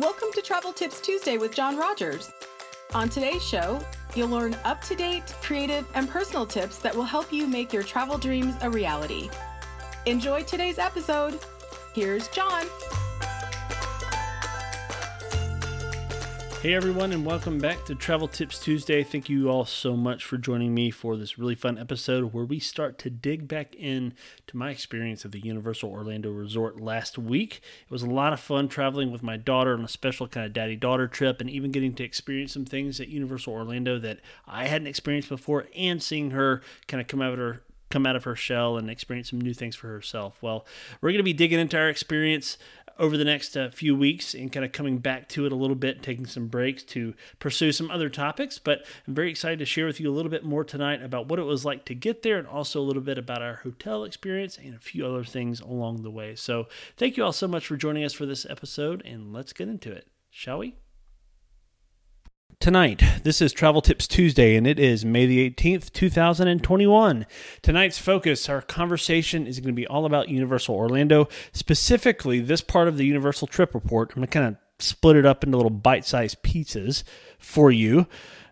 Welcome 0.00 0.28
to 0.32 0.40
Travel 0.40 0.72
Tips 0.72 0.98
Tuesday 0.98 1.36
with 1.36 1.54
John 1.54 1.76
Rogers. 1.76 2.32
On 2.94 3.10
today's 3.10 3.44
show, 3.44 3.78
you'll 4.14 4.30
learn 4.30 4.56
up 4.64 4.80
to 4.84 4.94
date, 4.94 5.34
creative, 5.42 5.86
and 5.92 6.08
personal 6.08 6.46
tips 6.46 6.78
that 6.78 6.96
will 6.96 7.04
help 7.04 7.30
you 7.30 7.46
make 7.46 7.70
your 7.70 7.82
travel 7.82 8.16
dreams 8.16 8.54
a 8.62 8.70
reality. 8.70 9.28
Enjoy 10.06 10.42
today's 10.42 10.78
episode. 10.78 11.38
Here's 11.92 12.28
John. 12.28 12.64
Hey 16.62 16.74
everyone, 16.74 17.12
and 17.12 17.24
welcome 17.24 17.56
back 17.56 17.86
to 17.86 17.94
Travel 17.94 18.28
Tips 18.28 18.58
Tuesday. 18.58 19.02
Thank 19.02 19.30
you 19.30 19.48
all 19.48 19.64
so 19.64 19.96
much 19.96 20.26
for 20.26 20.36
joining 20.36 20.74
me 20.74 20.90
for 20.90 21.16
this 21.16 21.38
really 21.38 21.54
fun 21.54 21.78
episode 21.78 22.34
where 22.34 22.44
we 22.44 22.60
start 22.60 22.98
to 22.98 23.08
dig 23.08 23.48
back 23.48 23.74
in 23.76 24.12
to 24.46 24.58
my 24.58 24.68
experience 24.68 25.24
of 25.24 25.32
the 25.32 25.40
Universal 25.40 25.90
Orlando 25.90 26.30
Resort 26.30 26.78
last 26.78 27.16
week. 27.16 27.62
It 27.86 27.90
was 27.90 28.02
a 28.02 28.10
lot 28.10 28.34
of 28.34 28.40
fun 28.40 28.68
traveling 28.68 29.10
with 29.10 29.22
my 29.22 29.38
daughter 29.38 29.72
on 29.72 29.82
a 29.82 29.88
special 29.88 30.28
kind 30.28 30.44
of 30.44 30.52
daddy 30.52 30.76
daughter 30.76 31.08
trip 31.08 31.40
and 31.40 31.48
even 31.48 31.70
getting 31.70 31.94
to 31.94 32.04
experience 32.04 32.52
some 32.52 32.66
things 32.66 33.00
at 33.00 33.08
Universal 33.08 33.54
Orlando 33.54 33.98
that 33.98 34.20
I 34.46 34.66
hadn't 34.66 34.88
experienced 34.88 35.30
before 35.30 35.66
and 35.74 36.02
seeing 36.02 36.32
her 36.32 36.60
kind 36.88 37.00
of 37.00 37.06
come 37.06 37.22
out 37.22 37.32
of 37.32 37.38
her 37.38 37.62
come 37.90 38.06
out 38.06 38.16
of 38.16 38.24
her 38.24 38.36
shell 38.36 38.76
and 38.76 38.88
experience 38.88 39.30
some 39.30 39.40
new 39.40 39.52
things 39.52 39.74
for 39.74 39.88
herself. 39.88 40.38
Well, 40.40 40.64
we're 41.00 41.10
going 41.10 41.18
to 41.18 41.24
be 41.24 41.32
digging 41.32 41.58
into 41.58 41.76
our 41.76 41.88
experience 41.88 42.56
over 43.00 43.16
the 43.16 43.24
next 43.24 43.56
uh, 43.56 43.70
few 43.70 43.96
weeks 43.96 44.34
and 44.34 44.52
kind 44.52 44.64
of 44.64 44.72
coming 44.72 44.98
back 44.98 45.28
to 45.30 45.46
it 45.46 45.52
a 45.52 45.56
little 45.56 45.74
bit, 45.74 46.02
taking 46.02 46.26
some 46.26 46.46
breaks 46.46 46.82
to 46.84 47.14
pursue 47.38 47.72
some 47.72 47.90
other 47.90 48.10
topics. 48.10 48.58
But 48.58 48.84
I'm 49.08 49.14
very 49.14 49.30
excited 49.30 49.58
to 49.58 49.64
share 49.64 49.86
with 49.86 49.98
you 49.98 50.10
a 50.10 50.14
little 50.14 50.30
bit 50.30 50.44
more 50.44 50.62
tonight 50.62 51.02
about 51.02 51.26
what 51.26 51.38
it 51.38 51.44
was 51.44 51.64
like 51.64 51.86
to 51.86 51.94
get 51.94 52.22
there 52.22 52.38
and 52.38 52.46
also 52.46 52.80
a 52.80 52.84
little 52.84 53.02
bit 53.02 53.18
about 53.18 53.42
our 53.42 53.54
hotel 53.54 54.04
experience 54.04 54.58
and 54.58 54.74
a 54.74 54.78
few 54.78 55.06
other 55.06 55.24
things 55.24 55.60
along 55.60 56.02
the 56.02 56.10
way. 56.10 56.34
So 56.34 56.68
thank 56.96 57.16
you 57.16 57.24
all 57.24 57.32
so 57.32 57.48
much 57.48 57.66
for 57.66 57.76
joining 57.76 58.04
us 58.04 58.12
for 58.12 58.26
this 58.26 58.46
episode, 58.48 59.02
and 59.04 59.32
let's 59.32 59.52
get 59.54 59.68
into 59.68 59.90
it, 59.90 60.06
shall 60.30 60.58
we? 60.58 60.76
Tonight, 62.60 63.02
this 63.22 63.40
is 63.40 63.54
Travel 63.54 63.80
Tips 63.80 64.06
Tuesday, 64.06 64.54
and 64.54 64.66
it 64.66 64.78
is 64.78 65.02
May 65.02 65.24
the 65.24 65.48
18th, 65.48 65.94
2021. 65.94 67.24
Tonight's 67.62 67.98
focus, 67.98 68.50
our 68.50 68.60
conversation 68.60 69.46
is 69.46 69.60
going 69.60 69.74
to 69.74 69.80
be 69.80 69.86
all 69.86 70.04
about 70.04 70.28
Universal 70.28 70.74
Orlando, 70.74 71.26
specifically 71.52 72.38
this 72.38 72.60
part 72.60 72.86
of 72.86 72.98
the 72.98 73.06
Universal 73.06 73.46
Trip 73.46 73.72
Report. 73.72 74.10
I'm 74.10 74.16
going 74.16 74.26
to 74.26 74.30
kind 74.30 74.46
of 74.46 74.56
split 74.78 75.16
it 75.16 75.24
up 75.24 75.42
into 75.42 75.56
little 75.56 75.70
bite 75.70 76.04
sized 76.04 76.42
pieces 76.42 77.02
for 77.38 77.70
you. 77.70 78.06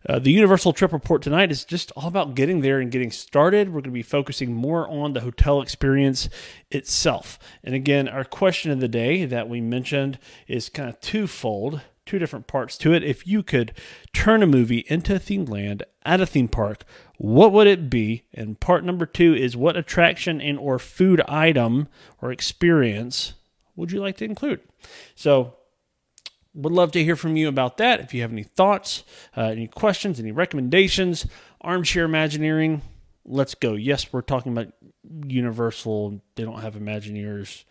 Uh, 0.09 0.19
the 0.19 0.33
Universal 0.33 0.73
Trip 0.73 0.95
Report 0.95 1.21
tonight 1.21 1.51
is 1.51 1.67
just 1.67 1.93
all 1.95 2.09
about 2.09 2.35
getting 2.35 2.63
there 2.63 2.81
and 2.81 2.91
getting 2.91 3.11
started. 3.11 3.69
We're 3.69 3.83
going 3.83 3.85
to 3.85 3.91
be 3.91 4.03
focusing 4.03 4.55
more 4.55 4.89
on 4.89 5.13
the 5.13 5.21
hotel 5.21 5.61
experience 5.61 6.31
itself. 6.71 7.39
And 7.63 7.75
again, 7.75 8.09
our 8.09 8.25
question 8.25 8.71
of 8.71 8.81
the 8.81 8.89
day 8.89 9.27
that 9.27 9.51
we 9.51 9.61
mentioned 9.61 10.19
is 10.47 10.71
kind 10.71 10.89
of 10.89 10.99
twofold 11.03 11.83
two 12.09 12.19
different 12.19 12.47
parts 12.47 12.79
to 12.79 12.93
it. 12.95 13.05
If 13.05 13.27
you 13.27 13.43
could 13.43 13.73
turn 14.13 14.43
a 14.43 14.47
movie 14.47 14.85
into 14.89 15.15
a 15.15 15.21
themed 15.21 15.49
land 15.49 15.83
at 16.05 16.21
a 16.21 16.27
theme 16.27 16.49
park, 16.49 16.85
what 17.19 17.53
would 17.53 17.67
it 17.67 17.91
be? 17.91 18.25
And 18.33 18.59
part 18.59 18.83
number 18.83 19.05
two 19.05 19.35
is 19.35 19.57
what 19.57 19.77
attraction 19.77 20.41
and 20.41 20.59
or 20.59 20.79
food 20.79 21.21
item 21.29 21.89
or 22.23 22.33
experience 22.33 23.35
would 23.77 23.93
you 23.93 24.01
like 24.01 24.17
to 24.17 24.25
include? 24.25 24.61
So 25.15 25.55
would 26.55 26.73
love 26.73 26.93
to 26.93 27.05
hear 27.05 27.15
from 27.15 27.37
you 27.37 27.47
about 27.47 27.77
that. 27.77 28.01
If 28.01 28.15
you 28.15 28.23
have 28.23 28.33
any 28.33 28.43
thoughts, 28.43 29.05
uh, 29.37 29.43
any 29.43 29.69
questions, 29.69 30.19
any 30.19 30.33
recommendations, 30.33 31.27
armchair 31.61 32.05
Imagineering, 32.05 32.83
let's 33.25 33.55
go. 33.55 33.75
Yes, 33.75 34.13
we're 34.13 34.23
talking 34.23 34.53
about 34.53 34.73
Universal. 35.27 36.23
They 36.35 36.45
don't 36.45 36.63
have 36.63 36.75
Imagineers 36.75 37.65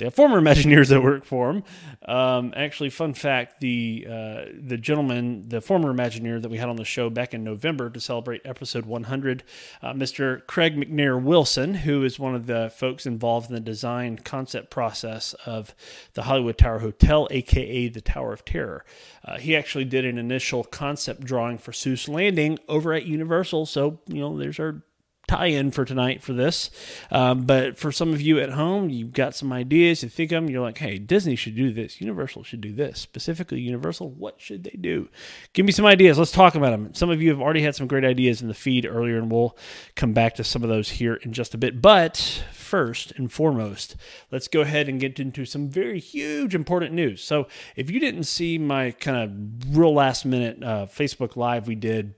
they 0.00 0.06
have 0.06 0.14
former 0.14 0.40
Imagineers 0.40 0.88
that 0.88 1.02
work 1.02 1.24
for 1.24 1.52
them. 1.52 1.62
Um, 2.06 2.54
actually, 2.56 2.90
fun 2.90 3.14
fact: 3.14 3.60
the 3.60 4.06
uh, 4.08 4.44
the 4.58 4.78
gentleman, 4.78 5.48
the 5.48 5.60
former 5.60 5.92
Imagineer 5.92 6.40
that 6.40 6.50
we 6.50 6.56
had 6.56 6.68
on 6.68 6.76
the 6.76 6.84
show 6.84 7.10
back 7.10 7.34
in 7.34 7.44
November 7.44 7.90
to 7.90 8.00
celebrate 8.00 8.40
episode 8.44 8.86
100, 8.86 9.44
uh, 9.82 9.92
Mr. 9.92 10.44
Craig 10.46 10.74
McNair 10.74 11.22
Wilson, 11.22 11.74
who 11.74 12.02
is 12.02 12.18
one 12.18 12.34
of 12.34 12.46
the 12.46 12.72
folks 12.74 13.04
involved 13.06 13.50
in 13.50 13.54
the 13.54 13.60
design 13.60 14.16
concept 14.16 14.70
process 14.70 15.34
of 15.44 15.74
the 16.14 16.22
Hollywood 16.22 16.56
Tower 16.56 16.78
Hotel, 16.78 17.28
aka 17.30 17.88
the 17.88 18.00
Tower 18.00 18.32
of 18.32 18.44
Terror. 18.44 18.84
Uh, 19.22 19.36
he 19.36 19.54
actually 19.54 19.84
did 19.84 20.06
an 20.06 20.16
initial 20.16 20.64
concept 20.64 21.24
drawing 21.24 21.58
for 21.58 21.72
Seuss 21.72 22.08
Landing 22.08 22.58
over 22.68 22.94
at 22.94 23.04
Universal. 23.04 23.66
So 23.66 24.00
you 24.06 24.20
know, 24.20 24.38
there's 24.38 24.58
our 24.58 24.82
tie-in 25.30 25.70
for 25.70 25.84
tonight 25.84 26.22
for 26.22 26.32
this. 26.32 26.70
Um, 27.10 27.42
but 27.42 27.78
for 27.78 27.92
some 27.92 28.12
of 28.12 28.20
you 28.20 28.40
at 28.40 28.50
home, 28.50 28.90
you've 28.90 29.12
got 29.12 29.36
some 29.36 29.52
ideas. 29.52 30.02
You 30.02 30.08
think 30.08 30.32
of 30.32 30.42
them. 30.42 30.50
You're 30.50 30.62
like, 30.62 30.78
hey, 30.78 30.98
Disney 30.98 31.36
should 31.36 31.54
do 31.54 31.72
this. 31.72 32.00
Universal 32.00 32.42
should 32.42 32.60
do 32.60 32.72
this. 32.72 32.98
Specifically, 32.98 33.60
Universal, 33.60 34.10
what 34.10 34.40
should 34.40 34.64
they 34.64 34.76
do? 34.80 35.08
Give 35.52 35.64
me 35.64 35.72
some 35.72 35.86
ideas. 35.86 36.18
Let's 36.18 36.32
talk 36.32 36.56
about 36.56 36.70
them. 36.70 36.92
Some 36.94 37.10
of 37.10 37.22
you 37.22 37.30
have 37.30 37.40
already 37.40 37.62
had 37.62 37.76
some 37.76 37.86
great 37.86 38.04
ideas 38.04 38.42
in 38.42 38.48
the 38.48 38.54
feed 38.54 38.84
earlier, 38.84 39.18
and 39.18 39.30
we'll 39.30 39.56
come 39.94 40.12
back 40.12 40.34
to 40.34 40.44
some 40.44 40.64
of 40.64 40.68
those 40.68 40.90
here 40.90 41.14
in 41.14 41.32
just 41.32 41.54
a 41.54 41.58
bit. 41.58 41.80
But 41.80 42.44
first 42.52 43.12
and 43.12 43.32
foremost, 43.32 43.96
let's 44.32 44.48
go 44.48 44.62
ahead 44.62 44.88
and 44.88 45.00
get 45.00 45.20
into 45.20 45.44
some 45.44 45.68
very 45.68 46.00
huge, 46.00 46.54
important 46.54 46.92
news. 46.92 47.22
So 47.22 47.46
if 47.76 47.88
you 47.88 48.00
didn't 48.00 48.24
see 48.24 48.58
my 48.58 48.90
kind 48.90 49.16
of 49.16 49.76
real 49.76 49.94
last 49.94 50.24
minute 50.24 50.62
uh, 50.62 50.86
Facebook 50.86 51.36
Live 51.36 51.68
we 51.68 51.74
did 51.74 52.14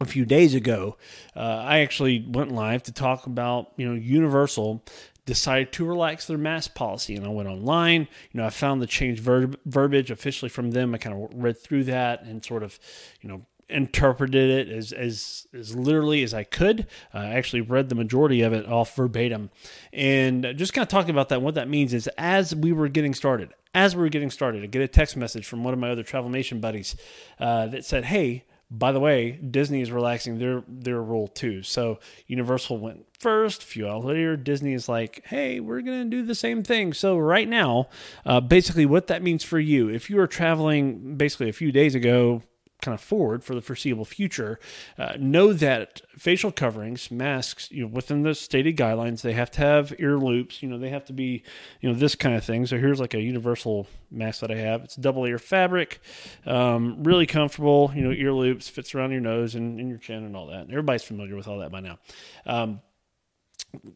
a 0.00 0.04
few 0.04 0.24
days 0.24 0.54
ago, 0.54 0.96
uh, 1.36 1.40
I 1.40 1.80
actually 1.80 2.24
went 2.28 2.52
live 2.52 2.82
to 2.84 2.92
talk 2.92 3.26
about 3.26 3.72
you 3.76 3.88
know 3.88 3.94
Universal 3.94 4.84
decided 5.28 5.70
to 5.72 5.84
relax 5.84 6.26
their 6.26 6.38
mask 6.38 6.74
policy, 6.74 7.14
and 7.14 7.26
I 7.26 7.28
went 7.28 7.48
online. 7.48 8.08
You 8.32 8.40
know, 8.40 8.46
I 8.46 8.50
found 8.50 8.80
the 8.80 8.86
change 8.86 9.20
verb- 9.20 9.60
verbiage 9.66 10.10
officially 10.10 10.48
from 10.48 10.70
them. 10.70 10.94
I 10.94 10.98
kind 10.98 11.22
of 11.22 11.30
read 11.34 11.58
through 11.58 11.84
that 11.84 12.22
and 12.22 12.44
sort 12.44 12.62
of 12.62 12.78
you 13.20 13.28
know 13.28 13.42
interpreted 13.68 14.50
it 14.50 14.74
as 14.74 14.92
as 14.92 15.46
as 15.52 15.76
literally 15.76 16.22
as 16.22 16.32
I 16.32 16.44
could. 16.44 16.86
Uh, 17.14 17.18
I 17.18 17.26
actually 17.34 17.60
read 17.60 17.88
the 17.88 17.94
majority 17.94 18.42
of 18.42 18.52
it 18.52 18.66
off 18.66 18.96
verbatim, 18.96 19.50
and 19.92 20.54
just 20.56 20.72
kind 20.72 20.82
of 20.82 20.88
talking 20.88 21.10
about 21.10 21.28
that. 21.28 21.42
What 21.42 21.54
that 21.54 21.68
means 21.68 21.92
is, 21.92 22.08
as 22.16 22.54
we 22.54 22.72
were 22.72 22.88
getting 22.88 23.14
started, 23.14 23.52
as 23.74 23.94
we 23.94 24.02
were 24.02 24.08
getting 24.08 24.30
started, 24.30 24.64
I 24.64 24.66
get 24.66 24.82
a 24.82 24.88
text 24.88 25.16
message 25.16 25.46
from 25.46 25.62
one 25.62 25.74
of 25.74 25.80
my 25.80 25.90
other 25.90 26.02
Travel 26.02 26.30
Nation 26.30 26.60
buddies 26.60 26.96
uh, 27.38 27.66
that 27.68 27.84
said, 27.84 28.04
"Hey." 28.06 28.44
By 28.70 28.92
the 28.92 29.00
way, 29.00 29.32
Disney 29.32 29.80
is 29.80 29.90
relaxing 29.90 30.38
their 30.38 30.62
their 30.68 31.02
rule 31.02 31.28
too. 31.28 31.62
So 31.62 32.00
Universal 32.26 32.78
went 32.78 33.06
first. 33.18 33.62
A 33.62 33.66
few 33.66 33.88
hours 33.88 34.04
later, 34.04 34.36
Disney 34.36 34.74
is 34.74 34.88
like, 34.88 35.22
"Hey, 35.26 35.58
we're 35.60 35.80
gonna 35.80 36.04
do 36.04 36.22
the 36.22 36.34
same 36.34 36.62
thing." 36.62 36.92
So 36.92 37.16
right 37.16 37.48
now, 37.48 37.88
uh, 38.26 38.40
basically, 38.40 38.84
what 38.84 39.06
that 39.06 39.22
means 39.22 39.42
for 39.42 39.58
you, 39.58 39.88
if 39.88 40.10
you 40.10 40.16
were 40.16 40.26
traveling 40.26 41.16
basically 41.16 41.48
a 41.48 41.54
few 41.54 41.72
days 41.72 41.94
ago, 41.94 42.42
kind 42.80 42.94
of 42.94 43.00
forward 43.00 43.42
for 43.42 43.54
the 43.54 43.60
foreseeable 43.60 44.04
future, 44.04 44.60
uh, 44.98 45.14
know 45.18 45.52
that 45.52 46.00
facial 46.16 46.52
coverings, 46.52 47.10
masks, 47.10 47.70
you 47.72 47.82
know, 47.82 47.88
within 47.88 48.22
the 48.22 48.34
stated 48.34 48.76
guidelines, 48.76 49.22
they 49.22 49.32
have 49.32 49.50
to 49.50 49.60
have 49.60 49.92
ear 49.98 50.16
loops. 50.16 50.62
You 50.62 50.68
know, 50.68 50.78
they 50.78 50.90
have 50.90 51.04
to 51.06 51.12
be, 51.12 51.42
you 51.80 51.88
know, 51.88 51.94
this 51.94 52.14
kind 52.14 52.36
of 52.36 52.44
thing. 52.44 52.66
So 52.66 52.78
here's 52.78 53.00
like 53.00 53.14
a 53.14 53.20
universal 53.20 53.86
mask 54.10 54.40
that 54.40 54.50
I 54.50 54.56
have. 54.56 54.84
It's 54.84 54.96
double 54.96 55.24
ear 55.26 55.38
fabric, 55.38 56.00
um, 56.46 57.02
really 57.02 57.26
comfortable. 57.26 57.90
You 57.94 58.02
know, 58.02 58.12
ear 58.12 58.32
loops 58.32 58.68
fits 58.68 58.94
around 58.94 59.10
your 59.10 59.20
nose 59.20 59.54
and, 59.54 59.80
and 59.80 59.88
your 59.88 59.98
chin 59.98 60.24
and 60.24 60.36
all 60.36 60.46
that. 60.46 60.68
Everybody's 60.70 61.02
familiar 61.02 61.34
with 61.34 61.48
all 61.48 61.58
that 61.58 61.72
by 61.72 61.80
now. 61.80 61.98
Um, 62.46 62.80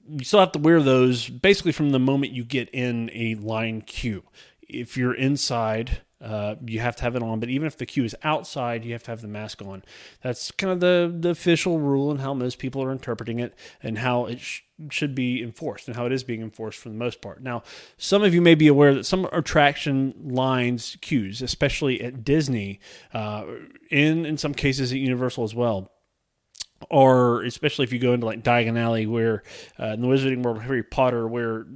you 0.09 0.25
still 0.25 0.41
have 0.41 0.53
to 0.53 0.59
wear 0.59 0.83
those 0.83 1.29
basically 1.29 1.73
from 1.73 1.91
the 1.91 1.99
moment 1.99 2.33
you 2.33 2.45
get 2.45 2.69
in 2.71 3.11
a 3.15 3.37
line 3.37 3.81
queue. 3.81 4.25
If 4.61 4.97
you're 4.97 5.15
inside 5.15 6.03
uh, 6.23 6.55
you 6.65 6.81
have 6.81 6.97
to 6.97 7.03
have 7.03 7.17
it 7.17 7.23
on. 7.23 7.41
But 7.41 7.49
even 7.49 7.67
if 7.67 7.77
the 7.77 7.87
queue 7.87 8.05
is 8.05 8.15
outside, 8.23 8.85
you 8.85 8.93
have 8.93 9.03
to 9.05 9.11
have 9.11 9.23
the 9.23 9.29
mask 9.29 9.61
on. 9.63 9.83
That's 10.23 10.51
kind 10.53 10.73
of 10.73 10.81
the, 10.81 11.15
the 11.19 11.31
official 11.31 11.81
rule 11.81 12.11
and 12.11 12.21
how 12.21 12.33
most 12.33 12.59
people 12.59 12.83
are 12.83 12.93
interpreting 12.93 13.41
it 13.41 13.55
and 13.83 13.99
how 13.99 14.27
it 14.27 14.41
sh- 14.41 14.61
should 14.91 15.15
be 15.15 15.43
enforced 15.43 15.89
and 15.89 15.97
how 15.97 16.07
it 16.07 16.13
is 16.13 16.23
being 16.23 16.41
enforced 16.41 16.79
for 16.79 16.89
the 16.89 16.95
most 16.95 17.21
part. 17.21 17.43
Now, 17.43 17.63
some 17.97 18.23
of 18.23 18.35
you 18.35 18.41
may 18.41 18.55
be 18.55 18.69
aware 18.69 18.95
that 18.95 19.05
some 19.05 19.29
attraction 19.33 20.15
lines 20.23 20.97
queues, 21.01 21.43
especially 21.43 22.01
at 22.01 22.25
Disney, 22.25 22.81
uh, 23.13 23.45
in 23.91 24.25
in 24.25 24.39
some 24.39 24.55
cases 24.55 24.93
at 24.93 24.99
Universal 24.99 25.45
as 25.45 25.55
well, 25.55 25.91
or 26.91 27.43
especially 27.43 27.85
if 27.85 27.93
you 27.93 27.99
go 27.99 28.13
into 28.13 28.27
like 28.27 28.43
Diagon 28.43 28.79
Alley, 28.79 29.07
where 29.07 29.43
uh, 29.79 29.87
in 29.87 30.03
the 30.03 30.09
Wizarding 30.09 30.43
World 30.43 30.59
of 30.59 30.63
Harry 30.65 30.83
Potter, 30.83 31.27
where 31.27 31.67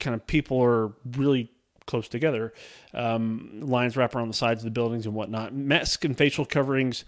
kind 0.00 0.14
of 0.14 0.26
people 0.26 0.62
are 0.62 0.92
really 1.16 1.50
close 1.88 2.06
together. 2.06 2.52
Um, 2.94 3.60
lines 3.62 3.96
wrap 3.96 4.14
around 4.14 4.28
the 4.28 4.34
sides 4.34 4.60
of 4.60 4.64
the 4.64 4.70
buildings 4.70 5.06
and 5.06 5.14
whatnot. 5.14 5.52
Mask 5.52 6.04
and 6.04 6.16
facial 6.16 6.44
coverings 6.44 7.04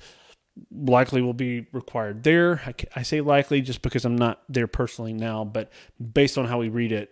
likely 0.73 1.23
will 1.23 1.35
be 1.35 1.67
required 1.73 2.25
there. 2.25 2.61
I, 2.67 2.75
I, 2.97 3.03
say 3.03 3.21
likely 3.21 3.61
just 3.61 3.82
because 3.82 4.05
I'm 4.05 4.17
not 4.17 4.43
there 4.49 4.67
personally 4.67 5.12
now, 5.12 5.44
but 5.44 5.71
based 6.12 6.37
on 6.37 6.47
how 6.47 6.59
we 6.59 6.69
read 6.69 6.91
it, 6.93 7.11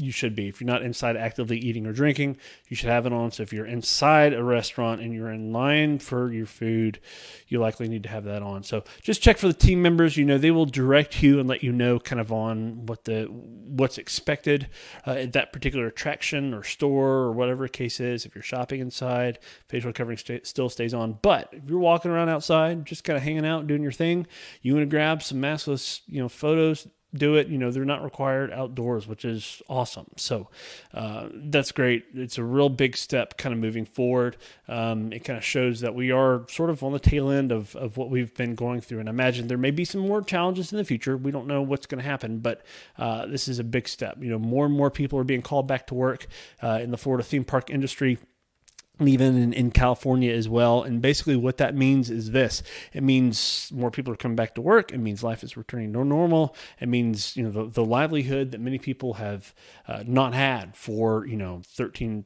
you 0.00 0.12
should 0.12 0.34
be. 0.34 0.48
If 0.48 0.60
you're 0.60 0.66
not 0.66 0.82
inside 0.82 1.16
actively 1.16 1.58
eating 1.58 1.86
or 1.86 1.92
drinking, 1.92 2.36
you 2.68 2.76
should 2.76 2.88
have 2.88 3.06
it 3.06 3.12
on. 3.12 3.32
So 3.32 3.42
if 3.42 3.52
you're 3.52 3.66
inside 3.66 4.32
a 4.32 4.42
restaurant 4.42 5.00
and 5.00 5.12
you're 5.12 5.30
in 5.30 5.52
line 5.52 5.98
for 5.98 6.32
your 6.32 6.46
food, 6.46 7.00
you 7.48 7.58
likely 7.58 7.88
need 7.88 8.04
to 8.04 8.08
have 8.08 8.24
that 8.24 8.42
on. 8.42 8.62
So 8.62 8.84
just 9.02 9.22
check 9.22 9.38
for 9.38 9.48
the 9.48 9.54
team 9.54 9.82
members. 9.82 10.16
You 10.16 10.24
know, 10.24 10.38
they 10.38 10.50
will 10.50 10.66
direct 10.66 11.22
you 11.22 11.40
and 11.40 11.48
let 11.48 11.62
you 11.62 11.72
know 11.72 11.98
kind 11.98 12.20
of 12.20 12.32
on 12.32 12.86
what 12.86 13.04
the 13.04 13.24
what's 13.24 13.98
expected 13.98 14.68
uh, 15.06 15.12
at 15.12 15.32
that 15.32 15.52
particular 15.52 15.86
attraction 15.86 16.54
or 16.54 16.62
store 16.62 17.08
or 17.08 17.32
whatever 17.32 17.66
case 17.66 17.98
is. 17.98 18.24
If 18.24 18.34
you're 18.34 18.42
shopping 18.42 18.80
inside, 18.80 19.40
facial 19.68 19.92
covering 19.92 20.18
st- 20.18 20.46
still 20.46 20.68
stays 20.68 20.94
on. 20.94 21.18
But 21.22 21.48
if 21.52 21.68
you're 21.68 21.78
walking 21.78 22.10
around 22.10 22.28
outside, 22.28 22.84
just 22.84 23.04
kind 23.04 23.16
of 23.16 23.22
hanging 23.22 23.46
out, 23.46 23.66
doing 23.66 23.82
your 23.82 23.92
thing, 23.92 24.26
you 24.62 24.74
want 24.74 24.82
to 24.82 24.90
grab 24.90 25.22
some 25.22 25.40
maskless, 25.40 26.02
you 26.06 26.20
know, 26.20 26.28
photos 26.28 26.86
do 27.14 27.36
it. 27.36 27.48
You 27.48 27.58
know, 27.58 27.70
they're 27.70 27.84
not 27.84 28.04
required 28.04 28.52
outdoors, 28.52 29.06
which 29.06 29.24
is 29.24 29.62
awesome. 29.68 30.06
So 30.16 30.48
uh, 30.92 31.28
that's 31.32 31.72
great. 31.72 32.04
It's 32.14 32.38
a 32.38 32.44
real 32.44 32.68
big 32.68 32.96
step 32.96 33.36
kind 33.38 33.52
of 33.52 33.58
moving 33.58 33.84
forward. 33.84 34.36
Um, 34.68 35.12
it 35.12 35.20
kind 35.20 35.36
of 35.38 35.44
shows 35.44 35.80
that 35.80 35.94
we 35.94 36.10
are 36.10 36.44
sort 36.48 36.70
of 36.70 36.82
on 36.82 36.92
the 36.92 36.98
tail 36.98 37.30
end 37.30 37.50
of, 37.50 37.74
of 37.76 37.96
what 37.96 38.10
we've 38.10 38.34
been 38.34 38.54
going 38.54 38.80
through. 38.80 39.00
And 39.00 39.08
I 39.08 39.12
imagine 39.12 39.48
there 39.48 39.58
may 39.58 39.70
be 39.70 39.84
some 39.84 40.02
more 40.02 40.22
challenges 40.22 40.72
in 40.72 40.78
the 40.78 40.84
future. 40.84 41.16
We 41.16 41.30
don't 41.30 41.46
know 41.46 41.62
what's 41.62 41.86
going 41.86 42.02
to 42.02 42.08
happen, 42.08 42.38
but 42.38 42.62
uh, 42.98 43.26
this 43.26 43.48
is 43.48 43.58
a 43.58 43.64
big 43.64 43.88
step. 43.88 44.22
You 44.22 44.30
know, 44.30 44.38
more 44.38 44.66
and 44.66 44.74
more 44.74 44.90
people 44.90 45.18
are 45.18 45.24
being 45.24 45.42
called 45.42 45.66
back 45.66 45.86
to 45.88 45.94
work 45.94 46.26
uh, 46.62 46.80
in 46.82 46.90
the 46.90 46.98
Florida 46.98 47.24
theme 47.24 47.44
park 47.44 47.70
industry 47.70 48.18
even 49.00 49.36
in, 49.36 49.52
in, 49.52 49.70
California 49.70 50.32
as 50.32 50.48
well. 50.48 50.82
And 50.82 51.00
basically, 51.00 51.36
what 51.36 51.58
that 51.58 51.74
means 51.74 52.10
is 52.10 52.30
this: 52.32 52.62
it 52.92 53.02
means 53.02 53.70
more 53.74 53.90
people 53.90 54.12
are 54.12 54.16
coming 54.16 54.36
back 54.36 54.54
to 54.54 54.60
work. 54.60 54.92
It 54.92 54.98
means 54.98 55.22
life 55.22 55.42
is 55.42 55.56
returning 55.56 55.92
to 55.92 56.04
normal. 56.04 56.56
It 56.80 56.88
means 56.88 57.36
you 57.36 57.44
know 57.44 57.50
the, 57.50 57.70
the 57.70 57.84
livelihood 57.84 58.50
that 58.52 58.60
many 58.60 58.78
people 58.78 59.14
have 59.14 59.54
uh, 59.86 60.04
not 60.06 60.34
had 60.34 60.76
for 60.76 61.26
you 61.26 61.36
know 61.36 61.62
13 61.66 62.24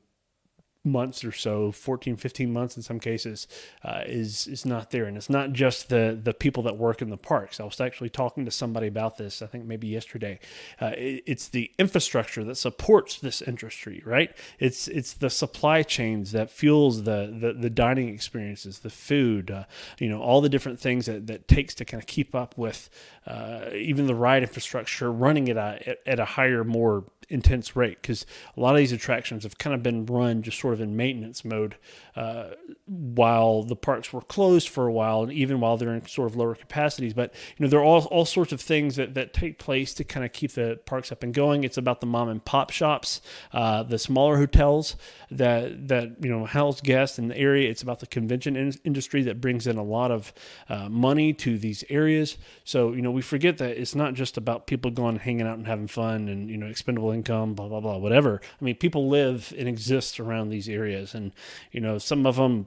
months 0.84 1.24
or 1.24 1.30
so 1.30 1.70
14 1.70 2.16
15 2.16 2.52
months 2.52 2.76
in 2.76 2.82
some 2.82 2.98
cases 2.98 3.46
uh, 3.84 4.02
is 4.06 4.46
is 4.48 4.66
not 4.66 4.90
there. 4.90 5.04
And 5.04 5.16
it's 5.16 5.30
not 5.30 5.52
just 5.52 5.88
the 5.88 6.18
the 6.20 6.34
people 6.34 6.62
that 6.64 6.76
work 6.76 7.02
in 7.02 7.10
the 7.10 7.16
parks. 7.16 7.60
I 7.60 7.64
was 7.64 7.80
actually 7.80 8.10
talking 8.10 8.44
to 8.44 8.50
somebody 8.50 8.88
about 8.88 9.16
this 9.16 9.42
i 9.42 9.46
think 9.46 9.64
maybe 9.64 9.86
yesterday. 9.86 10.40
Uh, 10.80 10.92
it, 10.96 11.22
it's 11.26 11.48
the 11.48 11.70
infrastructure 11.78 12.44
that 12.44 12.56
supports 12.56 13.18
this 13.18 13.42
industry 13.42 14.02
right? 14.04 14.34
It's 14.58 14.88
it's 14.88 15.12
the 15.12 15.30
supply 15.30 15.82
chains 15.82 16.32
that 16.32 16.50
fuels 16.50 17.04
the 17.04 17.36
the, 17.38 17.52
the 17.52 17.70
dining 17.70 18.08
experiences 18.08 18.80
the 18.80 18.90
food 18.90 19.50
uh, 19.50 19.64
you 19.98 20.08
know 20.08 20.20
all 20.20 20.40
the 20.40 20.48
different 20.48 20.80
things 20.80 21.06
that, 21.06 21.26
that 21.28 21.48
takes 21.48 21.74
to 21.76 21.84
kind 21.84 22.02
of 22.02 22.06
keep 22.06 22.34
up 22.34 22.56
with 22.58 22.90
uh, 23.26 23.66
even 23.72 24.06
the 24.06 24.14
ride 24.14 24.42
infrastructure 24.42 25.12
running 25.12 25.48
at 25.48 25.56
a 25.56 25.96
at 26.08 26.18
a 26.18 26.24
higher 26.24 26.64
more 26.64 27.04
intense 27.32 27.74
rate 27.74 28.00
because 28.02 28.26
a 28.56 28.60
lot 28.60 28.74
of 28.74 28.78
these 28.78 28.92
attractions 28.92 29.42
have 29.44 29.58
kind 29.58 29.74
of 29.74 29.82
been 29.82 30.06
run 30.06 30.42
just 30.42 30.58
sort 30.58 30.74
of 30.74 30.80
in 30.80 30.96
maintenance 30.96 31.44
mode 31.44 31.76
uh, 32.14 32.50
while 32.86 33.62
the 33.62 33.76
parks 33.76 34.12
were 34.12 34.20
closed 34.20 34.68
for 34.68 34.86
a 34.86 34.92
while 34.92 35.22
and 35.22 35.32
even 35.32 35.60
while 35.60 35.76
they're 35.76 35.94
in 35.94 36.06
sort 36.06 36.28
of 36.28 36.36
lower 36.36 36.54
capacities. 36.54 37.14
But 37.14 37.32
you 37.56 37.64
know 37.64 37.70
there 37.70 37.80
are 37.80 37.84
all, 37.84 38.04
all 38.06 38.24
sorts 38.24 38.52
of 38.52 38.60
things 38.60 38.96
that, 38.96 39.14
that 39.14 39.32
take 39.32 39.58
place 39.58 39.94
to 39.94 40.04
kind 40.04 40.24
of 40.24 40.32
keep 40.32 40.52
the 40.52 40.78
parks 40.84 41.10
up 41.10 41.22
and 41.22 41.32
going. 41.32 41.64
It's 41.64 41.78
about 41.78 42.00
the 42.00 42.06
mom 42.06 42.28
and 42.28 42.44
pop 42.44 42.70
shops, 42.70 43.20
uh, 43.52 43.82
the 43.82 43.98
smaller 43.98 44.36
hotels 44.36 44.96
that 45.30 45.88
that 45.88 46.16
you 46.20 46.28
know 46.28 46.44
house 46.44 46.80
guests 46.80 47.18
in 47.18 47.28
the 47.28 47.36
area. 47.36 47.70
It's 47.70 47.82
about 47.82 48.00
the 48.00 48.06
convention 48.06 48.56
in- 48.56 48.78
industry 48.84 49.22
that 49.22 49.40
brings 49.40 49.66
in 49.66 49.78
a 49.78 49.82
lot 49.82 50.10
of 50.10 50.32
uh, 50.68 50.88
money 50.88 51.32
to 51.34 51.56
these 51.58 51.84
areas. 51.88 52.36
So 52.64 52.92
you 52.92 53.02
know 53.02 53.10
we 53.10 53.22
forget 53.22 53.58
that 53.58 53.78
it's 53.78 53.94
not 53.94 54.14
just 54.14 54.36
about 54.36 54.66
people 54.66 54.90
going 54.90 55.16
hanging 55.16 55.46
out 55.46 55.56
and 55.56 55.66
having 55.66 55.86
fun 55.86 56.28
and 56.28 56.50
you 56.50 56.56
know 56.56 56.66
expendable 56.66 57.12
income, 57.22 57.54
blah 57.54 57.68
blah 57.68 57.80
blah, 57.80 57.96
whatever. 57.96 58.40
I 58.60 58.64
mean, 58.64 58.76
people 58.76 59.08
live 59.08 59.54
and 59.56 59.68
exist 59.68 60.18
around 60.18 60.50
these 60.50 60.68
areas, 60.68 61.14
and 61.14 61.32
you 61.70 61.80
know, 61.80 61.98
some 61.98 62.26
of 62.26 62.36
them, 62.36 62.66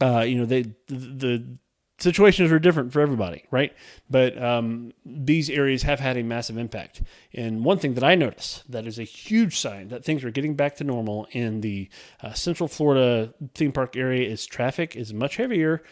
uh, 0.00 0.20
you 0.20 0.36
know, 0.36 0.44
they 0.44 0.62
the 0.88 1.58
situations 2.00 2.50
are 2.50 2.58
different 2.58 2.92
for 2.92 3.00
everybody, 3.00 3.44
right? 3.50 3.72
But 4.08 4.40
um, 4.42 4.92
these 5.04 5.48
areas 5.50 5.82
have 5.82 6.00
had 6.00 6.16
a 6.16 6.22
massive 6.22 6.56
impact. 6.56 7.02
And 7.32 7.64
one 7.64 7.78
thing 7.78 7.94
that 7.94 8.04
I 8.04 8.14
notice 8.14 8.64
that 8.68 8.86
is 8.86 8.98
a 8.98 9.04
huge 9.04 9.58
sign 9.58 9.88
that 9.88 10.04
things 10.04 10.24
are 10.24 10.30
getting 10.30 10.54
back 10.56 10.76
to 10.76 10.84
normal 10.84 11.28
in 11.32 11.60
the 11.60 11.88
uh, 12.22 12.32
Central 12.32 12.68
Florida 12.68 13.32
theme 13.54 13.72
park 13.72 13.96
area 13.96 14.28
is 14.28 14.46
traffic 14.46 14.96
is 14.96 15.12
much 15.12 15.36
heavier, 15.36 15.82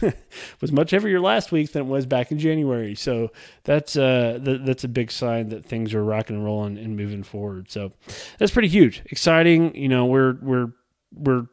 was 0.60 0.70
much 0.70 0.90
heavier 0.90 1.20
last 1.20 1.50
week 1.50 1.72
than 1.72 1.82
it 1.82 1.88
was 1.88 2.06
back 2.06 2.30
in 2.30 2.38
January. 2.38 2.94
So 2.94 3.32
that's 3.64 3.96
uh, 3.96 4.40
th- 4.44 4.60
that's 4.64 4.84
a 4.84 4.88
big 4.88 5.10
sign 5.10 5.48
that 5.48 5.64
things 5.64 5.94
are 5.94 6.04
rocking 6.04 6.36
and 6.36 6.44
rolling 6.44 6.78
and 6.78 6.96
moving 6.96 7.22
forward. 7.22 7.70
So 7.70 7.92
that's 8.38 8.52
pretty 8.52 8.68
huge, 8.68 9.02
exciting. 9.06 9.74
You 9.74 9.88
know, 9.88 10.06
we're 10.06 10.34
we're 10.40 10.72
we're 11.12 11.46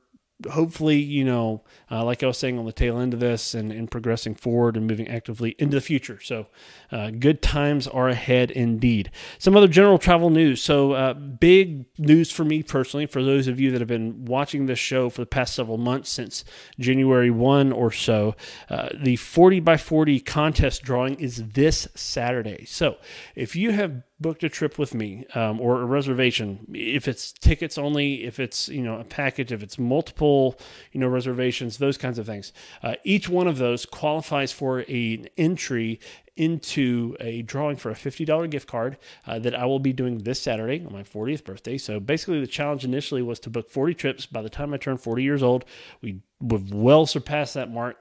hopefully, 0.49 0.97
you 0.97 1.23
know, 1.23 1.63
uh, 1.89 2.03
like 2.03 2.23
I 2.23 2.27
was 2.27 2.37
saying 2.37 2.57
on 2.57 2.65
the 2.65 2.71
tail 2.71 2.99
end 2.99 3.13
of 3.13 3.19
this 3.19 3.53
and, 3.53 3.71
and 3.71 3.89
progressing 3.89 4.35
forward 4.35 4.77
and 4.77 4.87
moving 4.87 5.07
actively 5.07 5.55
into 5.59 5.75
the 5.75 5.81
future. 5.81 6.19
So, 6.21 6.47
uh, 6.91 7.11
good 7.11 7.41
times 7.41 7.87
are 7.87 8.09
ahead 8.09 8.51
indeed. 8.51 9.11
Some 9.39 9.55
other 9.55 9.67
general 9.67 9.97
travel 9.97 10.29
news. 10.29 10.61
So, 10.61 10.93
uh, 10.93 11.13
big 11.13 11.85
news 11.97 12.31
for 12.31 12.43
me 12.43 12.63
personally, 12.63 13.05
for 13.05 13.23
those 13.23 13.47
of 13.47 13.59
you 13.59 13.71
that 13.71 13.81
have 13.81 13.87
been 13.87 14.25
watching 14.25 14.65
this 14.65 14.79
show 14.79 15.09
for 15.09 15.21
the 15.21 15.27
past 15.27 15.55
several 15.55 15.77
months 15.77 16.09
since 16.09 16.43
January 16.79 17.31
1 17.31 17.71
or 17.71 17.91
so, 17.91 18.35
uh, 18.69 18.89
the 18.93 19.15
40 19.15 19.59
by 19.59 19.77
40 19.77 20.19
contest 20.19 20.83
drawing 20.83 21.19
is 21.19 21.49
this 21.49 21.87
Saturday. 21.95 22.65
So, 22.65 22.97
if 23.35 23.55
you 23.55 23.71
have 23.71 24.03
booked 24.21 24.43
a 24.43 24.49
trip 24.49 24.77
with 24.77 24.93
me 24.93 25.25
um, 25.35 25.59
or 25.59 25.81
a 25.81 25.85
reservation 25.85 26.65
if 26.73 27.07
it's 27.07 27.31
tickets 27.31 27.77
only 27.77 28.23
if 28.23 28.39
it's 28.39 28.69
you 28.69 28.81
know 28.81 28.99
a 28.99 29.03
package 29.03 29.51
if 29.51 29.63
it's 29.63 29.79
multiple 29.79 30.59
you 30.91 30.99
know 30.99 31.07
reservations 31.07 31.77
those 31.77 31.97
kinds 31.97 32.19
of 32.19 32.25
things 32.25 32.53
uh, 32.83 32.95
each 33.03 33.27
one 33.27 33.47
of 33.47 33.57
those 33.57 33.85
qualifies 33.85 34.51
for 34.51 34.81
a, 34.87 35.13
an 35.15 35.27
entry 35.37 35.99
into 36.37 37.15
a 37.19 37.41
drawing 37.41 37.75
for 37.75 37.91
a 37.91 37.93
$50 37.93 38.49
gift 38.49 38.67
card 38.67 38.97
uh, 39.27 39.37
that 39.39 39.53
I 39.53 39.65
will 39.65 39.79
be 39.79 39.93
doing 39.93 40.19
this 40.19 40.41
Saturday 40.41 40.83
on 40.83 40.93
my 40.93 41.03
40th 41.03 41.43
birthday. 41.43 41.77
So 41.77 41.99
basically, 41.99 42.39
the 42.39 42.47
challenge 42.47 42.85
initially 42.85 43.21
was 43.21 43.39
to 43.41 43.49
book 43.49 43.69
40 43.69 43.93
trips 43.93 44.25
by 44.25 44.41
the 44.41 44.49
time 44.49 44.73
I 44.73 44.77
turned 44.77 45.01
40 45.01 45.23
years 45.23 45.43
old. 45.43 45.65
We 46.01 46.21
would 46.39 46.73
well 46.73 47.05
surpassed 47.05 47.53
that 47.55 47.69
mark 47.71 47.97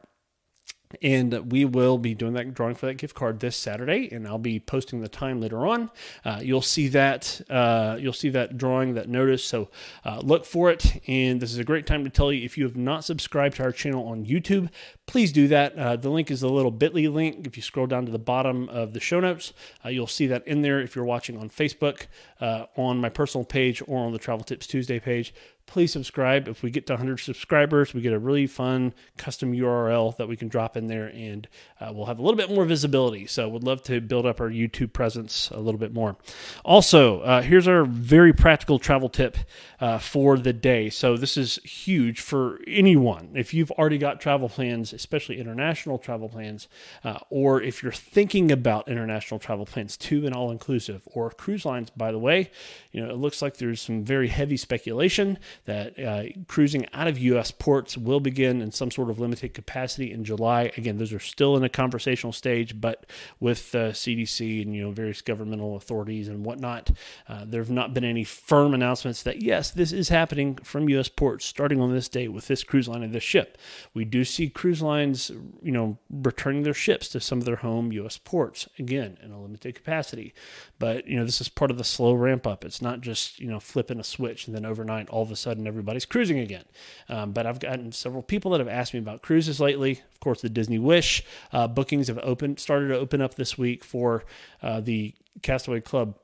and 1.02 1.52
we 1.52 1.64
will 1.64 1.98
be 1.98 2.14
doing 2.14 2.32
that 2.34 2.52
drawing 2.54 2.74
for 2.74 2.86
that 2.86 2.94
gift 2.94 3.14
card 3.14 3.40
this 3.40 3.56
Saturday, 3.56 4.08
and 4.10 4.26
I'll 4.26 4.38
be 4.38 4.58
posting 4.58 5.00
the 5.00 5.08
time 5.08 5.40
later 5.40 5.66
on. 5.66 5.90
Uh, 6.24 6.40
you'll 6.42 6.62
see 6.62 6.88
that 6.88 7.40
uh, 7.48 7.96
you'll 8.00 8.12
see 8.12 8.30
that 8.30 8.56
drawing, 8.56 8.94
that 8.94 9.08
notice. 9.08 9.44
So 9.44 9.68
uh, 10.04 10.20
look 10.22 10.44
for 10.44 10.70
it. 10.70 11.02
And 11.08 11.40
this 11.40 11.52
is 11.52 11.58
a 11.58 11.64
great 11.64 11.86
time 11.86 12.04
to 12.04 12.10
tell 12.10 12.32
you 12.32 12.44
if 12.44 12.58
you 12.58 12.64
have 12.64 12.76
not 12.76 13.04
subscribed 13.04 13.56
to 13.56 13.62
our 13.62 13.72
channel 13.72 14.06
on 14.08 14.24
YouTube, 14.24 14.70
please 15.06 15.32
do 15.32 15.48
that. 15.48 15.76
Uh, 15.76 15.96
the 15.96 16.10
link 16.10 16.30
is 16.30 16.40
the 16.40 16.48
little 16.48 16.72
Bitly 16.72 17.12
link. 17.12 17.46
If 17.46 17.56
you 17.56 17.62
scroll 17.62 17.86
down 17.86 18.06
to 18.06 18.12
the 18.12 18.18
bottom 18.18 18.68
of 18.68 18.92
the 18.92 19.00
show 19.00 19.20
notes, 19.20 19.52
uh, 19.84 19.88
you'll 19.88 20.06
see 20.06 20.26
that 20.28 20.46
in 20.46 20.62
there. 20.62 20.80
If 20.80 20.94
you're 20.94 21.04
watching 21.04 21.36
on 21.38 21.50
Facebook, 21.50 22.06
uh, 22.40 22.66
on 22.76 22.98
my 22.98 23.08
personal 23.08 23.44
page, 23.44 23.82
or 23.86 24.04
on 24.04 24.12
the 24.12 24.18
Travel 24.18 24.44
Tips 24.44 24.66
Tuesday 24.66 24.98
page, 24.98 25.34
please 25.70 25.92
subscribe. 25.92 26.48
If 26.48 26.62
we 26.62 26.70
get 26.70 26.86
to 26.88 26.94
100 26.94 27.18
subscribers, 27.18 27.94
we 27.94 28.00
get 28.00 28.12
a 28.12 28.18
really 28.18 28.48
fun 28.48 28.92
custom 29.16 29.52
URL 29.52 30.16
that 30.16 30.28
we 30.28 30.36
can 30.36 30.48
drop 30.48 30.76
in 30.76 30.88
there 30.88 31.06
and 31.06 31.48
uh, 31.80 31.92
we'll 31.94 32.06
have 32.06 32.18
a 32.18 32.22
little 32.22 32.36
bit 32.36 32.50
more 32.50 32.64
visibility. 32.64 33.26
So, 33.26 33.48
we'd 33.48 33.62
love 33.62 33.82
to 33.84 34.00
build 34.00 34.26
up 34.26 34.40
our 34.40 34.50
YouTube 34.50 34.92
presence 34.92 35.48
a 35.50 35.60
little 35.60 35.78
bit 35.78 35.94
more. 35.94 36.16
Also, 36.64 37.20
uh, 37.20 37.42
here's 37.42 37.68
our 37.68 37.84
very 37.84 38.32
practical 38.32 38.78
travel 38.80 39.08
tip 39.08 39.38
uh, 39.80 39.98
for 39.98 40.36
the 40.36 40.52
day. 40.52 40.90
So, 40.90 41.16
this 41.16 41.36
is 41.36 41.56
huge 41.62 42.20
for 42.20 42.58
anyone. 42.66 43.30
If 43.34 43.54
you've 43.54 43.70
already 43.72 43.98
got 43.98 44.20
travel 44.20 44.48
plans, 44.48 44.92
especially 44.92 45.38
international 45.38 45.98
travel 45.98 46.28
plans, 46.28 46.68
uh, 47.04 47.18
or 47.30 47.62
if 47.62 47.82
you're 47.82 47.92
thinking 47.92 48.50
about 48.50 48.88
international 48.88 49.38
travel 49.38 49.66
plans 49.66 49.96
to 49.98 50.26
an 50.26 50.32
all 50.32 50.50
inclusive 50.50 51.06
or 51.12 51.30
cruise 51.30 51.64
lines, 51.64 51.90
by 51.90 52.10
the 52.10 52.18
way, 52.18 52.50
you 52.90 53.00
know, 53.00 53.08
it 53.08 53.16
looks 53.16 53.40
like 53.40 53.58
there's 53.58 53.80
some 53.80 54.04
very 54.04 54.28
heavy 54.28 54.56
speculation 54.56 55.38
that 55.64 55.98
uh, 55.98 56.24
cruising 56.48 56.86
out 56.92 57.06
of 57.06 57.18
U.S. 57.18 57.50
ports 57.50 57.96
will 57.96 58.20
begin 58.20 58.60
in 58.60 58.72
some 58.72 58.90
sort 58.90 59.10
of 59.10 59.18
limited 59.18 59.54
capacity 59.54 60.10
in 60.10 60.24
July. 60.24 60.72
Again, 60.76 60.98
those 60.98 61.12
are 61.12 61.20
still 61.20 61.56
in 61.56 61.64
a 61.64 61.68
conversational 61.68 62.32
stage, 62.32 62.80
but 62.80 63.06
with 63.38 63.74
uh, 63.74 63.90
CDC 63.90 64.62
and 64.62 64.74
you 64.74 64.82
know 64.82 64.90
various 64.90 65.22
governmental 65.22 65.76
authorities 65.76 66.28
and 66.28 66.44
whatnot, 66.44 66.90
uh, 67.28 67.44
there 67.46 67.60
have 67.60 67.70
not 67.70 67.94
been 67.94 68.04
any 68.04 68.24
firm 68.24 68.74
announcements 68.74 69.22
that 69.22 69.42
yes, 69.42 69.70
this 69.70 69.92
is 69.92 70.08
happening 70.08 70.56
from 70.56 70.88
U.S. 70.88 71.08
ports 71.08 71.44
starting 71.44 71.80
on 71.80 71.92
this 71.92 72.08
day 72.08 72.28
with 72.28 72.48
this 72.48 72.64
cruise 72.64 72.88
line 72.88 73.02
and 73.02 73.14
this 73.14 73.22
ship. 73.22 73.58
We 73.94 74.04
do 74.04 74.24
see 74.24 74.48
cruise 74.48 74.82
lines, 74.82 75.30
you 75.62 75.72
know, 75.72 75.98
returning 76.10 76.62
their 76.62 76.74
ships 76.74 77.08
to 77.10 77.20
some 77.20 77.38
of 77.38 77.44
their 77.44 77.56
home 77.56 77.92
U.S. 77.92 78.18
ports 78.18 78.68
again 78.78 79.18
in 79.22 79.30
a 79.30 79.40
limited 79.40 79.74
capacity. 79.74 80.34
But 80.78 81.06
you 81.06 81.18
know, 81.18 81.24
this 81.24 81.40
is 81.40 81.48
part 81.48 81.70
of 81.70 81.78
the 81.78 81.84
slow 81.84 82.14
ramp 82.14 82.46
up. 82.46 82.64
It's 82.64 82.82
not 82.82 83.00
just 83.00 83.38
you 83.38 83.48
know 83.48 83.60
flipping 83.60 84.00
a 84.00 84.04
switch 84.04 84.46
and 84.46 84.56
then 84.56 84.64
overnight 84.64 85.08
all 85.10 85.22
of 85.22 85.30
a 85.30 85.36
sudden 85.40 85.66
everybody's 85.66 86.04
cruising 86.04 86.38
again. 86.38 86.64
Um, 87.08 87.32
but 87.32 87.46
I've 87.46 87.60
gotten 87.60 87.92
several 87.92 88.22
people 88.22 88.50
that 88.52 88.60
have 88.60 88.68
asked 88.68 88.94
me 88.94 89.00
about 89.00 89.22
cruises 89.22 89.60
lately. 89.60 90.02
Of 90.12 90.20
course, 90.20 90.40
the 90.40 90.48
Disney 90.48 90.78
Wish 90.78 91.24
uh, 91.52 91.68
bookings 91.68 92.08
have 92.08 92.18
opened, 92.22 92.60
started 92.60 92.88
to 92.88 92.98
open 92.98 93.20
up 93.20 93.34
this 93.34 93.56
week 93.56 93.84
for 93.84 94.24
uh, 94.62 94.80
the 94.80 95.14
Castaway 95.42 95.80
Club 95.80 96.16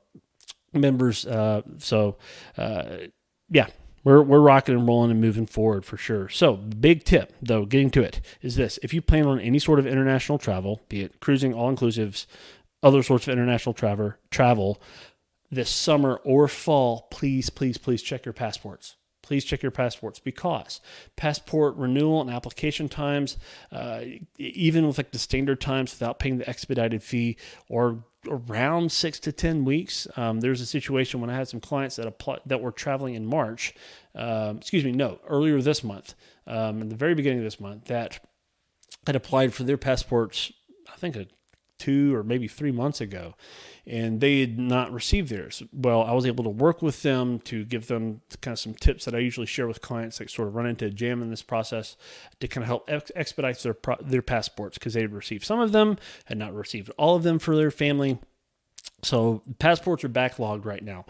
members. 0.73 1.25
Uh, 1.25 1.61
so, 1.79 2.17
uh, 2.57 2.97
yeah, 3.49 3.67
we're, 4.03 4.21
we're 4.21 4.39
rocking 4.39 4.75
and 4.75 4.87
rolling 4.87 5.11
and 5.11 5.21
moving 5.21 5.45
forward 5.45 5.85
for 5.85 5.97
sure. 5.97 6.29
So, 6.29 6.55
big 6.55 7.03
tip 7.03 7.33
though, 7.41 7.65
getting 7.65 7.89
to 7.91 8.03
it 8.03 8.21
is 8.41 8.55
this 8.55 8.79
if 8.83 8.93
you 8.93 9.01
plan 9.01 9.25
on 9.25 9.39
any 9.39 9.59
sort 9.59 9.79
of 9.79 9.87
international 9.87 10.37
travel, 10.37 10.81
be 10.89 11.01
it 11.01 11.19
cruising, 11.19 11.53
all 11.53 11.73
inclusives, 11.73 12.25
other 12.83 13.03
sorts 13.03 13.27
of 13.27 13.33
international 13.33 13.73
travel, 13.73 14.13
travel 14.31 14.81
this 15.51 15.69
summer 15.69 16.21
or 16.23 16.47
fall, 16.47 17.07
please, 17.11 17.49
please, 17.49 17.77
please 17.77 18.01
check 18.01 18.25
your 18.25 18.33
passports 18.33 18.95
please 19.27 19.43
check 19.43 19.61
your 19.61 19.71
passports 19.71 20.19
because 20.19 20.79
passport 21.17 21.75
renewal 21.75 22.21
and 22.21 22.29
application 22.29 22.87
times, 22.87 23.35
uh, 23.73 23.99
even 24.37 24.87
with 24.87 24.97
like 24.97 25.11
the 25.11 25.19
standard 25.19 25.59
times 25.59 25.91
without 25.91 26.17
paying 26.17 26.37
the 26.37 26.49
expedited 26.49 27.03
fee, 27.03 27.35
or 27.67 28.05
around 28.29 28.89
six 28.89 29.19
to 29.19 29.33
ten 29.33 29.65
weeks. 29.65 30.07
Um, 30.15 30.39
there's 30.39 30.61
a 30.61 30.65
situation 30.65 31.19
when 31.19 31.29
I 31.29 31.35
had 31.35 31.49
some 31.49 31.59
clients 31.59 31.97
that 31.97 32.07
apply, 32.07 32.37
that 32.45 32.61
were 32.61 32.71
traveling 32.71 33.15
in 33.15 33.25
March. 33.25 33.73
Um, 34.15 34.57
excuse 34.57 34.85
me, 34.85 34.93
no, 34.93 35.19
earlier 35.27 35.61
this 35.61 35.83
month, 35.83 36.15
um, 36.47 36.81
in 36.81 36.87
the 36.87 36.95
very 36.95 37.13
beginning 37.13 37.39
of 37.39 37.43
this 37.43 37.59
month, 37.59 37.85
that 37.85 38.19
had 39.05 39.17
applied 39.17 39.53
for 39.53 39.63
their 39.63 39.77
passports. 39.77 40.53
I 40.91 40.95
think 40.95 41.17
a 41.17 41.27
two 41.77 42.15
or 42.15 42.23
maybe 42.23 42.47
three 42.47 42.71
months 42.71 43.01
ago, 43.01 43.35
and 43.85 44.19
they 44.19 44.41
had 44.41 44.57
not 44.57 44.91
received 44.91 45.29
theirs. 45.29 45.63
Well, 45.71 46.03
I 46.03 46.13
was 46.13 46.25
able 46.25 46.43
to 46.43 46.49
work 46.49 46.81
with 46.81 47.01
them 47.03 47.39
to 47.41 47.65
give 47.65 47.87
them 47.87 48.21
kind 48.41 48.53
of 48.53 48.59
some 48.59 48.73
tips 48.73 49.05
that 49.05 49.15
I 49.15 49.19
usually 49.19 49.45
share 49.45 49.67
with 49.67 49.81
clients 49.81 50.17
that 50.17 50.29
sort 50.29 50.47
of 50.47 50.55
run 50.55 50.65
into 50.65 50.85
a 50.85 50.89
jam 50.89 51.21
in 51.21 51.29
this 51.29 51.41
process 51.41 51.95
to 52.39 52.47
kind 52.47 52.63
of 52.63 52.67
help 52.67 52.89
ex- 52.89 53.11
expedite 53.15 53.59
their 53.59 53.77
their 54.01 54.21
passports 54.21 54.77
because 54.77 54.93
they 54.93 55.01
had 55.01 55.13
received 55.13 55.45
some 55.45 55.59
of 55.59 55.71
them, 55.71 55.97
had 56.25 56.37
not 56.37 56.53
received 56.53 56.89
all 56.97 57.15
of 57.15 57.23
them 57.23 57.39
for 57.39 57.55
their 57.55 57.71
family. 57.71 58.19
So 59.03 59.43
passports 59.59 60.03
are 60.03 60.09
backlogged 60.09 60.65
right 60.65 60.83
now 60.83 61.05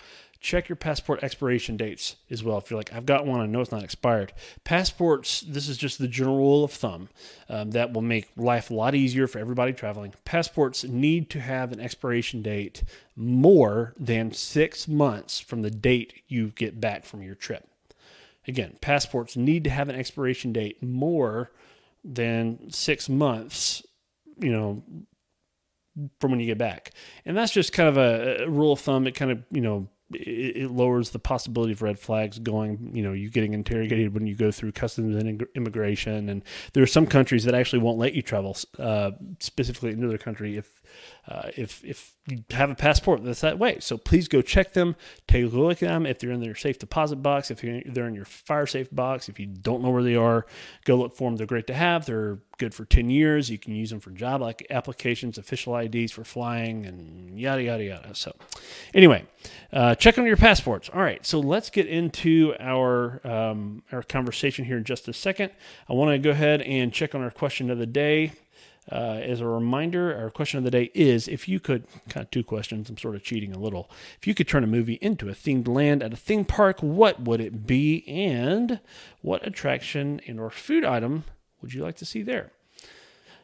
check 0.48 0.70
your 0.70 0.77
passport 0.77 1.22
expiration 1.24 1.75
dates 1.75 2.16
as 2.30 2.42
well. 2.42 2.58
If 2.58 2.72
you're 2.72 2.80
like, 2.80 2.94
I've 2.94 3.06
got 3.06 3.25
one, 3.25 3.42
I 3.42 3.48
know 3.48 3.60
it's 3.60 3.74
not 3.74 3.84
expired. 3.84 4.32
Passports, 4.63 5.42
this 5.42 5.68
is 5.68 5.75
just 5.75 6.00
the 6.00 6.08
general 6.08 6.38
rule 6.38 6.63
of 6.63 6.72
thumb 6.72 7.10
um, 7.50 7.72
that 7.72 7.92
will 7.92 8.01
make 8.01 8.30
life 8.38 8.72
a 8.72 8.74
lot 8.74 8.96
easier 8.96 9.27
for 9.27 9.39
everybody 9.39 9.74
traveling. 9.74 10.13
Passports 10.24 10.86
need 10.86 11.30
to 11.32 11.42
have 11.42 11.74
an 11.74 11.82
expiration 11.82 12.42
date 12.42 12.82
more 13.13 13.94
than 14.00 14.32
six 14.32 14.88
months 14.88 15.42
from 15.42 15.63
the 15.63 15.70
date 15.70 16.22
you 16.30 16.48
get 16.56 16.80
back 16.80 17.04
from 17.04 17.22
your 17.22 17.36
trip. 17.36 17.68
Again, 18.48 18.77
passports 18.80 19.36
need 19.36 19.66
to 19.66 19.70
have 19.70 19.89
an 19.89 19.96
expiration 19.96 20.54
date 20.54 20.82
more 20.82 21.51
than 22.06 22.72
six 22.72 23.10
months, 23.10 23.84
you 24.39 24.54
know, 24.54 24.82
from 26.22 26.32
when 26.32 26.39
you 26.39 26.46
get 26.46 26.58
back. 26.58 26.92
And 27.25 27.36
that's 27.36 27.51
just 27.51 27.74
kind 27.74 27.89
of 27.89 27.98
a, 27.98 28.44
a 28.46 28.50
rule 28.50 28.72
of 28.72 28.80
thumb. 28.80 29.08
It 29.08 29.16
kind 29.16 29.32
of, 29.32 29.44
you 29.51 29.60
know, 29.60 29.89
it, 30.14 30.72
lowers 30.72 31.10
the 31.10 31.20
possibility 31.20 31.74
of 31.74 31.82
red 31.82 32.00
flags 32.00 32.40
going, 32.40 32.92
you 32.94 33.04
know, 33.04 33.12
you 33.12 33.30
getting 33.30 33.54
interrogated 33.54 34.14
when 34.14 34.26
you 34.26 34.36
go 34.36 34.52
through 34.52 34.72
customs 34.72 35.16
and 35.16 35.46
immigration. 35.56 36.30
And 36.30 36.44
there 36.74 36.84
are 36.84 36.88
some 36.88 37.06
countries 37.06 37.44
that 37.44 37.54
actually 37.54 37.80
won't 37.80 37.98
let 37.98 38.14
you 38.14 38.22
travel 38.22 38.58
uh, 38.80 39.12
specifically 39.40 39.94
their 39.94 40.18
country 40.18 40.58
if 40.58 40.82
uh, 41.27 41.50
if 41.56 41.84
if 41.84 42.13
you 42.27 42.44
have 42.51 42.70
a 42.70 42.75
passport 42.75 43.24
that's 43.24 43.41
that 43.41 43.58
way. 43.58 43.79
So 43.79 43.98
please 43.98 44.27
go 44.27 44.41
check 44.41 44.74
them, 44.74 44.96
take 45.27 45.46
a 45.46 45.48
look 45.48 45.82
at 45.82 45.88
them. 45.88 46.06
If 46.06 46.20
they're 46.20 46.32
in 46.32 46.41
their 46.41 46.56
safe 46.56 46.77
deposit 46.77 47.17
box, 47.17 47.50
if 47.50 47.62
they're 47.62 48.08
in 48.08 48.15
your 48.15 48.25
fire 48.25 48.65
safe 48.65 48.89
box, 48.91 49.29
if 49.29 49.39
you 49.39 49.46
don't 49.46 49.82
know 49.82 49.89
where 49.89 50.03
they 50.03 50.15
are, 50.15 50.46
go 50.86 50.96
look 50.96 51.15
for 51.15 51.29
them. 51.29 51.38
They're 51.38 51.48
great 51.48 51.67
to 51.67 51.74
have. 51.74 52.06
They're 52.06 52.39
good 52.58 52.74
for 52.74 52.84
10 52.86 53.10
years. 53.10 53.50
You 53.50 53.58
can 53.58 53.75
use 53.75 53.91
them 53.91 54.00
for 54.00 54.12
job 54.12 54.41
like 54.41 54.65
applications, 54.70 55.38
official 55.38 55.77
IDs 55.77 56.12
for 56.12 56.24
flying, 56.24 56.86
and 56.86 57.39
yada, 57.39 57.63
yada, 57.63 57.84
yada. 57.84 58.15
So, 58.15 58.36
anyway, 58.94 59.25
uh, 59.72 59.96
check 59.96 60.17
on 60.17 60.25
your 60.25 60.38
passports. 60.38 60.89
All 60.94 61.01
right, 61.01 61.25
so 61.25 61.39
let's 61.39 61.70
get 61.70 61.88
into 61.88 62.56
our, 62.60 63.25
um, 63.25 63.84
our 63.91 64.03
conversation 64.03 64.65
here 64.65 64.77
in 64.77 64.84
just 64.84 65.08
a 65.08 65.13
second. 65.13 65.51
I 65.89 65.94
want 65.94 66.12
to 66.12 66.17
go 66.20 66.32
ahead 66.32 66.62
and 66.62 66.91
check 66.91 67.15
on 67.15 67.22
our 67.22 67.32
question 67.32 67.70
of 67.70 67.77
the 67.77 67.86
day. 67.86 68.34
Uh, 68.89 69.20
as 69.22 69.41
a 69.41 69.48
reminder, 69.48 70.15
our 70.17 70.29
question 70.29 70.58
of 70.58 70.63
the 70.63 70.72
day 70.72 70.89
is 70.94 71.27
if 71.27 71.48
you 71.48 71.60
could, 71.60 71.86
kind 72.08 72.24
of 72.24 72.32
two 72.32 72.44
questions, 72.44 72.89
I'm 72.89 72.98
sort 72.98 73.15
of 73.15 73.24
cheating 73.24 73.53
a 73.53 73.60
little. 73.60 73.89
If 74.20 74.27
you 74.27 74.34
could 74.34 74.48
turn 74.48 74.63
a 74.63 74.67
movie 74.67 74.98
into 75.01 75.27
a 75.29 75.34
themed 75.34 75.67
land 75.67 76.01
at 76.01 76.13
a 76.13 76.17
theme 76.17 76.46
park, 76.46 76.79
what 76.82 77.22
would 77.22 77.41
it 77.41 77.67
be? 77.67 78.08
And 78.08 78.79
what 79.22 79.46
attraction 79.46 80.22
and 80.25 80.39
or 80.39 80.50
food 80.50 80.86
item 80.86 81.25
would 81.62 81.74
you 81.74 81.84
like 81.84 81.98
to 81.98 82.06
see 82.06 82.22
there? 82.22 82.51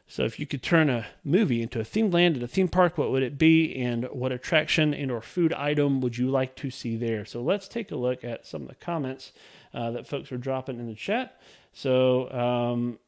So 0.07 0.23
if 0.23 0.39
you 0.39 0.45
could 0.45 0.62
turn 0.62 0.89
a 0.89 1.07
movie 1.23 1.62
into 1.62 1.79
a 1.79 1.83
themed 1.83 2.13
land 2.13 2.38
at 2.38 2.43
a 2.43 2.47
theme 2.47 2.67
park, 2.67 2.97
what 2.97 3.12
would 3.12 3.23
it 3.23 3.38
be? 3.38 3.75
And 3.75 4.05
what 4.12 4.31
attraction 4.31 4.93
and 4.93 5.12
or 5.12 5.21
food 5.21 5.53
item 5.53 6.01
would 6.01 6.17
you 6.17 6.29
like 6.29 6.55
to 6.57 6.69
see 6.69 6.95
there? 6.95 7.25
So 7.25 7.41
let's 7.41 7.67
take 7.67 7.91
a 7.91 7.95
look 7.95 8.23
at 8.23 8.45
some 8.45 8.62
of 8.62 8.67
the 8.67 8.75
comments 8.75 9.31
uh, 9.73 9.91
that 9.91 10.07
folks 10.07 10.31
are 10.31 10.38
dropping 10.38 10.79
in 10.79 10.88
the 10.88 10.93
chat. 10.93 11.41
So 11.73 12.31
um, 12.31 13.00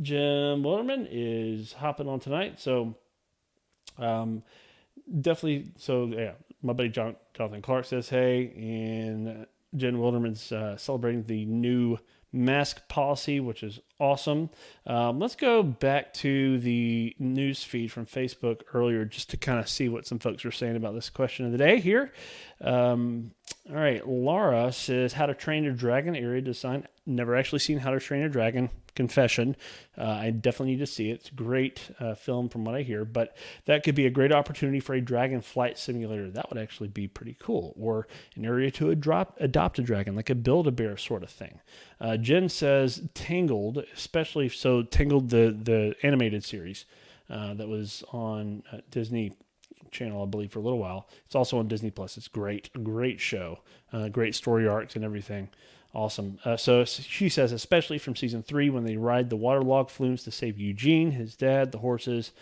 Jim 0.00 0.62
Wilderman 0.62 1.08
is 1.10 1.72
hopping 1.72 2.08
on 2.08 2.20
tonight. 2.20 2.60
So 2.60 2.96
um, 3.98 4.42
definitely, 5.20 5.72
so 5.76 6.06
yeah, 6.06 6.32
my 6.62 6.72
buddy 6.72 6.88
John, 6.88 7.16
Jonathan 7.34 7.62
Clark 7.62 7.84
says 7.84 8.08
hey, 8.08 8.52
and 8.56 9.46
Jen 9.76 9.96
Wilderman's 9.96 10.52
uh, 10.52 10.76
celebrating 10.76 11.24
the 11.24 11.44
new 11.46 11.98
mask 12.32 12.86
policy, 12.88 13.40
which 13.40 13.62
is 13.62 13.80
awesome. 14.00 14.50
Um, 14.86 15.18
let's 15.18 15.36
go 15.36 15.62
back 15.62 16.12
to 16.14 16.58
the 16.58 17.14
news 17.18 17.64
feed 17.64 17.92
from 17.92 18.06
Facebook 18.06 18.62
earlier 18.72 19.04
just 19.04 19.30
to 19.30 19.36
kind 19.36 19.58
of 19.58 19.68
see 19.68 19.88
what 19.88 20.06
some 20.06 20.18
folks 20.18 20.44
are 20.44 20.52
saying 20.52 20.76
about 20.76 20.94
this 20.94 21.10
question 21.10 21.46
of 21.46 21.52
the 21.52 21.58
day 21.58 21.80
here. 21.80 22.12
Um, 22.60 23.32
all 23.68 23.76
right, 23.76 24.06
Laura 24.06 24.72
says 24.72 25.12
how 25.12 25.26
to 25.26 25.34
train 25.34 25.64
your 25.64 25.72
dragon 25.72 26.16
area 26.16 26.40
design. 26.40 26.86
Never 27.06 27.36
actually 27.36 27.60
seen 27.60 27.78
how 27.78 27.90
to 27.90 28.00
train 28.00 28.22
a 28.22 28.28
dragon 28.28 28.70
confession. 28.94 29.56
Uh, 29.96 30.04
I 30.04 30.30
definitely 30.30 30.72
need 30.72 30.80
to 30.80 30.86
see 30.86 31.10
it. 31.10 31.20
It's 31.20 31.28
a 31.30 31.34
great 31.34 31.90
uh, 32.00 32.14
film 32.14 32.48
from 32.48 32.64
what 32.64 32.74
I 32.74 32.82
hear, 32.82 33.04
but 33.04 33.36
that 33.66 33.84
could 33.84 33.94
be 33.94 34.06
a 34.06 34.10
great 34.10 34.32
opportunity 34.32 34.80
for 34.80 34.94
a 34.94 35.00
dragon 35.00 35.40
flight 35.40 35.78
simulator. 35.78 36.28
That 36.30 36.50
would 36.50 36.60
actually 36.60 36.88
be 36.88 37.06
pretty 37.06 37.36
cool. 37.40 37.74
Or 37.78 38.08
an 38.34 38.44
area 38.44 38.70
to 38.72 38.90
adopt, 38.90 39.40
adopt 39.40 39.78
a 39.78 39.82
dragon, 39.82 40.16
like 40.16 40.30
a 40.30 40.34
build 40.34 40.66
a 40.66 40.72
bear 40.72 40.96
sort 40.96 41.22
of 41.22 41.30
thing. 41.30 41.60
Uh, 42.00 42.16
Jen 42.16 42.48
says 42.48 43.08
Tangled, 43.14 43.84
especially 43.94 44.48
so 44.48 44.82
Tangled, 44.82 45.30
the, 45.30 45.56
the 45.60 45.94
animated 46.02 46.44
series 46.44 46.84
uh, 47.30 47.54
that 47.54 47.68
was 47.68 48.04
on 48.12 48.62
uh, 48.72 48.78
Disney 48.90 49.32
channel, 49.90 50.22
I 50.22 50.26
believe, 50.26 50.52
for 50.52 50.58
a 50.58 50.62
little 50.62 50.78
while. 50.78 51.08
It's 51.26 51.34
also 51.34 51.58
on 51.58 51.68
Disney 51.68 51.90
Plus. 51.90 52.16
It's 52.16 52.28
great, 52.28 52.70
great 52.84 53.20
show, 53.20 53.60
uh, 53.92 54.08
great 54.08 54.34
story 54.34 54.66
arcs 54.66 54.96
and 54.96 55.04
everything. 55.04 55.48
Awesome. 55.94 56.38
Uh, 56.44 56.56
so 56.56 56.84
she 56.84 57.28
says, 57.28 57.50
especially 57.50 57.98
from 57.98 58.14
season 58.14 58.42
three 58.42 58.68
when 58.68 58.84
they 58.84 58.96
ride 58.96 59.30
the 59.30 59.36
waterlogged 59.36 59.90
flumes 59.90 60.22
to 60.24 60.30
save 60.30 60.58
Eugene, 60.58 61.12
his 61.12 61.34
dad, 61.34 61.72
the 61.72 61.78
horses, 61.78 62.32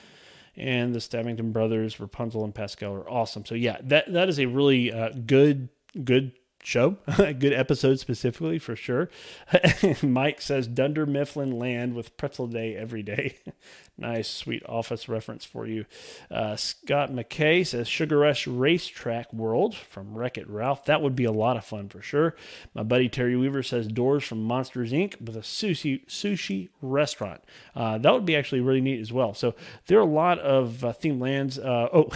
and 0.57 0.95
the 0.95 0.99
Stabbington 0.99 1.53
brothers, 1.53 2.01
Rapunzel 2.01 2.45
and 2.45 2.55
Pascal 2.55 2.93
are 2.95 3.09
awesome. 3.09 3.45
So 3.45 3.55
yeah, 3.55 3.79
that 3.83 4.13
that 4.13 4.29
is 4.29 4.41
a 4.41 4.47
really 4.47 4.93
uh, 4.93 5.11
good 5.27 5.69
good 6.05 6.33
show, 6.67 6.97
a 7.07 7.33
good 7.35 7.53
episode 7.53 8.01
specifically 8.01 8.59
for 8.59 8.75
sure. 8.75 9.09
Mike 10.03 10.41
says 10.41 10.67
Dunder 10.67 11.07
Mifflin 11.07 11.57
Land 11.59 11.95
with 11.95 12.17
pretzel 12.17 12.49
day 12.49 12.75
every 12.75 13.05
day. 13.05 13.37
nice, 13.99 14.29
sweet 14.29 14.65
office 14.69 15.09
reference 15.09 15.45
for 15.45 15.65
you. 15.65 15.87
Uh, 16.29 16.57
Scott 16.57 17.13
McKay 17.13 17.65
says 17.65 17.87
Sugar 17.87 18.19
Rush 18.19 18.49
Racetrack 18.49 19.33
World 19.33 19.77
from 19.77 20.19
Wreck 20.19 20.37
It 20.37 20.51
Ralph. 20.51 20.85
That 20.87 21.03
would 21.03 21.15
be 21.15 21.25
a 21.25 21.31
lot 21.31 21.57
of 21.57 21.65
fun 21.65 21.89
for 21.89 22.03
sure. 22.03 22.35
My 22.75 22.83
buddy 22.83 23.09
Terry 23.09 23.37
Weaver 23.37 23.63
says 23.63 23.87
Doors 23.87 24.25
from 24.25 24.43
Monsters 24.43 24.91
Inc. 24.91 25.21
with 25.21 25.37
a 25.37 25.41
sushi 25.41 26.05
sushi 26.07 26.71
restaurant. 26.83 27.45
Uh, 27.77 27.99
that 27.99 28.13
would 28.13 28.27
be 28.27 28.35
actually 28.35 28.61
really 28.61 28.81
neat 28.81 29.01
as 29.01 29.13
well. 29.13 29.35
So 29.35 29.55
there 29.87 29.99
are 29.99 30.03
a 30.03 30.05
lot 30.05 30.41
of 30.41 30.85
uh, 30.85 30.93
themed 30.93 31.21
lands. 31.21 31.61
Uh, 31.61 31.89
oh, 31.93 32.11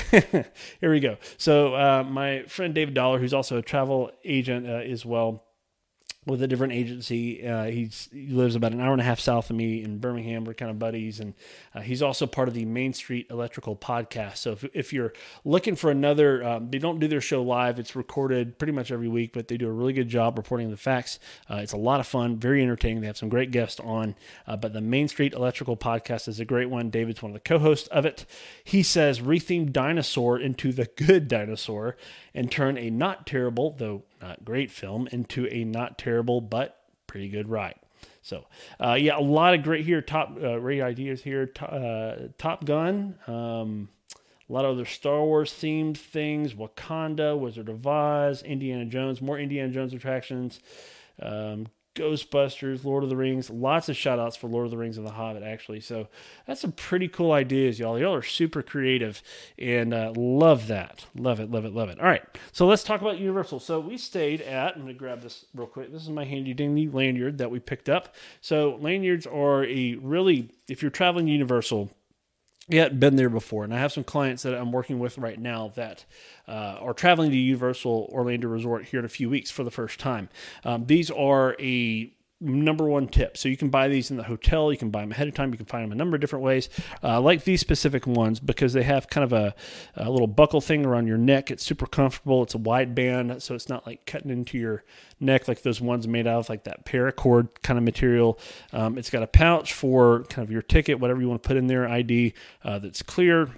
here 0.80 0.90
we 0.90 0.98
go. 0.98 1.18
So 1.38 1.76
uh, 1.76 2.02
my 2.02 2.42
friend 2.42 2.74
David 2.74 2.94
Dollar, 2.94 3.20
who's 3.20 3.32
also 3.32 3.56
a 3.56 3.62
travel 3.62 4.10
agent 4.24 4.39
agent 4.40 4.66
uh, 4.66 4.70
as 4.70 5.04
well 5.04 5.44
with 6.26 6.42
a 6.42 6.46
different 6.46 6.74
agency. 6.74 7.46
Uh, 7.46 7.64
he 7.64 7.90
lives 8.12 8.54
about 8.54 8.72
an 8.72 8.80
hour 8.80 8.92
and 8.92 9.00
a 9.00 9.04
half 9.04 9.18
south 9.18 9.48
of 9.48 9.56
me 9.56 9.82
in 9.82 9.98
Birmingham. 9.98 10.44
We're 10.44 10.52
kind 10.52 10.70
of 10.70 10.78
buddies, 10.78 11.18
and 11.18 11.32
uh, 11.74 11.80
he's 11.80 12.02
also 12.02 12.26
part 12.26 12.46
of 12.46 12.52
the 12.52 12.66
Main 12.66 12.92
Street 12.92 13.26
Electrical 13.30 13.74
podcast. 13.74 14.36
So 14.36 14.52
if, 14.52 14.64
if 14.74 14.92
you're 14.92 15.14
looking 15.46 15.76
for 15.76 15.90
another, 15.90 16.44
um, 16.44 16.70
they 16.70 16.78
don't 16.78 17.00
do 17.00 17.08
their 17.08 17.22
show 17.22 17.42
live. 17.42 17.78
It's 17.78 17.96
recorded 17.96 18.58
pretty 18.58 18.72
much 18.72 18.92
every 18.92 19.08
week, 19.08 19.32
but 19.32 19.48
they 19.48 19.56
do 19.56 19.68
a 19.68 19.72
really 19.72 19.94
good 19.94 20.08
job 20.08 20.36
reporting 20.36 20.70
the 20.70 20.76
facts. 20.76 21.18
Uh, 21.50 21.56
it's 21.56 21.72
a 21.72 21.78
lot 21.78 22.00
of 22.00 22.06
fun, 22.06 22.36
very 22.36 22.62
entertaining. 22.62 23.00
They 23.00 23.06
have 23.06 23.16
some 23.16 23.30
great 23.30 23.50
guests 23.50 23.80
on. 23.80 24.14
Uh, 24.46 24.56
but 24.56 24.74
the 24.74 24.82
Main 24.82 25.08
Street 25.08 25.32
Electrical 25.32 25.76
podcast 25.76 26.28
is 26.28 26.38
a 26.38 26.44
great 26.44 26.68
one. 26.68 26.90
David's 26.90 27.22
one 27.22 27.30
of 27.30 27.34
the 27.34 27.40
co-hosts 27.40 27.88
of 27.88 28.04
it. 28.04 28.26
He 28.62 28.82
says 28.82 29.20
retheme 29.20 29.72
dinosaur 29.72 30.38
into 30.38 30.70
the 30.70 30.84
good 30.96 31.28
dinosaur 31.28 31.96
and 32.34 32.52
turn 32.52 32.76
a 32.76 32.90
not 32.90 33.26
terrible, 33.26 33.74
though 33.78 34.02
not 34.20 34.44
great 34.44 34.70
film 34.70 35.08
into 35.12 35.46
a 35.50 35.64
not 35.64 35.98
terrible 35.98 36.40
but 36.40 36.76
pretty 37.06 37.28
good 37.28 37.48
ride. 37.48 37.76
So, 38.22 38.46
uh, 38.78 38.94
yeah, 38.94 39.18
a 39.18 39.20
lot 39.20 39.54
of 39.54 39.62
great 39.62 39.84
here, 39.84 40.02
top 40.02 40.36
uh, 40.36 40.58
great 40.58 40.82
ideas 40.82 41.22
here. 41.22 41.50
Uh, 41.60 42.28
Top 42.38 42.64
Gun, 42.64 43.16
um, 43.26 43.88
a 44.48 44.52
lot 44.52 44.64
of 44.64 44.72
other 44.72 44.84
Star 44.84 45.24
Wars 45.24 45.52
themed 45.52 45.96
things, 45.96 46.54
Wakanda, 46.54 47.38
Wizard 47.38 47.68
of 47.68 47.86
Oz, 47.86 48.42
Indiana 48.42 48.84
Jones, 48.84 49.22
more 49.22 49.38
Indiana 49.38 49.72
Jones 49.72 49.94
attractions, 49.94 50.60
um, 51.22 51.68
Ghostbusters, 51.94 52.84
Lord 52.84 53.02
of 53.02 53.10
the 53.10 53.16
Rings, 53.16 53.50
lots 53.50 53.88
of 53.88 53.96
shout 53.96 54.18
outs 54.18 54.36
for 54.36 54.48
Lord 54.48 54.64
of 54.64 54.70
the 54.70 54.76
Rings 54.76 54.96
and 54.96 55.06
The 55.06 55.12
Hobbit, 55.12 55.42
actually. 55.42 55.80
So 55.80 56.08
that's 56.46 56.60
some 56.60 56.72
pretty 56.72 57.08
cool 57.08 57.32
ideas, 57.32 57.78
y'all. 57.78 57.98
Y'all 57.98 58.14
are 58.14 58.22
super 58.22 58.62
creative 58.62 59.22
and 59.58 59.92
uh, 59.92 60.12
love 60.16 60.68
that. 60.68 61.06
Love 61.16 61.40
it, 61.40 61.50
love 61.50 61.64
it, 61.64 61.72
love 61.72 61.88
it. 61.88 61.98
All 61.98 62.06
right, 62.06 62.22
so 62.52 62.66
let's 62.66 62.84
talk 62.84 63.00
about 63.00 63.18
Universal. 63.18 63.60
So 63.60 63.80
we 63.80 63.96
stayed 63.96 64.40
at, 64.42 64.76
I'm 64.76 64.82
going 64.82 64.94
to 64.94 64.98
grab 64.98 65.20
this 65.20 65.46
real 65.54 65.66
quick. 65.66 65.92
This 65.92 66.02
is 66.02 66.10
my 66.10 66.24
handy 66.24 66.54
dandy 66.54 66.88
lanyard 66.88 67.38
that 67.38 67.50
we 67.50 67.58
picked 67.58 67.88
up. 67.88 68.14
So 68.40 68.78
lanyards 68.80 69.26
are 69.26 69.64
a 69.64 69.96
really, 69.96 70.50
if 70.68 70.82
you're 70.82 70.90
traveling 70.90 71.26
Universal, 71.26 71.90
yet 72.72 73.00
been 73.00 73.16
there 73.16 73.30
before. 73.30 73.64
And 73.64 73.74
I 73.74 73.78
have 73.78 73.92
some 73.92 74.04
clients 74.04 74.42
that 74.42 74.54
I'm 74.54 74.72
working 74.72 74.98
with 74.98 75.18
right 75.18 75.38
now 75.38 75.72
that 75.74 76.04
uh, 76.48 76.78
are 76.80 76.94
traveling 76.94 77.30
to 77.30 77.36
Universal 77.36 78.10
Orlando 78.12 78.48
Resort 78.48 78.86
here 78.86 78.98
in 78.98 79.04
a 79.04 79.10
few 79.10 79.30
weeks 79.30 79.50
for 79.50 79.64
the 79.64 79.70
first 79.70 79.98
time. 80.00 80.28
Um, 80.64 80.86
these 80.86 81.10
are 81.10 81.56
a 81.58 82.12
number 82.40 82.84
one 82.86 83.06
tip. 83.06 83.36
So 83.36 83.48
you 83.48 83.56
can 83.56 83.68
buy 83.68 83.88
these 83.88 84.10
in 84.10 84.16
the 84.16 84.22
hotel. 84.22 84.72
You 84.72 84.78
can 84.78 84.90
buy 84.90 85.02
them 85.02 85.12
ahead 85.12 85.28
of 85.28 85.34
time. 85.34 85.52
You 85.52 85.58
can 85.58 85.66
find 85.66 85.84
them 85.84 85.92
a 85.92 85.94
number 85.94 86.14
of 86.14 86.20
different 86.20 86.44
ways. 86.44 86.68
Uh, 87.02 87.20
like 87.20 87.44
these 87.44 87.60
specific 87.60 88.06
ones 88.06 88.40
because 88.40 88.72
they 88.72 88.82
have 88.82 89.08
kind 89.08 89.24
of 89.24 89.32
a, 89.32 89.54
a, 89.96 90.10
little 90.10 90.26
buckle 90.26 90.60
thing 90.60 90.86
around 90.86 91.06
your 91.06 91.18
neck. 91.18 91.50
It's 91.50 91.64
super 91.64 91.86
comfortable. 91.86 92.42
It's 92.42 92.54
a 92.54 92.58
wide 92.58 92.94
band, 92.94 93.42
so 93.42 93.54
it's 93.54 93.68
not 93.68 93.86
like 93.86 94.06
cutting 94.06 94.30
into 94.30 94.56
your 94.58 94.84
neck 95.20 95.48
like 95.48 95.62
those 95.62 95.80
ones 95.80 96.08
made 96.08 96.26
out 96.26 96.40
of 96.40 96.48
like 96.48 96.64
that 96.64 96.86
paracord 96.86 97.48
kind 97.62 97.78
of 97.78 97.84
material. 97.84 98.38
Um, 98.72 98.96
it's 98.96 99.10
got 99.10 99.22
a 99.22 99.26
pouch 99.26 99.74
for 99.74 100.24
kind 100.24 100.46
of 100.46 100.50
your 100.50 100.62
ticket, 100.62 100.98
whatever 100.98 101.20
you 101.20 101.28
want 101.28 101.42
to 101.42 101.46
put 101.46 101.56
in 101.56 101.66
there, 101.66 101.86
ID 101.86 102.32
uh, 102.64 102.78
that's 102.78 103.02
clear 103.02 103.50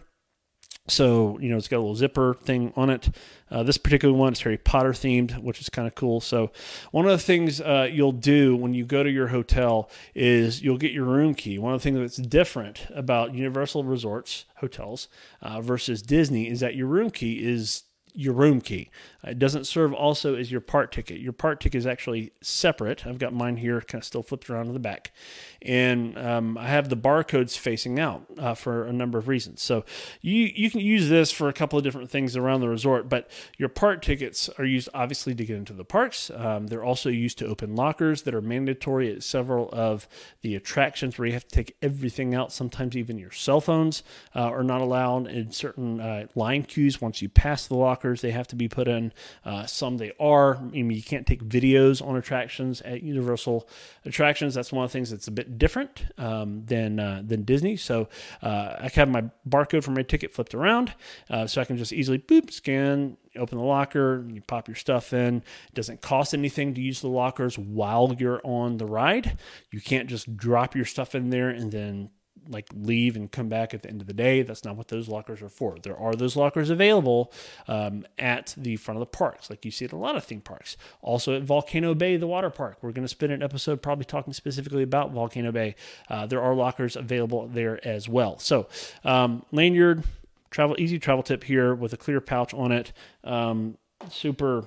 so, 0.88 1.38
you 1.38 1.48
know, 1.48 1.56
it's 1.56 1.68
got 1.68 1.76
a 1.76 1.78
little 1.78 1.94
zipper 1.94 2.34
thing 2.34 2.72
on 2.74 2.90
it. 2.90 3.08
Uh, 3.50 3.62
this 3.62 3.78
particular 3.78 4.12
one 4.12 4.32
is 4.32 4.40
Harry 4.40 4.58
Potter 4.58 4.90
themed, 4.90 5.40
which 5.40 5.60
is 5.60 5.68
kind 5.68 5.86
of 5.86 5.94
cool. 5.94 6.20
So, 6.20 6.50
one 6.90 7.04
of 7.04 7.12
the 7.12 7.18
things 7.18 7.60
uh, 7.60 7.88
you'll 7.90 8.10
do 8.10 8.56
when 8.56 8.74
you 8.74 8.84
go 8.84 9.04
to 9.04 9.10
your 9.10 9.28
hotel 9.28 9.88
is 10.14 10.60
you'll 10.60 10.78
get 10.78 10.90
your 10.90 11.04
room 11.04 11.34
key. 11.34 11.56
One 11.58 11.72
of 11.72 11.80
the 11.80 11.84
things 11.84 11.98
that's 11.98 12.28
different 12.28 12.86
about 12.92 13.32
Universal 13.32 13.84
Resorts 13.84 14.44
hotels 14.56 15.08
uh, 15.40 15.60
versus 15.60 16.02
Disney 16.02 16.48
is 16.48 16.60
that 16.60 16.74
your 16.74 16.88
room 16.88 17.10
key 17.10 17.44
is 17.44 17.84
your 18.14 18.34
room 18.34 18.60
key. 18.60 18.90
It 19.24 19.38
doesn't 19.38 19.66
serve 19.66 19.92
also 19.92 20.34
as 20.34 20.50
your 20.50 20.60
part 20.60 20.90
ticket. 20.90 21.20
Your 21.20 21.32
part 21.32 21.60
ticket 21.60 21.78
is 21.78 21.86
actually 21.86 22.32
separate. 22.40 23.06
I've 23.06 23.18
got 23.18 23.32
mine 23.32 23.56
here, 23.56 23.80
kind 23.80 24.02
of 24.02 24.04
still 24.04 24.22
flipped 24.22 24.50
around 24.50 24.66
to 24.66 24.72
the 24.72 24.80
back, 24.80 25.12
and 25.60 26.18
um, 26.18 26.58
I 26.58 26.66
have 26.66 26.88
the 26.88 26.96
barcodes 26.96 27.56
facing 27.56 28.00
out 28.00 28.24
uh, 28.36 28.54
for 28.54 28.84
a 28.84 28.92
number 28.92 29.18
of 29.18 29.28
reasons. 29.28 29.62
So 29.62 29.84
you 30.20 30.50
you 30.54 30.70
can 30.70 30.80
use 30.80 31.08
this 31.08 31.30
for 31.30 31.48
a 31.48 31.52
couple 31.52 31.78
of 31.78 31.84
different 31.84 32.10
things 32.10 32.36
around 32.36 32.62
the 32.62 32.68
resort, 32.68 33.08
but 33.08 33.30
your 33.58 33.68
part 33.68 34.02
tickets 34.02 34.50
are 34.58 34.64
used 34.64 34.88
obviously 34.92 35.34
to 35.36 35.44
get 35.44 35.56
into 35.56 35.72
the 35.72 35.84
parks. 35.84 36.30
Um, 36.34 36.66
they're 36.66 36.84
also 36.84 37.08
used 37.08 37.38
to 37.38 37.46
open 37.46 37.76
lockers 37.76 38.22
that 38.22 38.34
are 38.34 38.42
mandatory 38.42 39.14
at 39.14 39.22
several 39.22 39.68
of 39.72 40.08
the 40.40 40.56
attractions 40.56 41.16
where 41.16 41.26
you 41.26 41.32
have 41.34 41.46
to 41.46 41.54
take 41.54 41.76
everything 41.80 42.34
out. 42.34 42.52
Sometimes 42.52 42.96
even 42.96 43.18
your 43.18 43.30
cell 43.30 43.60
phones 43.60 44.02
uh, 44.34 44.40
are 44.40 44.64
not 44.64 44.80
allowed 44.80 45.28
in 45.28 45.52
certain 45.52 46.00
uh, 46.00 46.26
line 46.34 46.64
queues. 46.64 47.00
Once 47.00 47.22
you 47.22 47.28
pass 47.28 47.66
the 47.68 47.76
lockers, 47.76 48.20
they 48.20 48.32
have 48.32 48.48
to 48.48 48.56
be 48.56 48.68
put 48.68 48.88
in. 48.88 49.11
Uh, 49.44 49.66
some 49.66 49.98
they 49.98 50.12
are. 50.18 50.56
I 50.56 50.60
mean, 50.60 50.90
you 50.90 51.02
can't 51.02 51.26
take 51.26 51.44
videos 51.44 52.06
on 52.06 52.16
attractions 52.16 52.80
at 52.82 53.02
Universal 53.02 53.68
attractions. 54.04 54.54
That's 54.54 54.72
one 54.72 54.84
of 54.84 54.90
the 54.90 54.92
things 54.92 55.10
that's 55.10 55.28
a 55.28 55.30
bit 55.32 55.58
different 55.58 56.04
um, 56.18 56.64
than 56.66 57.00
uh, 57.00 57.22
than 57.24 57.42
Disney. 57.42 57.76
So 57.76 58.08
uh, 58.42 58.76
I 58.80 58.90
have 58.94 59.08
my 59.08 59.24
barcode 59.48 59.84
for 59.84 59.90
my 59.90 60.02
ticket 60.02 60.32
flipped 60.32 60.54
around, 60.54 60.94
uh, 61.30 61.46
so 61.46 61.60
I 61.60 61.64
can 61.64 61.76
just 61.76 61.92
easily 61.92 62.18
boop 62.18 62.50
scan. 62.52 63.16
Open 63.34 63.56
the 63.56 63.64
locker, 63.64 64.26
you 64.28 64.42
pop 64.42 64.68
your 64.68 64.74
stuff 64.74 65.14
in. 65.14 65.36
It 65.36 65.74
doesn't 65.74 66.02
cost 66.02 66.34
anything 66.34 66.74
to 66.74 66.82
use 66.82 67.00
the 67.00 67.08
lockers 67.08 67.58
while 67.58 68.14
you're 68.18 68.42
on 68.44 68.76
the 68.76 68.84
ride. 68.84 69.38
You 69.70 69.80
can't 69.80 70.06
just 70.06 70.36
drop 70.36 70.76
your 70.76 70.84
stuff 70.84 71.14
in 71.14 71.30
there 71.30 71.48
and 71.48 71.72
then 71.72 72.10
like 72.48 72.68
leave 72.74 73.16
and 73.16 73.30
come 73.30 73.48
back 73.48 73.74
at 73.74 73.82
the 73.82 73.88
end 73.88 74.00
of 74.00 74.06
the 74.06 74.12
day. 74.12 74.42
That's 74.42 74.64
not 74.64 74.76
what 74.76 74.88
those 74.88 75.08
lockers 75.08 75.42
are 75.42 75.48
for. 75.48 75.76
There 75.82 75.96
are 75.96 76.14
those 76.14 76.36
lockers 76.36 76.70
available 76.70 77.32
um, 77.68 78.04
at 78.18 78.54
the 78.56 78.76
front 78.76 78.96
of 78.96 79.00
the 79.00 79.06
parks, 79.06 79.50
like 79.50 79.64
you 79.64 79.70
see 79.70 79.84
at 79.84 79.92
a 79.92 79.96
lot 79.96 80.16
of 80.16 80.24
theme 80.24 80.40
parks. 80.40 80.76
Also 81.00 81.36
at 81.36 81.42
Volcano 81.42 81.94
Bay, 81.94 82.16
the 82.16 82.26
water 82.26 82.50
park. 82.50 82.78
We're 82.82 82.92
going 82.92 83.04
to 83.04 83.08
spend 83.08 83.32
an 83.32 83.42
episode 83.42 83.82
probably 83.82 84.04
talking 84.04 84.32
specifically 84.32 84.82
about 84.82 85.12
Volcano 85.12 85.52
Bay. 85.52 85.74
Uh, 86.08 86.26
there 86.26 86.42
are 86.42 86.54
lockers 86.54 86.96
available 86.96 87.48
there 87.48 87.86
as 87.86 88.08
well. 88.08 88.38
So 88.38 88.68
um, 89.04 89.44
lanyard, 89.52 90.04
travel 90.50 90.76
easy 90.78 90.98
travel 90.98 91.22
tip 91.22 91.44
here 91.44 91.74
with 91.74 91.92
a 91.92 91.96
clear 91.96 92.20
pouch 92.20 92.54
on 92.54 92.72
it. 92.72 92.92
Um, 93.24 93.78
super 94.10 94.66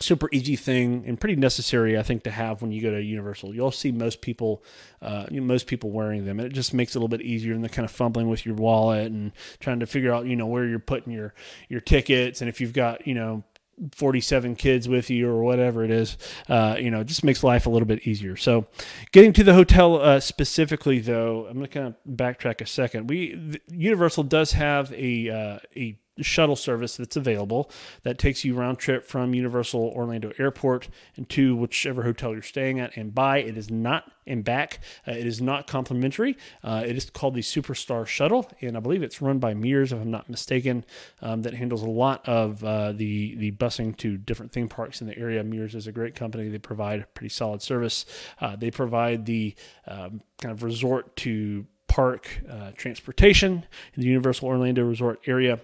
super 0.00 0.28
easy 0.32 0.56
thing 0.56 1.04
and 1.06 1.18
pretty 1.18 1.36
necessary, 1.36 1.98
I 1.98 2.02
think, 2.02 2.22
to 2.24 2.30
have 2.30 2.62
when 2.62 2.72
you 2.72 2.82
go 2.82 2.90
to 2.90 3.02
Universal. 3.02 3.54
You'll 3.54 3.70
see 3.70 3.92
most 3.92 4.20
people, 4.20 4.62
uh, 5.02 5.26
you 5.30 5.40
know, 5.40 5.46
most 5.46 5.66
people 5.66 5.90
wearing 5.90 6.24
them. 6.24 6.38
And 6.38 6.46
it 6.46 6.52
just 6.52 6.74
makes 6.74 6.94
it 6.94 6.98
a 6.98 7.00
little 7.00 7.08
bit 7.08 7.22
easier 7.22 7.52
than 7.52 7.62
the 7.62 7.68
kind 7.68 7.84
of 7.84 7.90
fumbling 7.90 8.28
with 8.28 8.46
your 8.46 8.54
wallet 8.54 9.10
and 9.10 9.32
trying 9.60 9.80
to 9.80 9.86
figure 9.86 10.12
out, 10.12 10.26
you 10.26 10.36
know, 10.36 10.46
where 10.46 10.64
you're 10.64 10.78
putting 10.78 11.12
your 11.12 11.34
your 11.68 11.80
tickets 11.80 12.40
and 12.40 12.48
if 12.48 12.60
you've 12.60 12.72
got, 12.72 13.06
you 13.06 13.14
know, 13.14 13.44
47 13.92 14.56
kids 14.56 14.88
with 14.88 15.10
you 15.10 15.28
or 15.28 15.42
whatever 15.42 15.84
it 15.84 15.90
is, 15.90 16.16
uh, 16.48 16.76
you 16.78 16.90
know, 16.90 17.00
it 17.00 17.06
just 17.06 17.24
makes 17.24 17.44
life 17.44 17.66
a 17.66 17.70
little 17.70 17.86
bit 17.86 18.06
easier. 18.06 18.36
So, 18.36 18.66
getting 19.12 19.32
to 19.34 19.44
the 19.44 19.54
hotel 19.54 20.00
uh, 20.00 20.20
specifically, 20.20 20.98
though, 20.98 21.46
I'm 21.46 21.54
going 21.54 21.66
to 21.66 21.72
kind 21.72 21.86
of 21.86 21.94
backtrack 22.08 22.60
a 22.60 22.66
second. 22.66 23.08
We 23.08 23.60
Universal 23.70 24.24
does 24.24 24.52
have 24.52 24.92
a 24.92 25.30
uh, 25.30 25.58
a 25.76 25.98
shuttle 26.20 26.56
service 26.56 26.96
that's 26.96 27.16
available 27.16 27.70
that 28.02 28.18
takes 28.18 28.44
you 28.44 28.54
round 28.54 28.78
trip 28.78 29.04
from 29.04 29.34
Universal 29.34 29.92
Orlando 29.94 30.32
Airport 30.38 30.88
and 31.16 31.28
to 31.30 31.56
whichever 31.56 32.02
hotel 32.02 32.32
you're 32.32 32.42
staying 32.42 32.80
at 32.80 32.96
and 32.96 33.14
by. 33.14 33.38
It 33.38 33.56
is 33.56 33.70
not 33.70 34.12
and 34.28 34.44
back. 34.44 34.80
Uh, 35.06 35.12
it 35.12 35.26
is 35.26 35.40
not 35.40 35.66
complimentary. 35.66 36.36
Uh, 36.62 36.84
it 36.86 36.96
is 36.96 37.10
called 37.10 37.34
the 37.34 37.40
Superstar 37.40 38.06
Shuttle, 38.06 38.48
and 38.60 38.76
I 38.76 38.80
believe 38.80 39.02
it's 39.02 39.20
run 39.20 39.38
by 39.38 39.54
Mears, 39.54 39.92
if 39.92 40.00
I'm 40.00 40.10
not 40.10 40.28
mistaken. 40.28 40.84
Um, 41.22 41.42
that 41.42 41.54
handles 41.54 41.82
a 41.82 41.88
lot 41.88 42.28
of 42.28 42.62
uh, 42.62 42.92
the 42.92 43.34
the 43.36 43.52
busing 43.52 43.96
to 43.98 44.16
different 44.16 44.52
theme 44.52 44.68
parks 44.68 45.00
in 45.00 45.06
the 45.06 45.18
area. 45.18 45.42
Mears 45.42 45.74
is 45.74 45.86
a 45.86 45.92
great 45.92 46.14
company. 46.14 46.48
They 46.48 46.58
provide 46.58 47.06
pretty 47.14 47.30
solid 47.30 47.62
service. 47.62 48.04
Uh, 48.40 48.54
they 48.56 48.70
provide 48.70 49.26
the 49.26 49.54
um, 49.86 50.20
kind 50.40 50.52
of 50.52 50.62
resort 50.62 51.16
to 51.16 51.66
park 51.88 52.42
uh, 52.50 52.70
transportation 52.76 53.66
in 53.94 54.02
the 54.02 54.06
Universal 54.06 54.48
Orlando 54.48 54.84
Resort 54.84 55.20
area 55.26 55.58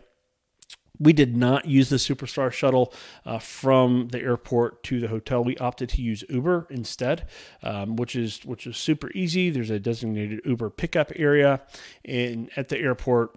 we 0.99 1.13
did 1.13 1.37
not 1.37 1.67
use 1.67 1.89
the 1.89 1.97
Superstar 1.97 2.53
shuttle 2.53 2.93
uh, 3.27 3.39
from 3.39 4.09
the 4.09 4.21
airport 4.21 4.83
to 4.85 5.01
the 5.01 5.09
hotel. 5.09 5.43
We 5.43 5.57
opted 5.59 5.89
to 5.91 6.03
use 6.03 6.23
Uber 6.29 6.69
instead, 6.71 7.29
um, 7.63 7.97
which 7.97 8.15
is 8.15 8.45
which 8.45 8.67
is 8.67 8.77
super 8.77 9.11
easy. 9.13 9.51
There's 9.51 9.71
a 9.71 9.81
designated 9.81 10.41
Uber 10.45 10.71
pickup 10.71 11.13
area, 11.17 11.63
and 12.05 12.51
at 12.57 12.69
the 12.69 12.79
airport, 12.79 13.37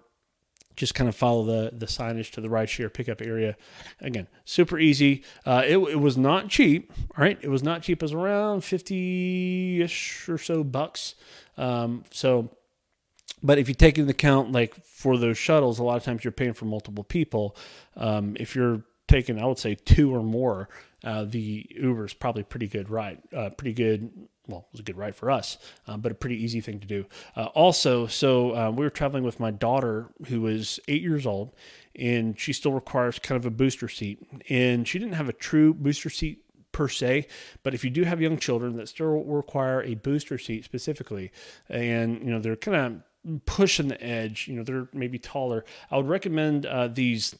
just 0.76 0.94
kind 0.94 1.08
of 1.08 1.16
follow 1.16 1.44
the 1.44 1.76
the 1.76 1.86
signage 1.86 2.30
to 2.32 2.40
the 2.40 2.48
rideshare 2.48 2.92
pickup 2.92 3.20
area. 3.20 3.56
Again, 4.00 4.28
super 4.44 4.78
easy. 4.78 5.24
Uh, 5.44 5.62
it, 5.66 5.78
it 5.78 6.00
was 6.00 6.16
not 6.16 6.48
cheap. 6.48 6.92
All 7.16 7.24
right, 7.24 7.38
it 7.42 7.48
was 7.48 7.64
not 7.64 7.82
cheap. 7.82 8.00
It 8.00 8.04
was 8.04 8.14
around 8.14 8.62
fifty 8.62 9.82
ish 9.82 10.28
or 10.28 10.38
so 10.38 10.62
bucks. 10.62 11.16
Um, 11.56 12.04
so 12.12 12.50
but 13.42 13.58
if 13.58 13.68
you 13.68 13.74
take 13.74 13.98
into 13.98 14.10
account 14.10 14.52
like 14.52 14.74
for 14.84 15.16
those 15.16 15.38
shuttles, 15.38 15.78
a 15.78 15.84
lot 15.84 15.96
of 15.96 16.04
times 16.04 16.24
you're 16.24 16.32
paying 16.32 16.54
for 16.54 16.64
multiple 16.64 17.04
people. 17.04 17.56
Um, 17.96 18.36
if 18.38 18.54
you're 18.54 18.82
taking, 19.06 19.40
I 19.40 19.46
would 19.46 19.58
say 19.58 19.74
two 19.74 20.14
or 20.14 20.22
more, 20.22 20.68
uh, 21.04 21.24
the 21.24 21.66
Uber 21.70 22.06
is 22.06 22.14
probably 22.14 22.42
pretty 22.42 22.66
good 22.68 22.90
ride, 22.90 23.22
uh, 23.34 23.50
pretty 23.50 23.72
good. 23.72 24.10
Well, 24.46 24.60
it 24.60 24.72
was 24.72 24.80
a 24.80 24.84
good 24.84 24.96
ride 24.96 25.14
for 25.14 25.30
us, 25.30 25.58
uh, 25.86 25.98
but 25.98 26.10
a 26.10 26.14
pretty 26.14 26.42
easy 26.42 26.60
thing 26.60 26.80
to 26.80 26.86
do. 26.86 27.04
Uh, 27.36 27.46
also, 27.46 28.06
so 28.06 28.56
uh, 28.56 28.70
we 28.70 28.84
were 28.84 28.90
traveling 28.90 29.22
with 29.22 29.38
my 29.38 29.50
daughter 29.50 30.08
who 30.28 30.46
is 30.46 30.80
eight 30.88 31.02
years 31.02 31.26
old, 31.26 31.54
and 31.94 32.38
she 32.38 32.54
still 32.54 32.72
requires 32.72 33.18
kind 33.18 33.38
of 33.38 33.44
a 33.44 33.50
booster 33.50 33.88
seat, 33.88 34.26
and 34.48 34.88
she 34.88 34.98
didn't 34.98 35.14
have 35.14 35.28
a 35.28 35.34
true 35.34 35.74
booster 35.74 36.08
seat 36.08 36.44
per 36.72 36.88
se, 36.88 37.26
but 37.62 37.74
if 37.74 37.84
you 37.84 37.90
do 37.90 38.04
have 38.04 38.20
young 38.20 38.38
children 38.38 38.76
that 38.76 38.88
still 38.88 39.22
require 39.24 39.82
a 39.82 39.94
booster 39.96 40.38
seat 40.38 40.64
specifically, 40.64 41.30
and 41.68 42.20
you 42.20 42.30
know 42.30 42.38
they're 42.38 42.56
kind 42.56 42.76
of 42.76 43.02
pushing 43.46 43.88
the 43.88 44.02
edge. 44.02 44.48
You 44.48 44.56
know, 44.56 44.62
they're 44.62 44.88
maybe 44.92 45.18
taller. 45.18 45.64
I 45.90 45.96
would 45.96 46.08
recommend 46.08 46.66
uh, 46.66 46.88
these 46.88 47.36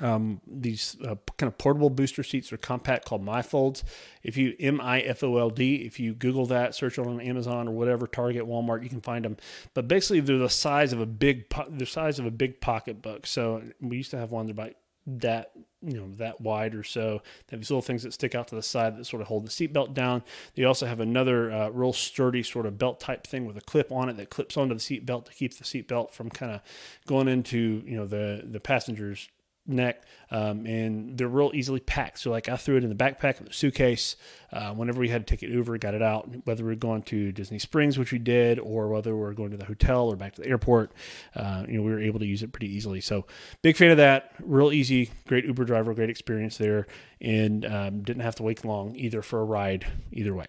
um, 0.00 0.40
these 0.46 0.96
uh, 1.04 1.14
kind 1.36 1.48
of 1.52 1.58
portable 1.58 1.90
booster 1.90 2.22
seats 2.22 2.52
are 2.52 2.56
compact 2.56 3.04
called 3.04 3.24
Mifolds. 3.24 3.84
If 4.22 4.36
you 4.36 4.54
M 4.58 4.80
I 4.80 5.00
F 5.00 5.22
O 5.22 5.36
L 5.36 5.50
D, 5.50 5.76
if 5.76 6.00
you 6.00 6.14
Google 6.14 6.46
that, 6.46 6.74
search 6.74 6.98
on 6.98 7.20
Amazon 7.20 7.68
or 7.68 7.72
whatever, 7.72 8.06
Target, 8.06 8.44
Walmart, 8.44 8.82
you 8.82 8.88
can 8.88 9.00
find 9.00 9.24
them. 9.24 9.36
But 9.74 9.86
basically, 9.86 10.20
they're 10.20 10.38
the 10.38 10.48
size 10.48 10.92
of 10.92 11.00
a 11.00 11.06
big, 11.06 11.48
po- 11.50 11.68
the 11.68 11.86
size 11.86 12.18
of 12.18 12.26
a 12.26 12.30
big 12.30 12.60
pocketbook. 12.60 13.26
So 13.26 13.62
we 13.80 13.98
used 13.98 14.10
to 14.10 14.18
have 14.18 14.32
one. 14.32 14.46
They're 14.46 14.52
about 14.52 14.72
that 15.06 15.52
you 15.82 15.98
know 15.98 16.08
that 16.16 16.40
wide 16.40 16.74
or 16.74 16.82
so. 16.82 17.20
They 17.46 17.56
have 17.56 17.60
these 17.60 17.70
little 17.70 17.82
things 17.82 18.02
that 18.02 18.12
stick 18.12 18.34
out 18.34 18.48
to 18.48 18.54
the 18.54 18.62
side 18.62 18.96
that 18.96 19.04
sort 19.04 19.20
of 19.22 19.28
hold 19.28 19.46
the 19.46 19.50
seatbelt 19.50 19.94
down. 19.94 20.22
They 20.54 20.64
also 20.64 20.86
have 20.86 21.00
another 21.00 21.52
uh, 21.52 21.68
real 21.68 21.92
sturdy 21.92 22.42
sort 22.42 22.66
of 22.66 22.78
belt 22.78 23.00
type 23.00 23.26
thing 23.26 23.44
with 23.44 23.56
a 23.56 23.60
clip 23.60 23.92
on 23.92 24.08
it 24.08 24.16
that 24.16 24.30
clips 24.30 24.56
onto 24.56 24.74
the 24.74 24.80
seatbelt 24.80 25.26
to 25.26 25.32
keep 25.32 25.56
the 25.56 25.64
seatbelt 25.64 26.10
from 26.10 26.30
kind 26.30 26.52
of 26.52 26.60
going 27.06 27.28
into 27.28 27.82
you 27.86 27.96
know 27.96 28.06
the 28.06 28.42
the 28.44 28.60
passenger's 28.60 29.28
neck, 29.66 30.04
um, 30.30 30.66
and 30.66 31.16
they're 31.16 31.28
real 31.28 31.50
easily 31.54 31.80
packed. 31.80 32.18
So 32.18 32.30
like 32.30 32.48
I 32.48 32.56
threw 32.56 32.76
it 32.76 32.84
in 32.84 32.90
the 32.90 32.94
backpack 32.94 33.38
in 33.38 33.46
the 33.46 33.52
suitcase. 33.52 34.16
Uh, 34.52 34.72
whenever 34.72 35.00
we 35.00 35.08
had 35.08 35.26
to 35.26 35.36
take 35.36 35.42
it 35.42 35.56
over, 35.56 35.76
got 35.78 35.94
it 35.94 36.02
out. 36.02 36.28
Whether 36.44 36.64
we 36.64 36.72
are 36.72 36.76
going 36.76 37.02
to 37.04 37.32
Disney 37.32 37.58
Springs, 37.58 37.98
which 37.98 38.12
we 38.12 38.18
did, 38.18 38.58
or 38.58 38.88
whether 38.88 39.16
we 39.16 39.24
are 39.24 39.32
going 39.32 39.50
to 39.50 39.56
the 39.56 39.64
hotel 39.64 40.08
or 40.08 40.16
back 40.16 40.34
to 40.34 40.42
the 40.42 40.48
airport, 40.48 40.92
uh, 41.34 41.64
you 41.66 41.76
know, 41.76 41.82
we 41.82 41.90
were 41.90 42.00
able 42.00 42.20
to 42.20 42.26
use 42.26 42.42
it 42.42 42.52
pretty 42.52 42.72
easily. 42.72 43.00
So 43.00 43.26
big 43.62 43.76
fan 43.76 43.90
of 43.90 43.96
that. 43.96 44.32
Real 44.40 44.72
easy, 44.72 45.10
great 45.26 45.44
Uber 45.44 45.64
driver, 45.64 45.92
great 45.94 46.10
experience 46.10 46.56
there, 46.56 46.86
and 47.20 47.64
um, 47.66 48.02
didn't 48.02 48.22
have 48.22 48.36
to 48.36 48.42
wait 48.42 48.64
long 48.64 48.94
either 48.96 49.22
for 49.22 49.40
a 49.40 49.44
ride. 49.44 49.86
Either 50.12 50.34
way. 50.34 50.46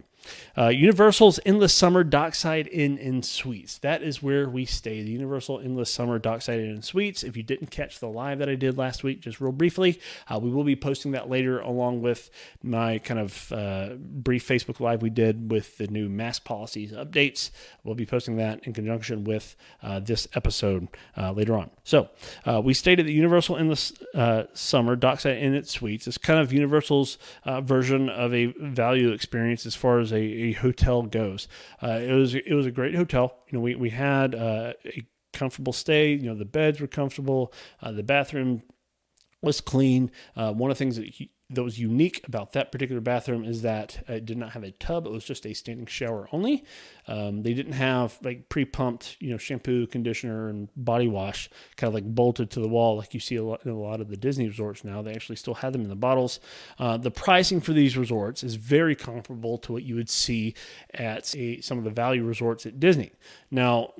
Uh, 0.58 0.70
Universal's 0.70 1.40
Endless 1.46 1.74
Summer 1.74 2.04
Dockside 2.04 2.68
Inn 2.68 2.98
and 2.98 3.26
Suites. 3.26 3.78
That 3.80 4.02
is 4.02 4.24
where 4.24 4.50
we 4.50 4.66
stay. 4.66 5.04
The 5.04 5.12
Universal 5.12 5.60
Endless 5.60 5.92
Summer 5.92 6.20
Dockside 6.20 6.60
Inn 6.60 6.70
and 6.70 6.86
Suites. 6.86 7.24
If 7.24 7.36
you 7.36 7.44
didn't 7.44 7.72
catch 7.72 8.00
the 8.00 8.08
live 8.08 8.40
that 8.40 8.50
I 8.50 8.56
did 8.56 8.78
last 8.78 9.04
week, 9.04 9.22
just 9.22 9.42
real 9.42 9.52
briefly, 9.52 10.00
uh, 10.30 10.40
we 10.42 10.50
will 10.50 10.64
be 10.64 10.76
posting 10.76 11.12
that 11.12 11.30
later 11.30 11.60
along 11.60 12.02
with 12.02 12.30
my 12.64 13.00
kind 13.00 13.20
of 13.20 13.52
uh, 13.52 13.90
brief 13.98 14.48
Facebook 14.48 14.80
Live 14.80 15.02
we 15.02 15.10
did 15.10 15.52
with 15.52 15.78
the 15.78 15.88
new 15.88 16.10
mask 16.10 16.44
policies 16.44 16.92
updates. 16.92 17.52
We'll 17.84 17.96
be 17.96 18.06
posting 18.06 18.38
that 18.38 18.66
in 18.66 18.74
conjunction 18.74 19.24
with 19.24 19.56
uh, 19.84 20.00
this 20.00 20.28
episode 20.34 20.88
uh, 21.18 21.32
later 21.32 21.56
on. 21.56 21.70
So 21.84 22.10
uh, 22.46 22.62
we 22.64 22.74
stayed 22.74 23.00
at 23.00 23.06
the 23.06 23.14
Universal 23.14 23.58
Endless 23.58 23.94
Summer 24.54 24.96
Dockside 24.96 25.38
Inn 25.38 25.54
and 25.54 25.68
Suites. 25.68 26.08
It's 26.08 26.18
kind 26.18 26.40
of 26.40 26.54
Universal's 26.54 27.18
version 27.46 28.10
of 28.10 28.34
a 28.34 28.48
value 28.48 29.12
experience 29.12 29.66
as 29.66 29.76
far 29.76 30.00
as 30.00 30.12
a, 30.16 30.20
a 30.20 30.52
hotel 30.54 31.04
goes. 31.04 31.48
Uh, 31.82 32.00
it 32.02 32.14
was 32.14 32.34
it 32.36 32.54
was 32.54 32.66
a 32.66 32.72
great 32.72 32.96
hotel. 32.96 33.36
You 33.48 33.58
know, 33.58 33.62
we 33.62 33.76
we 33.76 33.90
had 33.90 34.34
uh, 34.36 34.74
a 34.86 35.06
comfortable 35.34 35.74
stay. 35.74 36.14
You 36.14 36.30
know, 36.30 36.36
the 36.36 36.46
beds 36.46 36.80
were 36.80 36.88
comfortable. 36.88 37.54
Uh, 37.82 37.92
the 37.92 38.04
bathroom 38.04 38.64
was 39.42 39.62
clean. 39.62 40.12
Uh, 40.36 40.54
one 40.54 40.72
of 40.72 40.78
the 40.78 40.84
things 40.84 40.96
that 40.98 41.08
he, 41.08 41.32
that 41.52 41.64
was 41.64 41.80
unique 41.80 42.22
about 42.28 42.54
that 42.54 42.72
particular 42.72 43.02
bathroom 43.02 43.44
is 43.44 43.62
that 43.62 44.04
it 44.08 44.26
did 44.26 44.38
not 44.38 44.52
have 44.52 44.64
a 44.64 44.72
tub. 44.72 45.06
It 45.06 45.12
was 45.12 45.24
just 45.24 45.46
a 45.46 45.54
standing 45.54 45.86
shower 45.86 46.28
only. 46.32 46.64
Um, 47.08 47.44
they 47.44 47.54
didn't 47.54 47.74
have 47.74 48.18
like 48.24 48.50
pre-pumped, 48.50 49.18
you 49.20 49.30
know, 49.30 49.38
shampoo, 49.38 49.86
conditioner, 49.86 50.50
and 50.50 50.70
body 50.76 51.08
wash 51.08 51.50
kind 51.78 51.90
of 51.90 51.94
like 51.94 52.04
bolted 52.04 52.50
to 52.52 52.60
the 52.60 52.68
wall 52.68 52.98
like 52.98 53.14
you 53.14 53.20
see 53.20 53.36
a 53.36 53.44
lot 53.44 53.64
in 53.64 53.72
a 53.72 53.80
lot 53.80 54.02
of 54.02 54.10
the 54.10 54.18
Disney 54.18 54.48
resorts 54.48 54.84
now. 54.84 55.04
They 55.04 55.14
actually 55.14 55.36
still 55.36 55.54
had 55.54 55.74
them 55.74 55.82
in 55.82 55.90
the 55.90 55.96
bottles. 55.96 56.40
Uh, 56.80 56.98
the 56.98 57.12
pricing 57.12 57.62
for 57.62 57.74
these 57.74 57.96
resorts 57.96 58.44
is 58.44 58.56
very 58.56 58.96
comparable 58.96 59.60
to 59.60 59.72
what 59.72 59.84
you 59.84 59.96
would 59.96 60.10
see 60.10 60.56
at 60.96 61.36
a, 61.36 61.62
some 61.62 61.78
of 61.78 61.84
the 61.84 61.92
value 61.92 62.24
resorts 62.24 62.66
at 62.66 62.80
Disney. 62.80 63.12
Now, 63.52 63.94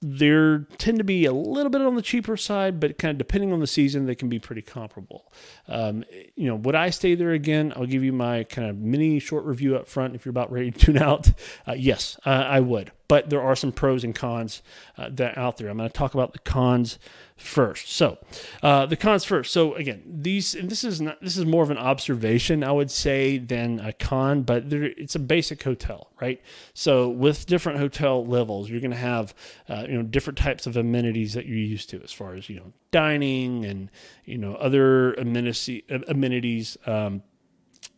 they 0.00 0.58
tend 0.78 0.98
to 0.98 1.04
be 1.04 1.24
a 1.24 1.32
little 1.32 1.70
bit 1.70 1.82
on 1.82 1.96
the 1.96 2.02
cheaper 2.02 2.36
side, 2.36 2.78
but 2.78 2.98
kind 2.98 3.12
of 3.12 3.18
depending 3.18 3.52
on 3.52 3.60
the 3.60 3.66
season, 3.66 4.06
they 4.06 4.14
can 4.14 4.28
be 4.28 4.38
pretty 4.38 4.62
comparable. 4.62 5.32
Um, 5.66 6.04
you 6.36 6.46
know, 6.46 6.54
would 6.54 6.74
I 6.74 6.90
stay 6.90 7.14
there 7.14 7.32
again? 7.32 7.72
I'll 7.74 7.86
give 7.86 8.04
you 8.04 8.12
my 8.12 8.44
kind 8.44 8.68
of 8.68 8.78
mini 8.78 9.18
short 9.18 9.44
review 9.44 9.76
up 9.76 9.88
front 9.88 10.14
if 10.14 10.24
you're 10.24 10.30
about 10.30 10.52
ready 10.52 10.70
to 10.70 10.78
tune 10.78 10.98
out. 10.98 11.32
Uh, 11.66 11.72
yes, 11.72 12.18
uh, 12.24 12.30
I 12.30 12.60
would 12.60 12.92
but 13.08 13.30
there 13.30 13.42
are 13.42 13.56
some 13.56 13.72
pros 13.72 14.04
and 14.04 14.14
cons 14.14 14.62
uh, 14.98 15.08
that 15.12 15.36
out 15.36 15.56
there. 15.56 15.68
I'm 15.68 15.78
going 15.78 15.88
to 15.88 15.92
talk 15.92 16.14
about 16.14 16.34
the 16.34 16.38
cons 16.38 16.98
first. 17.38 17.90
So, 17.90 18.18
uh, 18.62 18.86
the 18.86 18.96
cons 18.96 19.24
first. 19.24 19.52
So 19.52 19.74
again, 19.74 20.02
these 20.06 20.54
and 20.54 20.68
this 20.68 20.84
is 20.84 21.00
not 21.00 21.20
this 21.22 21.36
is 21.36 21.46
more 21.46 21.62
of 21.62 21.70
an 21.70 21.78
observation, 21.78 22.62
I 22.62 22.72
would 22.72 22.90
say, 22.90 23.38
than 23.38 23.80
a 23.80 23.92
con. 23.92 24.42
But 24.42 24.70
there, 24.70 24.84
it's 24.84 25.14
a 25.14 25.20
basic 25.20 25.62
hotel, 25.62 26.10
right? 26.20 26.42
So 26.74 27.08
with 27.08 27.46
different 27.46 27.78
hotel 27.78 28.24
levels, 28.24 28.68
you're 28.68 28.80
going 28.80 28.90
to 28.90 28.96
have 28.96 29.34
uh, 29.68 29.86
you 29.88 29.96
know 29.96 30.02
different 30.02 30.38
types 30.38 30.66
of 30.66 30.76
amenities 30.76 31.34
that 31.34 31.46
you're 31.46 31.56
used 31.56 31.88
to, 31.90 32.02
as 32.02 32.12
far 32.12 32.34
as 32.34 32.48
you 32.48 32.56
know 32.56 32.72
dining 32.90 33.64
and 33.64 33.90
you 34.24 34.38
know 34.38 34.54
other 34.56 35.14
amenity, 35.14 35.84
amenities. 36.08 36.76
Um, 36.86 37.22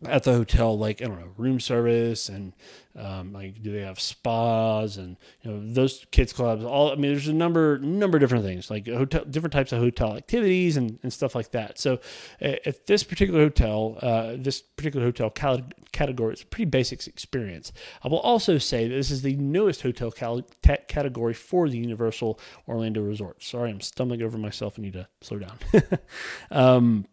at 0.06 0.22
the 0.22 0.32
hotel, 0.32 0.78
like 0.78 1.02
I 1.02 1.06
don't 1.06 1.20
know, 1.20 1.32
room 1.36 1.60
service 1.60 2.28
and 2.28 2.54
um, 2.98 3.32
like 3.32 3.62
do 3.62 3.72
they 3.72 3.82
have 3.82 4.00
spas 4.00 4.96
and 4.96 5.16
you 5.42 5.50
know 5.50 5.72
those 5.72 6.06
kids 6.10 6.32
clubs? 6.32 6.64
All 6.64 6.90
I 6.90 6.94
mean, 6.94 7.12
there's 7.12 7.28
a 7.28 7.34
number 7.34 7.78
number 7.78 8.16
of 8.16 8.20
different 8.20 8.44
things 8.44 8.70
like 8.70 8.86
hotel, 8.88 9.24
different 9.24 9.52
types 9.52 9.72
of 9.72 9.78
hotel 9.78 10.16
activities 10.16 10.76
and, 10.76 10.98
and 11.02 11.12
stuff 11.12 11.34
like 11.34 11.50
that. 11.50 11.78
So 11.78 12.00
at 12.40 12.86
this 12.86 13.04
particular 13.04 13.40
hotel, 13.40 13.98
uh, 14.00 14.36
this 14.36 14.62
particular 14.62 15.06
hotel 15.06 15.30
category, 15.30 16.32
it's 16.32 16.42
a 16.42 16.46
pretty 16.46 16.70
basic 16.70 17.06
experience. 17.06 17.72
I 18.02 18.08
will 18.08 18.20
also 18.20 18.56
say 18.58 18.88
that 18.88 18.94
this 18.94 19.10
is 19.10 19.22
the 19.22 19.36
newest 19.36 19.82
hotel 19.82 20.12
category 20.12 21.34
for 21.34 21.68
the 21.68 21.78
Universal 21.78 22.40
Orlando 22.66 23.02
Resort. 23.02 23.42
Sorry, 23.42 23.70
I'm 23.70 23.80
stumbling 23.80 24.22
over 24.22 24.38
myself. 24.38 24.74
I 24.78 24.82
need 24.82 24.94
to 24.94 25.08
slow 25.20 25.38
down. 25.38 25.58
um, 26.50 27.06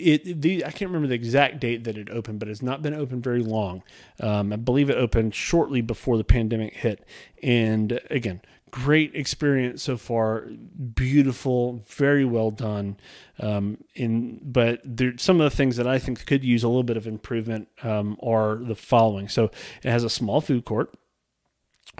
it 0.00 0.42
the 0.42 0.64
I 0.64 0.70
can't 0.70 0.90
remember 0.90 1.08
the 1.08 1.14
exact 1.14 1.60
date 1.60 1.84
that 1.84 1.96
it 1.96 2.10
opened, 2.10 2.40
but 2.40 2.48
it's 2.48 2.62
not 2.62 2.82
been 2.82 2.94
open 2.94 3.20
very 3.20 3.42
long. 3.42 3.82
Um, 4.20 4.52
I 4.52 4.56
believe 4.56 4.90
it 4.90 4.96
opened 4.96 5.34
shortly 5.34 5.80
before 5.80 6.16
the 6.16 6.24
pandemic 6.24 6.74
hit, 6.74 7.04
and 7.42 8.00
again, 8.10 8.40
great 8.70 9.14
experience 9.14 9.82
so 9.82 9.96
far. 9.96 10.46
Beautiful, 10.94 11.84
very 11.86 12.24
well 12.24 12.50
done. 12.50 12.96
Um, 13.38 13.78
in 13.94 14.40
but 14.42 14.80
there, 14.84 15.16
some 15.18 15.40
of 15.40 15.50
the 15.50 15.56
things 15.56 15.76
that 15.76 15.86
I 15.86 15.98
think 15.98 16.24
could 16.26 16.44
use 16.44 16.62
a 16.62 16.68
little 16.68 16.82
bit 16.82 16.96
of 16.96 17.06
improvement 17.06 17.68
um, 17.82 18.16
are 18.22 18.56
the 18.56 18.74
following. 18.74 19.28
So 19.28 19.50
it 19.82 19.90
has 19.90 20.04
a 20.04 20.10
small 20.10 20.40
food 20.40 20.64
court. 20.64 20.94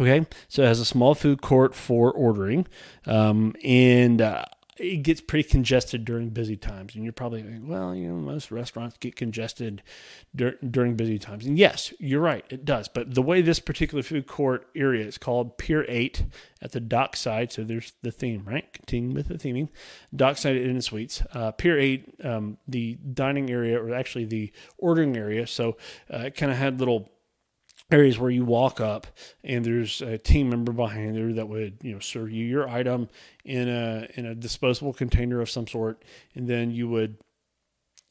Okay, 0.01 0.27
so 0.49 0.63
it 0.63 0.67
has 0.67 0.81
a 0.81 0.85
small 0.85 1.15
food 1.15 1.43
court 1.43 1.75
for 1.75 2.11
ordering, 2.13 2.67
um, 3.07 3.55
and 3.63 4.23
uh, 4.23 4.45
it 4.81 5.03
gets 5.03 5.21
pretty 5.21 5.49
congested 5.49 6.05
during 6.05 6.31
busy 6.31 6.57
times. 6.57 6.95
And 6.95 7.05
you're 7.05 7.13
probably 7.13 7.43
like, 7.43 7.61
well, 7.63 7.95
you 7.95 8.09
know, 8.09 8.15
most 8.15 8.51
restaurants 8.51 8.97
get 8.99 9.15
congested 9.15 9.83
dur- 10.35 10.57
during 10.69 10.97
busy 10.97 11.19
times. 11.19 11.45
And 11.45 11.59
yes, 11.59 11.93
you're 11.99 12.21
right, 12.21 12.45
it 12.49 12.65
does. 12.65 12.89
But 12.89 13.15
the 13.15 13.23
way 13.23 13.43
this 13.43 13.61
particular 13.61 14.03
food 14.03 14.27
court 14.27 14.67
area 14.75 15.07
is 15.07 15.19
called 15.19 15.59
Pier 15.59 15.85
8 15.87 16.25
at 16.63 16.73
the 16.73 16.81
dock 16.81 17.17
side, 17.17 17.53
so 17.53 17.63
there's 17.63 17.93
the 18.03 18.11
theme, 18.11 18.45
right? 18.47 18.73
Continuing 18.73 19.15
with 19.15 19.29
the 19.29 19.35
theming. 19.35 19.69
Dockside 20.15 20.57
Inn 20.57 20.71
and 20.71 20.85
Suites. 20.85 21.23
Uh, 21.33 21.51
Pier 21.53 21.79
8, 21.79 22.15
um, 22.25 22.59
the 22.67 22.95
dining 23.13 23.51
area, 23.51 23.79
or 23.81 23.95
actually 23.95 24.25
the 24.25 24.51
ordering 24.79 25.17
area. 25.17 25.47
So 25.47 25.77
uh, 26.13 26.19
it 26.27 26.35
kind 26.35 26.51
of 26.51 26.59
had 26.59 26.79
little 26.79 27.11
areas 27.91 28.19
where 28.19 28.31
you 28.31 28.45
walk 28.45 28.81
up 28.81 29.07
and 29.43 29.65
there's 29.65 30.01
a 30.01 30.19
team 30.19 30.51
member 30.51 30.73
behind 30.73 31.17
there 31.17 31.33
that 31.33 31.49
would 31.49 31.79
you 31.83 31.93
know 31.93 31.99
serve 31.99 32.31
you 32.31 32.45
your 32.45 32.69
item 32.69 33.09
in 33.45 33.69
a 33.69 34.09
in 34.15 34.27
a 34.27 34.35
disposable 34.35 34.93
container 34.93 35.41
of 35.41 35.51
some 35.51 35.67
sort. 35.67 36.03
And 36.35 36.49
then 36.49 36.71
you 36.71 36.89
would 36.89 37.17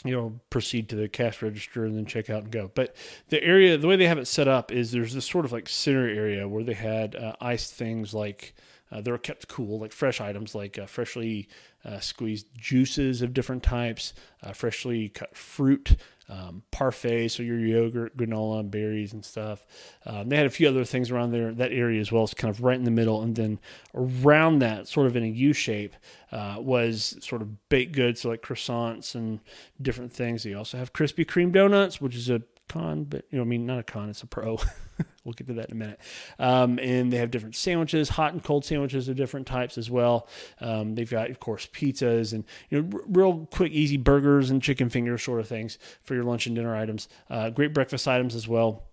you 0.03 0.15
know 0.15 0.39
proceed 0.49 0.89
to 0.89 0.95
the 0.95 1.09
cash 1.09 1.41
register 1.41 1.85
and 1.85 1.97
then 1.97 2.05
check 2.05 2.29
out 2.29 2.43
and 2.43 2.51
go. 2.51 2.71
But 2.73 2.95
the 3.29 3.43
area 3.43 3.77
the 3.77 3.87
way 3.87 3.95
they 3.95 4.07
have 4.07 4.17
it 4.17 4.27
set 4.27 4.47
up 4.47 4.71
is 4.71 4.91
there's 4.91 5.13
this 5.13 5.25
sort 5.25 5.45
of 5.45 5.51
like 5.51 5.69
center 5.69 6.07
area 6.07 6.47
where 6.47 6.63
they 6.63 6.73
had 6.73 7.15
uh, 7.15 7.35
iced 7.41 7.73
things 7.73 8.13
like 8.13 8.53
uh, 8.91 9.01
they 9.01 9.11
were 9.11 9.17
kept 9.17 9.47
cool 9.47 9.79
like 9.79 9.91
fresh 9.91 10.19
items 10.21 10.55
like 10.55 10.79
uh, 10.79 10.85
freshly 10.85 11.47
uh, 11.85 11.99
squeezed 11.99 12.47
juices 12.57 13.21
of 13.21 13.33
different 13.33 13.63
types 13.63 14.13
uh, 14.43 14.51
freshly 14.53 15.09
cut 15.09 15.35
fruit 15.35 15.95
um, 16.29 16.63
parfait, 16.71 17.29
so 17.29 17.43
your 17.43 17.59
yogurt, 17.59 18.15
granola, 18.15 18.59
and 18.59 18.71
berries 18.71 19.13
and 19.13 19.25
stuff. 19.25 19.65
Um, 20.05 20.29
they 20.29 20.37
had 20.37 20.45
a 20.45 20.51
few 20.51 20.67
other 20.67 20.85
things 20.85 21.11
around 21.11 21.31
there, 21.31 21.51
that 21.53 21.71
area 21.71 21.99
as 21.99 22.11
well. 22.11 22.23
It's 22.23 22.33
kind 22.33 22.53
of 22.53 22.63
right 22.63 22.77
in 22.77 22.83
the 22.85 22.91
middle, 22.91 23.21
and 23.21 23.35
then 23.35 23.59
around 23.95 24.59
that, 24.59 24.87
sort 24.87 25.07
of 25.07 25.15
in 25.15 25.23
a 25.23 25.27
U 25.27 25.53
shape, 25.53 25.95
uh, 26.31 26.57
was 26.59 27.17
sort 27.21 27.41
of 27.41 27.69
baked 27.69 27.93
goods, 27.93 28.21
so 28.21 28.29
like 28.29 28.41
croissants 28.41 29.15
and 29.15 29.39
different 29.81 30.13
things. 30.13 30.43
They 30.43 30.53
also 30.53 30.77
have 30.77 30.93
Krispy 30.93 31.25
Kreme 31.25 31.51
donuts, 31.51 31.99
which 31.99 32.15
is 32.15 32.29
a 32.29 32.43
con, 32.69 33.03
but 33.03 33.25
you 33.29 33.38
know, 33.38 33.43
I 33.43 33.47
mean, 33.47 33.65
not 33.65 33.79
a 33.79 33.84
con, 33.84 34.10
it's 34.10 34.23
a 34.23 34.27
pro. 34.27 34.58
we'll 35.25 35.34
get 35.34 35.47
to 35.47 35.53
that 35.53 35.69
in 35.69 35.73
a 35.73 35.75
minute. 35.75 35.99
Um, 36.38 36.79
and 36.79 37.12
they 37.12 37.17
have 37.17 37.32
different 37.32 37.55
sandwiches, 37.55 38.10
hot 38.10 38.34
and 38.34 38.43
cold 38.43 38.63
sandwiches 38.63 39.10
of 39.10 39.17
different 39.17 39.47
types 39.47 39.77
as 39.77 39.89
well. 39.89 40.27
Um, 40.62 40.95
they've 40.95 41.10
got, 41.10 41.29
of 41.29 41.39
course, 41.39 41.67
pizzas 41.67 42.32
and 42.34 42.45
you 42.69 42.82
know, 42.82 42.89
r- 42.93 43.03
real 43.08 43.47
quick, 43.51 43.71
easy 43.71 43.97
burgers 43.97 44.49
and 44.49 44.62
chicken 44.62 44.89
fingers 44.89 45.23
sort 45.23 45.39
of 45.39 45.47
things 45.47 45.77
for 46.01 46.15
your 46.15 46.23
lunch 46.23 46.47
and 46.47 46.55
dinner 46.55 46.75
items. 46.75 47.10
Uh, 47.29 47.49
great 47.49 47.73
breakfast 47.73 48.08
items 48.08 48.36
as 48.36 48.47
well. 48.47 48.86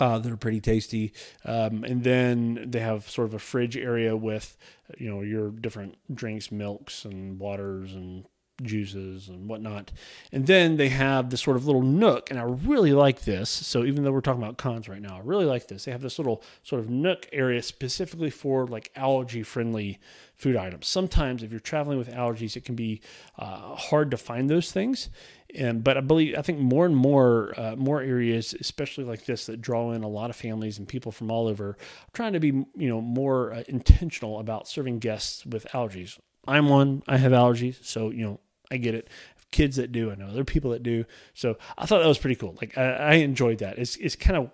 Uh, 0.00 0.16
that 0.16 0.30
are 0.30 0.36
pretty 0.36 0.60
tasty. 0.60 1.12
Um, 1.44 1.82
and 1.82 2.04
then 2.04 2.66
they 2.68 2.78
have 2.78 3.10
sort 3.10 3.26
of 3.26 3.34
a 3.34 3.40
fridge 3.40 3.76
area 3.76 4.16
with, 4.16 4.56
you 4.96 5.10
know, 5.10 5.22
your 5.22 5.50
different 5.50 5.96
drinks, 6.14 6.52
milks, 6.52 7.04
and 7.04 7.40
waters, 7.40 7.94
and 7.94 8.24
juices 8.62 9.28
and 9.28 9.48
whatnot. 9.48 9.92
And 10.32 10.46
then 10.46 10.76
they 10.76 10.88
have 10.88 11.30
this 11.30 11.42
sort 11.42 11.56
of 11.56 11.66
little 11.66 11.82
nook, 11.82 12.30
and 12.30 12.38
I 12.38 12.44
really 12.44 12.92
like 12.92 13.22
this. 13.22 13.50
So 13.50 13.84
even 13.84 14.04
though 14.04 14.12
we're 14.12 14.20
talking 14.20 14.42
about 14.42 14.58
cons 14.58 14.88
right 14.88 15.02
now, 15.02 15.16
I 15.16 15.20
really 15.22 15.44
like 15.44 15.68
this. 15.68 15.84
They 15.84 15.92
have 15.92 16.02
this 16.02 16.18
little 16.18 16.42
sort 16.62 16.80
of 16.80 16.90
nook 16.90 17.28
area 17.32 17.62
specifically 17.62 18.30
for 18.30 18.66
like 18.66 18.90
allergy 18.96 19.42
friendly 19.42 19.98
food 20.34 20.56
items. 20.56 20.86
Sometimes 20.86 21.42
if 21.42 21.50
you're 21.50 21.60
traveling 21.60 21.98
with 21.98 22.10
allergies, 22.12 22.56
it 22.56 22.64
can 22.64 22.74
be 22.74 23.00
uh, 23.38 23.74
hard 23.74 24.10
to 24.12 24.16
find 24.16 24.48
those 24.48 24.70
things. 24.70 25.10
And 25.54 25.82
but 25.82 25.96
I 25.96 26.00
believe 26.00 26.36
I 26.36 26.42
think 26.42 26.58
more 26.58 26.84
and 26.84 26.94
more 26.94 27.54
uh, 27.56 27.74
more 27.76 28.02
areas, 28.02 28.54
especially 28.58 29.04
like 29.04 29.24
this, 29.24 29.46
that 29.46 29.62
draw 29.62 29.92
in 29.92 30.02
a 30.02 30.08
lot 30.08 30.28
of 30.28 30.36
families 30.36 30.78
and 30.78 30.86
people 30.86 31.10
from 31.10 31.30
all 31.30 31.48
over, 31.48 31.70
are 31.70 31.76
trying 32.12 32.34
to 32.34 32.40
be 32.40 32.48
you 32.48 32.88
know 32.88 33.00
more 33.00 33.52
uh, 33.52 33.62
intentional 33.66 34.40
about 34.40 34.68
serving 34.68 34.98
guests 34.98 35.46
with 35.46 35.66
allergies. 35.72 36.18
I'm 36.46 36.68
one. 36.68 37.02
I 37.08 37.16
have 37.16 37.32
allergies, 37.32 37.82
so 37.84 38.10
you 38.10 38.24
know 38.24 38.40
I 38.70 38.76
get 38.76 38.94
it. 38.94 39.08
Kids 39.50 39.76
that 39.76 39.92
do, 39.92 40.10
I 40.10 40.14
know 40.14 40.26
other 40.26 40.44
people 40.44 40.72
that 40.72 40.82
do. 40.82 41.04
So 41.34 41.56
I 41.76 41.86
thought 41.86 42.00
that 42.00 42.08
was 42.08 42.18
pretty 42.18 42.36
cool. 42.36 42.56
Like 42.60 42.76
I, 42.76 42.92
I 42.92 43.12
enjoyed 43.14 43.58
that. 43.58 43.78
It's 43.78 43.96
it's 43.96 44.16
kind 44.16 44.36
of 44.36 44.50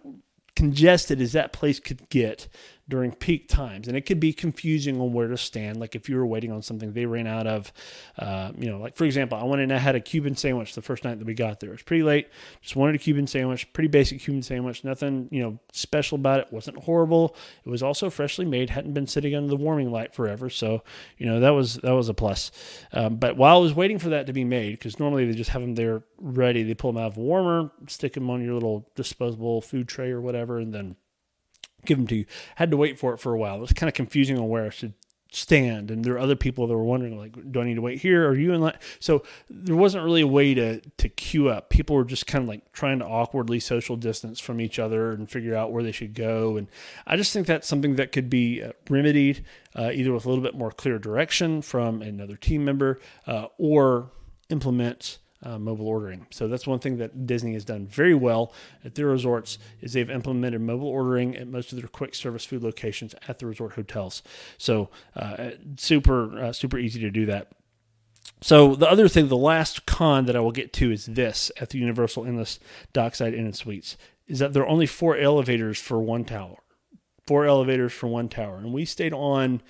congested 0.54 1.20
as 1.20 1.32
that 1.32 1.52
place 1.52 1.80
could 1.80 2.08
get 2.10 2.46
during 2.88 3.12
peak 3.12 3.48
times. 3.48 3.88
And 3.88 3.96
it 3.96 4.02
could 4.02 4.20
be 4.20 4.32
confusing 4.32 5.00
on 5.00 5.12
where 5.12 5.28
to 5.28 5.38
stand. 5.38 5.78
Like 5.78 5.94
if 5.94 6.08
you 6.08 6.16
were 6.16 6.26
waiting 6.26 6.52
on 6.52 6.60
something 6.60 6.92
they 6.92 7.06
ran 7.06 7.26
out 7.26 7.46
of, 7.46 7.72
uh, 8.18 8.52
you 8.58 8.70
know, 8.70 8.78
like 8.78 8.94
for 8.94 9.04
example, 9.04 9.38
I 9.38 9.44
went 9.44 9.62
in 9.62 9.70
and 9.70 9.78
I 9.78 9.82
had 9.82 9.94
a 9.94 10.00
Cuban 10.00 10.36
sandwich 10.36 10.74
the 10.74 10.82
first 10.82 11.02
night 11.02 11.18
that 11.18 11.24
we 11.24 11.34
got 11.34 11.60
there. 11.60 11.70
It 11.70 11.74
was 11.74 11.82
pretty 11.82 12.02
late. 12.02 12.28
Just 12.60 12.76
wanted 12.76 12.94
a 12.94 12.98
Cuban 12.98 13.26
sandwich, 13.26 13.72
pretty 13.72 13.88
basic 13.88 14.20
Cuban 14.20 14.42
sandwich. 14.42 14.84
Nothing, 14.84 15.28
you 15.30 15.42
know, 15.42 15.58
special 15.72 16.16
about 16.16 16.40
it. 16.40 16.52
wasn't 16.52 16.76
horrible. 16.84 17.34
It 17.64 17.70
was 17.70 17.82
also 17.82 18.10
freshly 18.10 18.44
made. 18.44 18.68
Hadn't 18.68 18.92
been 18.92 19.06
sitting 19.06 19.34
under 19.34 19.48
the 19.48 19.56
warming 19.56 19.90
light 19.90 20.14
forever. 20.14 20.50
So, 20.50 20.82
you 21.16 21.24
know, 21.24 21.40
that 21.40 21.50
was, 21.50 21.76
that 21.76 21.92
was 21.92 22.10
a 22.10 22.14
plus. 22.14 22.50
Um, 22.92 23.16
but 23.16 23.36
while 23.36 23.56
I 23.56 23.60
was 23.60 23.72
waiting 23.74 23.98
for 23.98 24.10
that 24.10 24.26
to 24.26 24.34
be 24.34 24.44
made, 24.44 24.72
because 24.72 24.98
normally 24.98 25.24
they 25.24 25.34
just 25.34 25.50
have 25.50 25.62
them 25.62 25.74
there 25.74 26.02
ready, 26.18 26.62
they 26.62 26.74
pull 26.74 26.92
them 26.92 27.02
out 27.02 27.12
of 27.12 27.16
a 27.16 27.20
warmer, 27.20 27.70
stick 27.88 28.12
them 28.12 28.28
on 28.28 28.44
your 28.44 28.52
little 28.52 28.90
disposable 28.94 29.62
food 29.62 29.88
tray 29.88 30.10
or 30.10 30.20
whatever, 30.20 30.58
and 30.58 30.74
then 30.74 30.96
give 31.86 31.98
them 31.98 32.06
to 32.08 32.16
you. 32.16 32.26
Had 32.56 32.70
to 32.70 32.76
wait 32.76 32.98
for 32.98 33.14
it 33.14 33.18
for 33.18 33.32
a 33.32 33.38
while. 33.38 33.56
It 33.56 33.60
was 33.60 33.72
kind 33.72 33.88
of 33.88 33.94
confusing 33.94 34.38
on 34.38 34.48
where 34.48 34.66
I 34.66 34.70
should 34.70 34.94
stand 35.34 35.90
and 35.90 36.04
there 36.04 36.14
are 36.14 36.18
other 36.20 36.36
people 36.36 36.66
that 36.66 36.74
were 36.74 36.84
wondering 36.84 37.18
like 37.18 37.32
do 37.50 37.60
i 37.60 37.64
need 37.64 37.74
to 37.74 37.80
wait 37.80 38.00
here 38.00 38.28
are 38.28 38.36
you 38.36 38.52
in 38.52 38.60
line 38.60 38.78
so 39.00 39.24
there 39.50 39.74
wasn't 39.74 40.02
really 40.02 40.20
a 40.20 40.26
way 40.26 40.54
to 40.54 40.80
to 40.96 41.08
queue 41.08 41.48
up 41.48 41.70
people 41.70 41.96
were 41.96 42.04
just 42.04 42.26
kind 42.26 42.42
of 42.42 42.48
like 42.48 42.72
trying 42.72 43.00
to 43.00 43.04
awkwardly 43.04 43.58
social 43.58 43.96
distance 43.96 44.38
from 44.38 44.60
each 44.60 44.78
other 44.78 45.10
and 45.10 45.28
figure 45.28 45.56
out 45.56 45.72
where 45.72 45.82
they 45.82 45.90
should 45.90 46.14
go 46.14 46.56
and 46.56 46.68
i 47.06 47.16
just 47.16 47.32
think 47.32 47.48
that's 47.48 47.66
something 47.66 47.96
that 47.96 48.12
could 48.12 48.30
be 48.30 48.62
uh, 48.62 48.70
remedied 48.88 49.44
uh, 49.74 49.90
either 49.92 50.12
with 50.12 50.24
a 50.24 50.28
little 50.28 50.44
bit 50.44 50.54
more 50.54 50.70
clear 50.70 51.00
direction 51.00 51.60
from 51.60 52.00
another 52.00 52.36
team 52.36 52.64
member 52.64 53.00
uh, 53.26 53.46
or 53.58 54.12
implement 54.50 55.18
uh, 55.44 55.58
mobile 55.58 55.86
ordering. 55.86 56.26
So 56.30 56.48
that's 56.48 56.66
one 56.66 56.78
thing 56.78 56.96
that 56.98 57.26
Disney 57.26 57.52
has 57.54 57.64
done 57.64 57.86
very 57.86 58.14
well 58.14 58.52
at 58.84 58.94
their 58.94 59.06
resorts 59.06 59.58
is 59.80 59.92
they've 59.92 60.10
implemented 60.10 60.60
mobile 60.60 60.88
ordering 60.88 61.36
at 61.36 61.46
most 61.46 61.72
of 61.72 61.78
their 61.78 61.88
quick 61.88 62.14
service 62.14 62.44
food 62.44 62.62
locations 62.62 63.14
at 63.28 63.38
the 63.38 63.46
resort 63.46 63.74
hotels. 63.74 64.22
So 64.58 64.90
uh, 65.14 65.50
super 65.76 66.38
uh, 66.38 66.52
super 66.52 66.78
easy 66.78 67.00
to 67.00 67.10
do 67.10 67.26
that. 67.26 67.52
So 68.40 68.74
the 68.74 68.90
other 68.90 69.08
thing, 69.08 69.28
the 69.28 69.36
last 69.36 69.86
con 69.86 70.26
that 70.26 70.36
I 70.36 70.40
will 70.40 70.52
get 70.52 70.72
to 70.74 70.90
is 70.90 71.06
this 71.06 71.50
at 71.60 71.70
the 71.70 71.78
Universal 71.78 72.26
Endless 72.26 72.58
Dockside 72.92 73.34
Inn 73.34 73.46
and 73.46 73.56
Suites 73.56 73.96
is 74.26 74.38
that 74.38 74.52
there 74.52 74.62
are 74.62 74.68
only 74.68 74.86
four 74.86 75.16
elevators 75.16 75.78
for 75.78 76.00
one 76.00 76.24
tower. 76.24 76.56
Four 77.26 77.46
elevators 77.46 77.94
for 77.94 78.06
one 78.06 78.28
tower, 78.28 78.58
and 78.58 78.70
we 78.70 78.84
stayed 78.84 79.14
on 79.14 79.62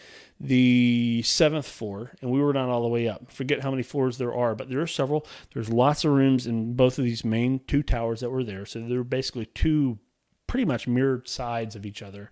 the 0.44 1.22
seventh 1.24 1.66
floor, 1.66 2.12
and 2.20 2.30
we 2.30 2.38
were 2.38 2.52
not 2.52 2.68
all 2.68 2.82
the 2.82 2.88
way 2.88 3.08
up. 3.08 3.32
Forget 3.32 3.62
how 3.62 3.70
many 3.70 3.82
floors 3.82 4.18
there 4.18 4.34
are, 4.34 4.54
but 4.54 4.68
there 4.68 4.80
are 4.80 4.86
several. 4.86 5.26
There's 5.54 5.70
lots 5.70 6.04
of 6.04 6.12
rooms 6.12 6.46
in 6.46 6.74
both 6.74 6.98
of 6.98 7.04
these 7.04 7.24
main 7.24 7.60
two 7.66 7.82
towers 7.82 8.20
that 8.20 8.28
were 8.30 8.44
there. 8.44 8.66
So 8.66 8.80
there 8.80 8.98
were 8.98 9.04
basically 9.04 9.46
two 9.46 9.98
pretty 10.46 10.66
much 10.66 10.86
mirrored 10.86 11.28
sides 11.28 11.74
of 11.74 11.86
each 11.86 12.02
other 12.02 12.30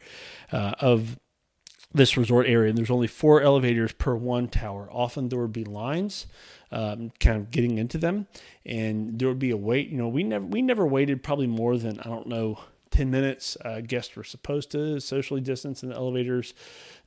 uh, 0.53 0.75
of 0.79 1.18
this 1.94 2.18
resort 2.18 2.46
area. 2.46 2.68
And 2.68 2.77
there's 2.77 2.90
only 2.90 3.07
four 3.07 3.40
elevators 3.40 3.92
per 3.92 4.14
one 4.14 4.48
tower. 4.48 4.90
Often 4.92 5.31
there 5.31 5.40
would 5.40 5.53
be 5.53 5.64
lines. 5.64 6.27
Um, 6.70 7.12
kind 7.20 7.37
of 7.37 7.51
getting 7.51 7.77
into 7.77 7.98
them, 7.98 8.27
and 8.64 9.18
there 9.18 9.29
would 9.29 9.38
be 9.38 9.51
a 9.51 9.59
wait. 9.59 9.90
You 9.90 9.98
know, 9.98 10.09
we 10.09 10.22
never 10.22 10.46
we 10.46 10.62
never 10.62 10.87
waited 10.87 11.22
probably 11.22 11.46
more 11.46 11.77
than 11.77 12.01
I 12.01 12.05
don't 12.05 12.27
know 12.27 12.61
10 12.92 13.11
minutes. 13.11 13.57
Uh, 13.64 13.81
guests 13.81 14.14
were 14.14 14.24
supposed 14.24 14.70
to 14.72 15.00
socially 15.00 15.40
distance 15.40 15.83
in 15.83 15.88
the 15.88 15.94
elevators, 15.94 16.55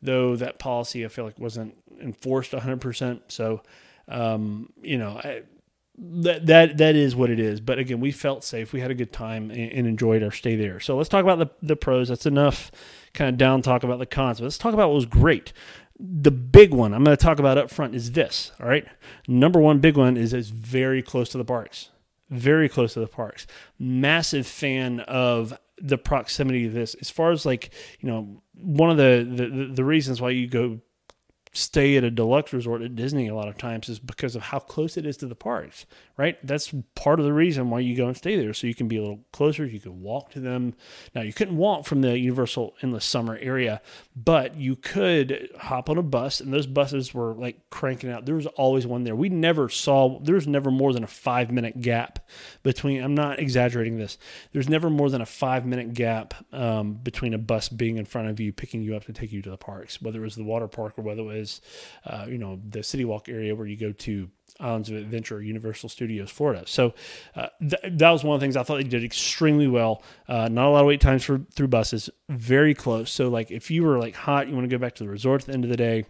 though 0.01 0.35
that 0.35 0.59
policy 0.59 1.05
I 1.05 1.07
feel 1.07 1.25
like 1.25 1.39
wasn't 1.39 1.75
enforced 2.01 2.51
100%. 2.51 3.21
So, 3.29 3.61
um, 4.07 4.73
you 4.81 4.97
know, 4.97 5.21
I, 5.23 5.43
that 5.97 6.45
that 6.47 6.77
that 6.77 6.95
is 6.95 7.15
what 7.15 7.29
it 7.29 7.39
is. 7.39 7.61
But 7.61 7.79
again, 7.79 7.99
we 7.99 8.11
felt 8.11 8.43
safe. 8.43 8.73
We 8.73 8.81
had 8.81 8.91
a 8.91 8.95
good 8.95 9.13
time 9.13 9.49
and, 9.51 9.71
and, 9.71 9.87
enjoyed 9.87 10.23
our 10.23 10.31
stay 10.31 10.55
there. 10.55 10.79
So 10.79 10.97
let's 10.97 11.09
talk 11.09 11.23
about 11.23 11.39
the 11.39 11.49
the 11.61 11.75
pros. 11.75 12.09
That's 12.09 12.25
enough 12.25 12.71
kind 13.13 13.29
of 13.29 13.37
down 13.37 13.61
talk 13.61 13.83
about 13.83 13.99
the 13.99 14.05
cons. 14.05 14.39
But 14.39 14.45
let's 14.45 14.57
talk 14.57 14.73
about 14.73 14.89
what 14.89 14.95
was 14.95 15.05
great. 15.05 15.53
The 15.97 16.31
big 16.31 16.73
one 16.73 16.93
I'm 16.93 17.05
going 17.05 17.15
to 17.15 17.23
talk 17.23 17.39
about 17.39 17.57
up 17.57 17.71
front 17.71 17.95
is 17.95 18.11
this. 18.11 18.51
All 18.59 18.67
right, 18.67 18.85
number 19.27 19.59
one 19.59 19.79
big 19.79 19.95
one 19.95 20.17
is 20.17 20.33
it's 20.33 20.49
very 20.49 21.01
close 21.01 21.29
to 21.29 21.37
the 21.37 21.45
parks. 21.45 21.91
Very 22.29 22.67
close 22.67 22.93
to 22.95 22.99
the 22.99 23.07
parks. 23.07 23.47
Massive 23.79 24.47
fan 24.47 24.99
of 25.01 25.57
the 25.77 25.97
proximity 25.97 26.65
of 26.65 26.73
this. 26.73 26.95
As 26.95 27.09
far 27.09 27.31
as 27.31 27.45
like 27.45 27.71
you 27.99 28.09
know 28.09 28.41
one 28.53 28.89
of 28.89 28.97
the 28.97 29.27
the, 29.29 29.71
the 29.73 29.83
reasons 29.83 30.21
why 30.21 30.29
you 30.31 30.47
go 30.47 30.79
stay 31.55 31.95
at 31.95 32.03
a 32.03 32.11
deluxe 32.11 32.51
resort 32.51 32.81
at 32.81 32.95
Disney 32.95 33.27
a 33.27 33.35
lot 33.35 33.47
of 33.47 33.57
times 33.57 33.87
is 33.87 33.97
because 33.97 34.35
of 34.35 34.41
how 34.41 34.59
close 34.59 34.97
it 34.97 35.05
is 35.05 35.15
to 35.17 35.25
the 35.25 35.35
parks, 35.35 35.85
right? 36.17 36.37
That's 36.45 36.73
part 36.95 37.19
of 37.19 37.25
the 37.25 37.31
reason 37.31 37.69
why 37.69 37.79
you 37.79 37.95
go 37.95 38.07
and 38.07 38.17
stay 38.17 38.35
there. 38.35 38.53
So 38.53 38.67
you 38.67 38.75
can 38.75 38.89
be 38.89 38.97
a 38.97 39.01
little 39.01 39.21
closer. 39.31 39.65
You 39.65 39.79
can 39.79 40.01
walk 40.01 40.31
to 40.31 40.41
them. 40.41 40.73
Now, 41.13 41.21
you 41.21 41.31
couldn't 41.31 41.55
walk 41.55 41.85
from 41.85 42.01
the 42.01 42.17
Universal 42.19 42.75
Endless 42.81 43.05
Summer 43.05 43.37
area, 43.41 43.81
but 44.15 44.57
you 44.57 44.75
could 44.75 45.49
hop 45.57 45.89
on 45.89 45.97
a 45.97 46.03
bus, 46.03 46.41
and 46.41 46.53
those 46.53 46.67
buses 46.67 47.13
were 47.13 47.33
like 47.33 47.69
cranking 47.69 48.11
out. 48.11 48.25
There 48.25 48.35
was 48.35 48.47
always 48.47 48.85
one 48.85 49.05
there. 49.05 49.15
We 49.15 49.29
never 49.29 49.69
saw, 49.69 50.19
there 50.19 50.35
was 50.35 50.47
never 50.47 50.71
more 50.71 50.91
than 50.91 51.05
a 51.05 51.07
five 51.07 51.51
minute 51.51 51.79
gap 51.79 52.19
between, 52.63 53.01
I'm 53.01 53.15
not 53.15 53.39
exaggerating 53.39 53.97
this, 53.97 54.17
there's 54.51 54.67
never 54.67 54.89
more 54.89 55.09
than 55.09 55.21
a 55.21 55.25
five 55.25 55.65
minute 55.65 55.93
gap 55.93 56.33
um, 56.51 56.95
between 56.95 57.33
a 57.33 57.37
bus 57.37 57.69
being 57.69 57.97
in 57.97 58.05
front 58.05 58.27
of 58.27 58.41
you, 58.41 58.51
picking 58.51 58.81
you 58.81 58.95
up 58.95 59.05
to 59.05 59.13
take 59.13 59.31
you 59.31 59.41
to 59.41 59.49
the 59.49 59.57
parks, 59.57 60.01
whether 60.01 60.19
it 60.19 60.23
was 60.23 60.35
the 60.35 60.43
water 60.43 60.67
park 60.67 60.97
or 60.97 61.01
whether 61.01 61.21
it 61.21 61.25
was 61.25 61.44
is, 61.45 61.61
uh, 62.05 62.25
you 62.27 62.37
know, 62.37 62.59
the 62.69 62.83
City 62.83 63.05
Walk 63.05 63.29
area 63.29 63.55
where 63.55 63.67
you 63.67 63.77
go 63.77 63.91
to 63.91 64.29
Islands 64.59 64.89
of 64.89 64.95
Adventure, 64.95 65.37
or 65.37 65.41
Universal 65.41 65.89
Studios, 65.89 66.31
Florida. 66.31 66.63
So 66.65 66.93
uh, 67.35 67.47
th- 67.59 67.99
that 67.99 68.09
was 68.11 68.23
one 68.23 68.35
of 68.35 68.39
the 68.39 68.45
things 68.45 68.55
I 68.55 68.63
thought 68.63 68.77
they 68.77 68.83
did 68.83 69.03
extremely 69.03 69.67
well. 69.67 70.01
Uh, 70.27 70.47
not 70.47 70.67
a 70.67 70.69
lot 70.69 70.79
of 70.81 70.87
wait 70.87 71.01
times 71.01 71.23
for 71.25 71.41
through 71.53 71.67
buses, 71.67 72.09
very 72.29 72.73
close. 72.73 73.11
So 73.11 73.27
like 73.29 73.51
if 73.51 73.69
you 73.69 73.83
were 73.83 73.99
like 73.99 74.15
hot, 74.15 74.47
you 74.47 74.55
want 74.55 74.69
to 74.69 74.73
go 74.73 74.79
back 74.79 74.95
to 74.95 75.03
the 75.03 75.09
resort 75.09 75.41
at 75.41 75.47
the 75.47 75.53
end 75.53 75.65
of 75.65 75.69
the 75.69 75.77
day. 75.77 76.05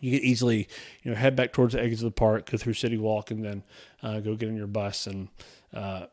You 0.00 0.12
could 0.12 0.24
easily, 0.24 0.68
you 1.02 1.10
know, 1.10 1.16
head 1.16 1.36
back 1.36 1.52
towards 1.52 1.74
the 1.74 1.80
exits 1.80 2.02
of 2.02 2.06
the 2.06 2.12
park, 2.12 2.50
go 2.50 2.56
through 2.56 2.74
City 2.74 2.96
Walk, 2.96 3.30
and 3.30 3.44
then 3.44 3.64
uh, 4.02 4.20
go 4.20 4.34
get 4.34 4.48
in 4.48 4.56
your 4.56 4.66
bus 4.66 5.06
and 5.06 5.28
uh, 5.74 6.06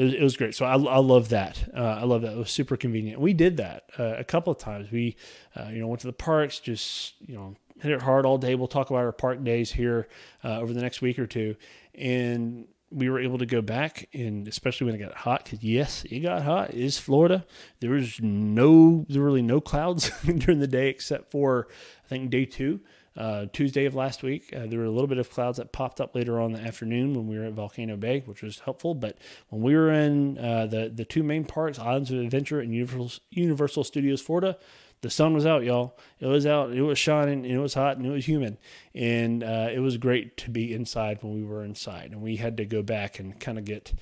it 0.00 0.04
was, 0.04 0.14
it 0.14 0.22
was 0.22 0.36
great. 0.38 0.54
So 0.54 0.64
I, 0.64 0.72
I 0.72 0.98
love 0.98 1.28
that. 1.28 1.62
Uh, 1.76 1.98
I 2.00 2.04
love 2.04 2.22
that. 2.22 2.32
It 2.32 2.38
was 2.38 2.50
super 2.50 2.74
convenient. 2.78 3.20
We 3.20 3.34
did 3.34 3.58
that 3.58 3.84
uh, 3.98 4.14
a 4.16 4.24
couple 4.24 4.50
of 4.50 4.58
times. 4.58 4.90
We, 4.90 5.14
uh, 5.54 5.68
you 5.70 5.78
know, 5.78 5.88
went 5.88 6.00
to 6.00 6.06
the 6.06 6.14
parks, 6.14 6.58
just 6.58 7.16
you 7.20 7.34
know, 7.34 7.54
hit 7.82 7.92
it 7.92 8.00
hard 8.00 8.24
all 8.24 8.38
day. 8.38 8.54
We'll 8.54 8.66
talk 8.66 8.88
about 8.88 9.00
our 9.00 9.12
park 9.12 9.44
days 9.44 9.72
here 9.72 10.08
uh, 10.42 10.58
over 10.58 10.72
the 10.72 10.80
next 10.80 11.02
week 11.02 11.18
or 11.18 11.26
two, 11.26 11.54
and 11.94 12.66
we 12.90 13.10
were 13.10 13.20
able 13.20 13.36
to 13.38 13.46
go 13.46 13.60
back, 13.60 14.08
and 14.14 14.48
especially 14.48 14.86
when 14.86 14.94
it 14.94 15.04
got 15.04 15.14
hot, 15.14 15.44
because 15.44 15.62
yes, 15.62 16.04
it 16.04 16.20
got 16.20 16.44
hot. 16.44 16.70
It 16.70 16.80
is 16.80 16.98
Florida. 16.98 17.44
There 17.80 17.90
was 17.90 18.22
no, 18.22 19.04
there 19.10 19.20
were 19.20 19.26
really 19.26 19.42
no 19.42 19.60
clouds 19.60 20.10
during 20.24 20.60
the 20.60 20.66
day 20.66 20.88
except 20.88 21.30
for 21.30 21.68
I 22.06 22.08
think 22.08 22.30
day 22.30 22.46
two. 22.46 22.80
Uh, 23.20 23.46
Tuesday 23.52 23.84
of 23.84 23.94
last 23.94 24.22
week, 24.22 24.50
uh, 24.56 24.64
there 24.66 24.78
were 24.78 24.86
a 24.86 24.90
little 24.90 25.06
bit 25.06 25.18
of 25.18 25.28
clouds 25.28 25.58
that 25.58 25.72
popped 25.72 26.00
up 26.00 26.14
later 26.14 26.40
on 26.40 26.52
the 26.52 26.58
afternoon 26.58 27.12
when 27.12 27.28
we 27.28 27.38
were 27.38 27.44
at 27.44 27.52
Volcano 27.52 27.94
Bay, 27.94 28.22
which 28.24 28.42
was 28.42 28.60
helpful. 28.60 28.94
But 28.94 29.18
when 29.50 29.60
we 29.60 29.74
were 29.74 29.92
in 29.92 30.38
uh, 30.38 30.64
the 30.64 30.88
the 30.88 31.04
two 31.04 31.22
main 31.22 31.44
parks, 31.44 31.78
Islands 31.78 32.10
of 32.10 32.18
Adventure 32.18 32.60
and 32.60 32.72
Universal, 32.74 33.20
Universal 33.28 33.84
Studios 33.84 34.22
Florida, 34.22 34.56
the 35.02 35.10
sun 35.10 35.34
was 35.34 35.44
out, 35.44 35.64
y'all. 35.64 35.98
It 36.18 36.28
was 36.28 36.46
out. 36.46 36.72
It 36.72 36.80
was 36.80 36.98
shining. 36.98 37.44
And 37.44 37.52
it 37.52 37.58
was 37.58 37.74
hot 37.74 37.98
and 37.98 38.06
it 38.06 38.10
was 38.10 38.26
humid, 38.26 38.56
and 38.94 39.44
uh, 39.44 39.68
it 39.70 39.80
was 39.80 39.98
great 39.98 40.38
to 40.38 40.50
be 40.50 40.72
inside 40.72 41.22
when 41.22 41.34
we 41.34 41.44
were 41.44 41.62
inside. 41.62 42.12
And 42.12 42.22
we 42.22 42.36
had 42.36 42.56
to 42.56 42.64
go 42.64 42.82
back 42.82 43.18
and 43.18 43.38
kind 43.38 43.58
of 43.58 43.66
get 43.66 43.92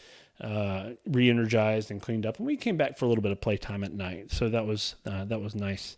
uh, 0.40 0.90
re-energized 1.06 1.90
and 1.90 2.00
cleaned 2.00 2.24
up. 2.24 2.38
And 2.38 2.46
we 2.46 2.56
came 2.56 2.76
back 2.76 2.96
for 2.96 3.04
a 3.04 3.08
little 3.08 3.22
bit 3.22 3.32
of 3.32 3.40
playtime 3.40 3.82
at 3.82 3.92
night, 3.92 4.30
so 4.30 4.48
that 4.48 4.64
was 4.64 4.94
uh, 5.04 5.24
that 5.24 5.40
was 5.40 5.56
nice. 5.56 5.96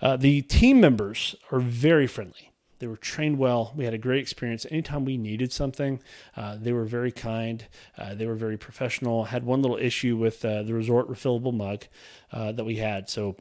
Uh, 0.00 0.16
the 0.16 0.42
team 0.42 0.80
members 0.80 1.34
are 1.50 1.58
very 1.58 2.06
friendly. 2.06 2.49
They 2.80 2.86
were 2.86 2.96
trained 2.96 3.38
well. 3.38 3.72
We 3.76 3.84
had 3.84 3.94
a 3.94 3.98
great 3.98 4.20
experience. 4.20 4.66
Anytime 4.70 5.04
we 5.04 5.16
needed 5.16 5.52
something, 5.52 6.00
uh, 6.36 6.56
they 6.58 6.72
were 6.72 6.86
very 6.86 7.12
kind. 7.12 7.64
Uh, 7.96 8.14
they 8.14 8.26
were 8.26 8.34
very 8.34 8.56
professional. 8.56 9.24
Had 9.24 9.44
one 9.44 9.62
little 9.62 9.76
issue 9.76 10.16
with 10.16 10.44
uh, 10.44 10.62
the 10.62 10.74
resort 10.74 11.08
refillable 11.08 11.54
mug 11.54 11.84
uh, 12.32 12.52
that 12.52 12.64
we 12.64 12.76
had. 12.76 13.08
So 13.08 13.36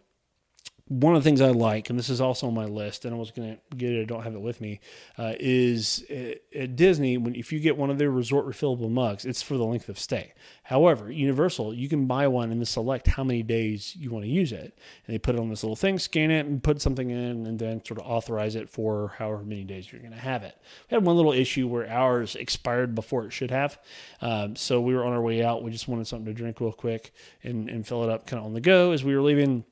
one 0.89 1.15
of 1.15 1.23
the 1.23 1.29
things 1.29 1.39
I 1.39 1.51
like, 1.51 1.91
and 1.91 1.99
this 1.99 2.09
is 2.09 2.19
also 2.19 2.47
on 2.47 2.55
my 2.55 2.65
list, 2.65 3.05
and 3.05 3.13
I 3.13 3.17
was 3.17 3.29
going 3.29 3.55
to 3.55 3.75
get 3.77 3.91
it, 3.91 4.01
I 4.01 4.05
don't 4.05 4.23
have 4.23 4.33
it 4.33 4.41
with 4.41 4.59
me, 4.59 4.79
uh, 5.19 5.33
is 5.39 6.03
at, 6.09 6.41
at 6.53 6.75
Disney, 6.75 7.15
when 7.15 7.35
if 7.35 7.53
you 7.53 7.59
get 7.59 7.77
one 7.77 7.91
of 7.91 7.99
their 7.99 8.09
resort 8.09 8.47
refillable 8.47 8.89
mugs, 8.89 9.23
it's 9.23 9.43
for 9.43 9.55
the 9.55 9.65
length 9.65 9.87
of 9.87 9.99
stay. 9.99 10.33
However, 10.63 11.11
Universal, 11.11 11.75
you 11.75 11.87
can 11.89 12.07
buy 12.07 12.27
one 12.27 12.51
and 12.51 12.59
then 12.59 12.65
select 12.65 13.05
how 13.05 13.23
many 13.23 13.43
days 13.43 13.95
you 13.95 14.09
want 14.09 14.25
to 14.25 14.31
use 14.31 14.51
it. 14.51 14.79
And 15.05 15.13
they 15.13 15.19
put 15.19 15.35
it 15.35 15.39
on 15.39 15.49
this 15.49 15.63
little 15.63 15.75
thing, 15.75 15.99
scan 15.99 16.31
it, 16.31 16.47
and 16.47 16.63
put 16.63 16.81
something 16.81 17.11
in, 17.11 17.45
and 17.45 17.59
then 17.59 17.85
sort 17.85 17.99
of 17.99 18.07
authorize 18.07 18.55
it 18.55 18.67
for 18.67 19.13
however 19.19 19.43
many 19.43 19.65
days 19.65 19.91
you're 19.91 20.01
going 20.01 20.13
to 20.13 20.19
have 20.19 20.41
it. 20.41 20.57
We 20.89 20.95
had 20.95 21.05
one 21.05 21.15
little 21.15 21.33
issue 21.33 21.67
where 21.67 21.87
ours 21.87 22.35
expired 22.35 22.95
before 22.95 23.25
it 23.25 23.31
should 23.31 23.51
have. 23.51 23.77
Um, 24.21 24.55
so 24.55 24.81
we 24.81 24.95
were 24.95 25.05
on 25.05 25.13
our 25.13 25.21
way 25.21 25.43
out. 25.43 25.61
We 25.61 25.69
just 25.69 25.87
wanted 25.87 26.07
something 26.07 26.25
to 26.25 26.33
drink 26.33 26.59
real 26.59 26.71
quick 26.71 27.13
and, 27.43 27.69
and 27.69 27.85
fill 27.85 28.03
it 28.03 28.09
up 28.09 28.25
kind 28.25 28.39
of 28.39 28.47
on 28.47 28.53
the 28.53 28.61
go 28.61 28.91
as 28.91 29.03
we 29.03 29.15
were 29.15 29.21
leaving 29.21 29.65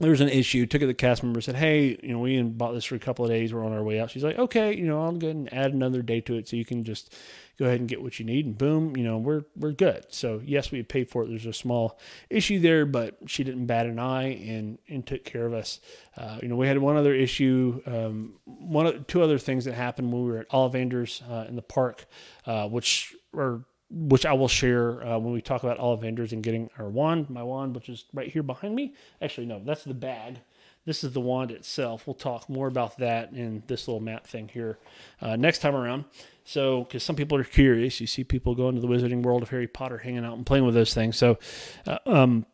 there 0.00 0.10
was 0.10 0.20
an 0.20 0.28
issue. 0.28 0.66
Took 0.66 0.80
it 0.82 0.84
to 0.84 0.86
the 0.88 0.94
cast 0.94 1.22
member, 1.22 1.40
said, 1.40 1.54
"Hey, 1.54 1.98
you 2.02 2.12
know, 2.12 2.18
we 2.18 2.42
bought 2.42 2.72
this 2.72 2.84
for 2.84 2.96
a 2.96 3.00
couple 3.00 3.24
of 3.24 3.30
days. 3.30 3.54
We're 3.54 3.64
on 3.64 3.72
our 3.72 3.82
way 3.82 4.00
out." 4.00 4.10
She's 4.10 4.24
like, 4.24 4.38
"Okay, 4.38 4.76
you 4.76 4.86
know, 4.86 5.02
I'll 5.04 5.12
go 5.12 5.28
ahead 5.28 5.36
and 5.36 5.54
add 5.54 5.72
another 5.72 6.02
day 6.02 6.20
to 6.22 6.34
it, 6.34 6.48
so 6.48 6.56
you 6.56 6.64
can 6.64 6.82
just 6.82 7.14
go 7.58 7.66
ahead 7.66 7.78
and 7.78 7.88
get 7.88 8.02
what 8.02 8.18
you 8.18 8.24
need." 8.24 8.44
And 8.44 8.58
boom, 8.58 8.96
you 8.96 9.04
know, 9.04 9.18
we're 9.18 9.44
we're 9.54 9.72
good. 9.72 10.06
So 10.08 10.42
yes, 10.44 10.72
we 10.72 10.82
paid 10.82 11.10
for 11.10 11.22
it. 11.22 11.28
There's 11.28 11.46
a 11.46 11.52
small 11.52 12.00
issue 12.28 12.58
there, 12.58 12.86
but 12.86 13.18
she 13.26 13.44
didn't 13.44 13.66
bat 13.66 13.86
an 13.86 14.00
eye 14.00 14.34
and 14.34 14.78
and 14.88 15.06
took 15.06 15.24
care 15.24 15.46
of 15.46 15.54
us. 15.54 15.80
Uh, 16.16 16.38
you 16.42 16.48
know, 16.48 16.56
we 16.56 16.66
had 16.66 16.78
one 16.78 16.96
other 16.96 17.14
issue, 17.14 17.80
um, 17.86 18.34
one 18.46 19.04
two 19.04 19.22
other 19.22 19.38
things 19.38 19.64
that 19.64 19.74
happened 19.74 20.12
when 20.12 20.24
we 20.24 20.30
were 20.30 20.38
at 20.38 20.48
Ollivander's 20.50 21.22
uh, 21.30 21.46
in 21.48 21.54
the 21.54 21.62
park, 21.62 22.06
uh, 22.46 22.68
which 22.68 23.14
are 23.32 23.64
which 23.94 24.26
I 24.26 24.32
will 24.32 24.48
share 24.48 25.06
uh, 25.06 25.18
when 25.18 25.32
we 25.32 25.40
talk 25.40 25.62
about 25.62 25.78
Ollivanders 25.78 26.32
and 26.32 26.42
getting 26.42 26.68
our 26.78 26.88
wand. 26.88 27.30
My 27.30 27.42
wand, 27.42 27.74
which 27.74 27.88
is 27.88 28.04
right 28.12 28.30
here 28.30 28.42
behind 28.42 28.74
me. 28.74 28.94
Actually, 29.22 29.46
no, 29.46 29.60
that's 29.64 29.84
the 29.84 29.94
bag. 29.94 30.38
This 30.84 31.02
is 31.02 31.12
the 31.12 31.20
wand 31.20 31.50
itself. 31.50 32.06
We'll 32.06 32.14
talk 32.14 32.48
more 32.50 32.66
about 32.66 32.98
that 32.98 33.32
in 33.32 33.62
this 33.68 33.88
little 33.88 34.02
map 34.02 34.26
thing 34.26 34.48
here 34.48 34.78
uh, 35.22 35.36
next 35.36 35.60
time 35.60 35.74
around. 35.74 36.04
So, 36.44 36.84
because 36.84 37.02
some 37.02 37.16
people 37.16 37.38
are 37.38 37.44
curious, 37.44 38.00
you 38.00 38.06
see 38.06 38.22
people 38.24 38.54
going 38.54 38.74
to 38.74 38.80
the 38.82 38.88
Wizarding 38.88 39.22
World 39.22 39.42
of 39.42 39.48
Harry 39.50 39.68
Potter, 39.68 39.98
hanging 39.98 40.24
out 40.24 40.36
and 40.36 40.44
playing 40.44 40.66
with 40.66 40.74
those 40.74 40.92
things. 40.92 41.16
So, 41.16 41.38
uh, 41.86 41.98
um, 42.04 42.44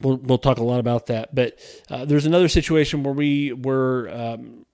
we'll 0.00 0.16
we'll 0.16 0.38
talk 0.38 0.58
a 0.58 0.64
lot 0.64 0.80
about 0.80 1.06
that. 1.06 1.34
But 1.34 1.58
uh, 1.90 2.04
there's 2.04 2.26
another 2.26 2.48
situation 2.48 3.02
where 3.02 3.14
we 3.14 3.52
were. 3.52 4.10
Um, 4.12 4.66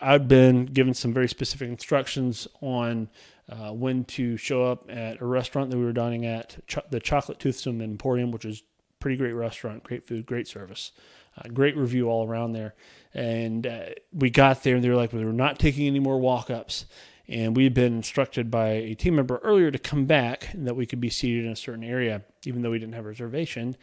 I've 0.00 0.26
been 0.26 0.64
given 0.64 0.94
some 0.94 1.12
very 1.12 1.28
specific 1.28 1.68
instructions 1.68 2.48
on 2.62 3.10
uh, 3.48 3.72
when 3.72 4.04
to 4.04 4.36
show 4.36 4.64
up 4.64 4.90
at 4.90 5.20
a 5.20 5.26
restaurant 5.26 5.70
that 5.70 5.78
we 5.78 5.84
were 5.84 5.92
dining 5.92 6.26
at, 6.26 6.58
Ch- 6.66 6.78
the 6.90 7.00
Chocolate 7.00 7.38
Toothsome 7.38 7.80
Emporium, 7.80 8.32
which 8.32 8.44
is 8.44 8.62
pretty 8.98 9.16
great 9.16 9.32
restaurant, 9.32 9.84
great 9.84 10.04
food, 10.04 10.26
great 10.26 10.48
service, 10.48 10.92
uh, 11.38 11.48
great 11.48 11.76
review 11.76 12.08
all 12.08 12.26
around 12.26 12.52
there. 12.52 12.74
And 13.14 13.66
uh, 13.66 13.90
we 14.12 14.30
got 14.30 14.62
there, 14.62 14.74
and 14.74 14.82
they 14.82 14.88
were 14.88 14.96
like, 14.96 15.12
we 15.12 15.24
were 15.24 15.32
not 15.32 15.58
taking 15.58 15.86
any 15.86 16.00
more 16.00 16.18
walk 16.18 16.50
ups. 16.50 16.86
And 17.28 17.56
we 17.56 17.64
had 17.64 17.74
been 17.74 17.96
instructed 17.96 18.50
by 18.50 18.68
a 18.68 18.94
team 18.94 19.16
member 19.16 19.38
earlier 19.38 19.70
to 19.70 19.78
come 19.78 20.06
back 20.06 20.52
and 20.52 20.66
that 20.66 20.76
we 20.76 20.86
could 20.86 21.00
be 21.00 21.10
seated 21.10 21.44
in 21.44 21.50
a 21.50 21.56
certain 21.56 21.82
area, 21.82 22.22
even 22.44 22.62
though 22.62 22.70
we 22.70 22.78
didn't 22.78 22.94
have 22.94 23.04
a 23.04 23.08
reservation 23.08 23.76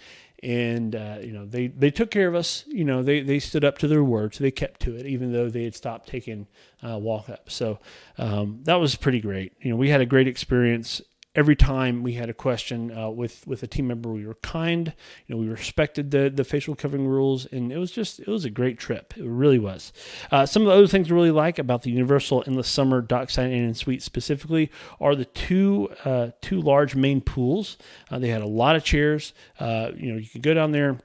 and 0.43 0.93
uh, 0.93 1.19
you 1.21 1.31
know 1.31 1.45
they 1.45 1.67
they 1.67 1.89
took 1.89 2.11
care 2.11 2.27
of 2.27 2.35
us. 2.35 2.65
You 2.67 2.83
know 2.83 3.01
they 3.01 3.21
they 3.21 3.39
stood 3.39 3.63
up 3.63 3.77
to 3.79 3.87
their 3.87 4.03
word, 4.03 4.35
so 4.35 4.43
they 4.43 4.51
kept 4.51 4.81
to 4.81 4.95
it, 4.95 5.05
even 5.05 5.31
though 5.31 5.49
they 5.49 5.63
had 5.63 5.73
stopped 5.73 6.07
taking 6.07 6.47
uh, 6.83 6.97
walk 6.97 7.29
ups. 7.29 7.55
So 7.55 7.79
um, 8.17 8.59
that 8.63 8.75
was 8.75 8.95
pretty 8.95 9.21
great. 9.21 9.53
You 9.61 9.71
know 9.71 9.77
we 9.77 9.89
had 9.89 10.01
a 10.01 10.05
great 10.05 10.27
experience 10.27 11.01
every 11.35 11.55
time 11.55 12.03
we 12.03 12.13
had 12.13 12.29
a 12.29 12.33
question 12.33 12.95
uh, 12.95 13.09
with 13.09 13.45
with 13.47 13.63
a 13.63 13.67
team 13.67 13.87
member, 13.87 14.09
we 14.09 14.25
were 14.25 14.35
kind. 14.35 14.93
You 15.27 15.35
know, 15.35 15.41
we 15.41 15.47
respected 15.47 16.11
the 16.11 16.29
the 16.29 16.43
facial 16.43 16.75
covering 16.75 17.07
rules, 17.07 17.45
and 17.47 17.71
it 17.71 17.77
was 17.77 17.91
just 17.91 18.19
it 18.19 18.27
was 18.27 18.45
a 18.45 18.49
great 18.49 18.77
trip. 18.77 19.13
It 19.17 19.25
really 19.25 19.59
was. 19.59 19.91
Uh, 20.31 20.45
some 20.45 20.63
of 20.63 20.67
the 20.67 20.73
other 20.73 20.87
things 20.87 21.11
I 21.11 21.15
really 21.15 21.31
like 21.31 21.59
about 21.59 21.83
the 21.83 21.91
Universal 21.91 22.43
Endless 22.47 22.67
Summer 22.67 23.01
Dockside 23.01 23.51
Inn 23.51 23.63
and 23.63 23.77
Suite 23.77 24.03
specifically 24.03 24.71
are 24.99 25.15
the 25.15 25.25
two 25.25 25.89
uh, 26.05 26.29
two 26.41 26.61
large 26.61 26.95
main 26.95 27.21
pools. 27.21 27.77
Uh, 28.09 28.19
they 28.19 28.29
had 28.29 28.41
a 28.41 28.47
lot 28.47 28.75
of 28.75 28.83
chairs. 28.83 29.33
Uh, 29.59 29.91
you 29.95 30.11
know, 30.11 30.17
you 30.17 30.27
could 30.27 30.43
go 30.43 30.53
down 30.53 30.71
there 30.71 30.99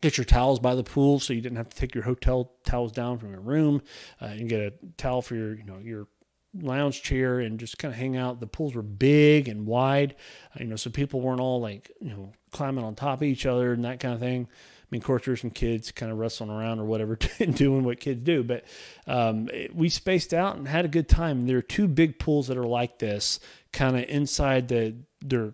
get 0.00 0.16
your 0.16 0.24
towels 0.24 0.60
by 0.60 0.76
the 0.76 0.84
pool 0.84 1.18
so 1.18 1.32
you 1.32 1.40
didn't 1.40 1.56
have 1.56 1.68
to 1.68 1.76
take 1.76 1.92
your 1.92 2.04
hotel 2.04 2.52
towels 2.64 2.92
down 2.92 3.18
from 3.18 3.32
your 3.32 3.40
room 3.40 3.82
uh, 4.22 4.26
and 4.26 4.48
get 4.48 4.60
a 4.60 4.72
towel 4.96 5.20
for 5.20 5.34
your 5.34 5.54
you 5.54 5.64
know 5.64 5.78
your 5.78 6.06
lounge 6.54 7.02
chair 7.02 7.40
and 7.40 7.58
just 7.58 7.78
kind 7.78 7.92
of 7.92 7.98
hang 7.98 8.16
out. 8.16 8.40
The 8.40 8.46
pools 8.46 8.74
were 8.74 8.82
big 8.82 9.48
and 9.48 9.66
wide, 9.66 10.16
you 10.58 10.66
know, 10.66 10.76
so 10.76 10.90
people 10.90 11.20
weren't 11.20 11.40
all 11.40 11.60
like, 11.60 11.90
you 12.00 12.10
know, 12.10 12.32
climbing 12.52 12.84
on 12.84 12.94
top 12.94 13.18
of 13.18 13.24
each 13.24 13.46
other 13.46 13.72
and 13.72 13.84
that 13.84 14.00
kind 14.00 14.14
of 14.14 14.20
thing. 14.20 14.48
I 14.50 14.86
mean, 14.90 15.02
of 15.02 15.06
course, 15.06 15.40
some 15.40 15.50
kids 15.50 15.92
kind 15.92 16.10
of 16.10 16.18
wrestling 16.18 16.48
around 16.48 16.78
or 16.78 16.84
whatever, 16.84 17.16
doing 17.52 17.84
what 17.84 18.00
kids 18.00 18.22
do, 18.22 18.42
but 18.42 18.64
um, 19.06 19.48
we 19.74 19.90
spaced 19.90 20.32
out 20.32 20.56
and 20.56 20.66
had 20.66 20.86
a 20.86 20.88
good 20.88 21.08
time. 21.08 21.46
There 21.46 21.58
are 21.58 21.62
two 21.62 21.88
big 21.88 22.18
pools 22.18 22.48
that 22.48 22.56
are 22.56 22.66
like 22.66 22.98
this, 22.98 23.38
kind 23.72 23.98
of 23.98 24.04
inside 24.08 24.68
the, 24.68 24.96
they're 25.20 25.52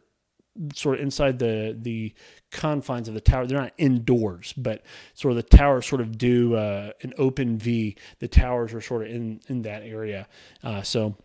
sort 0.75 0.97
of 0.97 1.03
inside 1.03 1.39
the 1.39 1.77
the 1.81 2.15
confines 2.55 3.09
of 3.09 3.15
the 3.15 3.21
tower. 3.21 3.47
They're 3.47 3.61
not 3.61 3.73
indoors, 3.77 4.55
but 4.57 4.83
sort 5.13 5.33
of 5.33 5.37
the 5.37 5.57
towers 5.57 5.87
sort 5.87 6.01
of 6.01 6.17
do 6.17 6.55
uh, 6.55 6.93
an 7.03 7.13
open 7.19 7.59
V. 7.59 7.97
The 8.21 8.29
towers 8.29 8.73
are 8.73 8.81
sort 8.81 9.03
of 9.03 9.09
in 9.09 9.41
in 9.49 9.63
that 9.63 9.83
area. 9.83 10.27
Uh, 10.63 10.83
so 10.83 11.17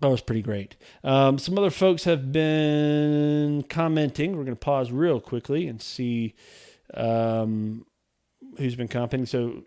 that 0.00 0.08
was 0.08 0.20
pretty 0.20 0.42
great. 0.42 0.76
Um, 1.04 1.38
some 1.38 1.58
other 1.58 1.70
folks 1.70 2.04
have 2.04 2.32
been 2.32 3.64
commenting. 3.64 4.36
We're 4.36 4.44
going 4.44 4.56
to 4.56 4.56
pause 4.56 4.92
real 4.92 5.20
quickly 5.20 5.66
and 5.66 5.80
see 5.82 6.34
um, 6.94 7.86
who's 8.58 8.74
been 8.74 8.88
commenting. 8.88 9.26
So 9.26 9.64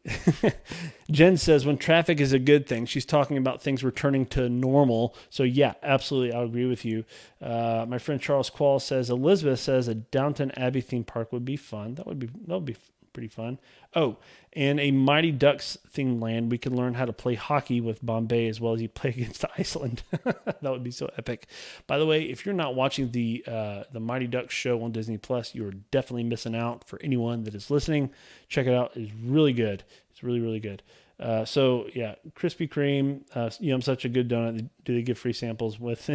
Jen 1.12 1.38
says 1.38 1.66
when 1.66 1.78
traffic 1.78 2.20
is 2.20 2.34
a 2.34 2.40
good 2.40 2.68
thing, 2.68 2.86
she's 2.86 3.06
talking 3.06 3.38
about 3.38 3.62
things 3.62 3.84
returning 3.84 4.26
to 4.28 4.50
normal. 4.50 5.16
So 5.30 5.44
yeah, 5.44 5.74
absolutely, 5.84 6.34
I'll 6.34 6.46
agree 6.46 6.66
with 6.66 6.86
you. 6.86 7.06
Uh, 7.42 7.86
my 7.88 7.98
friend 7.98 8.22
Charles 8.22 8.50
Quall 8.50 8.80
says 8.80 9.10
Elizabeth 9.10 9.60
says 9.60 9.88
a 9.88 9.96
Downton 9.96 10.52
Abbey 10.58 10.82
theme 10.82 11.04
park 11.04 11.32
would 11.32 11.46
be 11.46 11.58
fun. 11.58 11.96
That 11.96 12.08
would 12.08 12.20
be 12.20 12.28
that 12.28 12.56
would 12.56 12.66
be 12.66 12.78
pretty 13.14 13.28
fun. 13.28 13.60
Oh, 13.96 14.18
and 14.54 14.80
a 14.80 14.92
Mighty 14.92 15.32
Ducks 15.32 15.78
themed 15.94 16.22
land, 16.22 16.52
we 16.52 16.58
can 16.58 16.76
learn 16.76 16.94
how 16.94 17.06
to 17.06 17.14
play 17.14 17.36
hockey 17.36 17.82
with 17.82 18.04
Bombay 18.04 18.48
as 18.48 18.60
well 18.60 18.74
as 18.74 18.82
you 18.82 18.90
play 18.90 19.10
against 19.18 19.46
Iceland. 19.58 20.04
that 20.24 20.62
would 20.64 20.84
be 20.84 20.92
so 20.92 21.10
epic. 21.18 21.48
By 21.88 21.98
the 21.98 22.06
way, 22.06 22.24
if 22.24 22.46
you're 22.46 22.56
not 22.56 22.76
watching 22.76 23.12
the 23.12 23.44
uh, 23.48 23.84
the 23.92 24.00
Mighty 24.00 24.28
Ducks 24.28 24.54
show 24.54 24.82
on 24.84 24.92
Disney 24.92 25.18
Plus, 25.18 25.54
you 25.54 25.66
are 25.68 25.74
definitely 25.92 26.24
missing 26.24 26.56
out. 26.56 26.88
For 26.88 27.00
anyone 27.02 27.44
that 27.44 27.56
is 27.56 27.70
listening, 27.70 28.12
check 28.48 28.68
it 28.68 28.74
out. 28.74 28.92
It's 28.96 29.12
really 29.24 29.54
good. 29.54 29.84
It's 30.12 30.24
really 30.24 30.40
really 30.40 30.60
good. 30.60 30.84
Uh, 31.20 31.44
so 31.44 31.88
yeah, 31.94 32.16
Krispy 32.34 32.70
Kreme, 32.70 33.22
uh, 33.36 33.50
you 33.60 33.70
know, 33.70 33.76
I'm 33.76 33.82
such 33.82 34.06
a 34.06 34.10
good 34.10 34.30
donut. 34.30 34.70
Do 34.86 34.96
they 34.96 35.02
give 35.02 35.18
free 35.18 35.34
samples 35.34 35.80
with? 35.80 36.10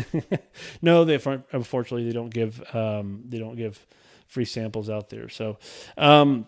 no, 0.82 1.04
they 1.04 1.20
unfortunately 1.52 2.06
they 2.06 2.14
don't 2.14 2.32
give 2.32 2.62
um, 2.74 3.22
they 3.28 3.38
don't 3.38 3.56
give 3.56 3.86
free 4.26 4.46
samples 4.46 4.88
out 4.88 5.10
there. 5.10 5.28
So 5.28 5.58
um, 5.98 6.46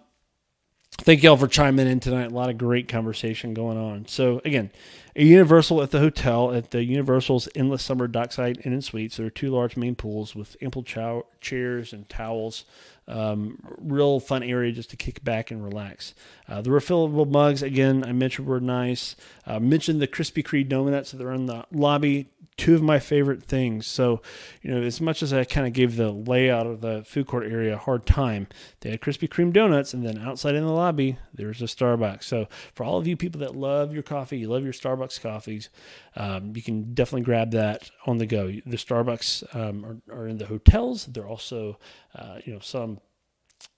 thank 0.99 1.23
y'all 1.23 1.37
for 1.37 1.49
chiming 1.49 1.87
in 1.87 2.01
tonight. 2.01 2.27
A 2.27 2.35
lot 2.35 2.51
of 2.51 2.59
great 2.59 2.89
conversation 2.89 3.55
going 3.55 3.79
on. 3.79 4.07
So 4.09 4.41
again, 4.45 4.71
a 5.17 5.25
Universal 5.25 5.83
at 5.83 5.91
the 5.93 5.99
hotel 5.99 6.53
at 6.53 6.73
the 6.73 6.85
Universal's 6.85 7.49
Endless 7.55 7.83
Summer 7.83 8.07
Dockside 8.07 8.61
Inn 8.65 8.75
and 8.75 8.85
Suites. 8.85 9.17
There 9.17 9.27
are 9.27 9.31
two 9.31 9.51
large 9.51 9.75
main 9.75 9.95
pools 9.95 10.37
with 10.37 10.57
ample 10.61 10.83
chow- 10.83 11.25
chairs 11.41 11.95
and 11.95 12.07
towels. 12.09 12.67
Um, 13.09 13.59
real 13.79 14.19
fun 14.19 14.43
area 14.43 14.73
just 14.73 14.91
to 14.91 14.97
kick 14.97 15.23
back 15.25 15.51
and 15.51 15.65
relax. 15.65 16.13
Uh, 16.49 16.61
the 16.61 16.71
refillable 16.71 17.31
mugs, 17.31 17.63
again, 17.63 18.05
I 18.05 18.13
mentioned 18.13 18.49
were 18.49 18.61
nice. 18.61 19.15
Uh, 19.47 19.61
mentioned 19.61 20.03
the 20.03 20.09
Krispy 20.09 20.43
Kreme 20.45 20.69
donuts 20.69 21.13
that 21.13 21.23
are 21.23 21.33
in 21.33 21.47
the 21.47 21.65
lobby 21.71 22.29
two 22.57 22.75
of 22.75 22.83
my 22.83 22.99
favorite 22.99 23.43
things. 23.43 23.87
So, 23.87 24.23
you 24.63 24.71
know, 24.71 24.81
as 24.81 25.01
much 25.01 25.23
as 25.23 25.33
I 25.33 25.45
kind 25.45 25.67
of 25.67 25.73
gave 25.73 25.97
the 25.97 26.11
layout 26.11 26.67
of 26.67 26.81
the 26.81 27.05
food 27.05 27.27
court 27.27 27.47
area 27.47 27.75
a 27.75 27.79
hard 27.79 28.07
time, 28.07 28.49
they 28.81 28.91
had 28.91 29.01
Krispy 29.01 29.29
Kreme 29.29 29.53
donuts, 29.53 29.93
and 29.93 30.05
then 30.05 30.19
outside 30.19 30.55
in 30.55 30.65
the 30.65 30.73
lobby, 30.73 31.19
there's 31.35 31.61
a 31.61 31.67
Starbucks. 31.67 32.25
So, 32.25 32.49
for 32.75 32.85
all 32.85 32.99
of 32.99 33.07
you 33.07 33.17
people 33.17 33.41
that 33.41 33.55
love 33.55 33.93
your 33.93 34.03
coffee, 34.03 34.39
you 34.39 34.49
love 34.49 34.65
your 34.65 34.73
Starbucks 34.73 35.06
coffees, 35.19 35.71
um, 36.17 36.55
you 36.55 36.63
can 36.63 36.95
definitely 36.95 37.23
grab 37.23 37.53
that 37.53 37.91
on 38.07 38.19
the 38.19 38.27
go. 38.27 38.47
The 38.49 38.77
Starbucks 38.77 39.55
um, 39.55 39.85
are, 39.85 40.15
are, 40.15 40.29
in 40.29 40.39
the 40.39 40.47
hotels. 40.47 41.07
They're 41.07 41.29
also, 41.29 41.79
uh, 42.15 42.41
you 42.45 42.53
know, 42.53 42.61
some 42.61 43.01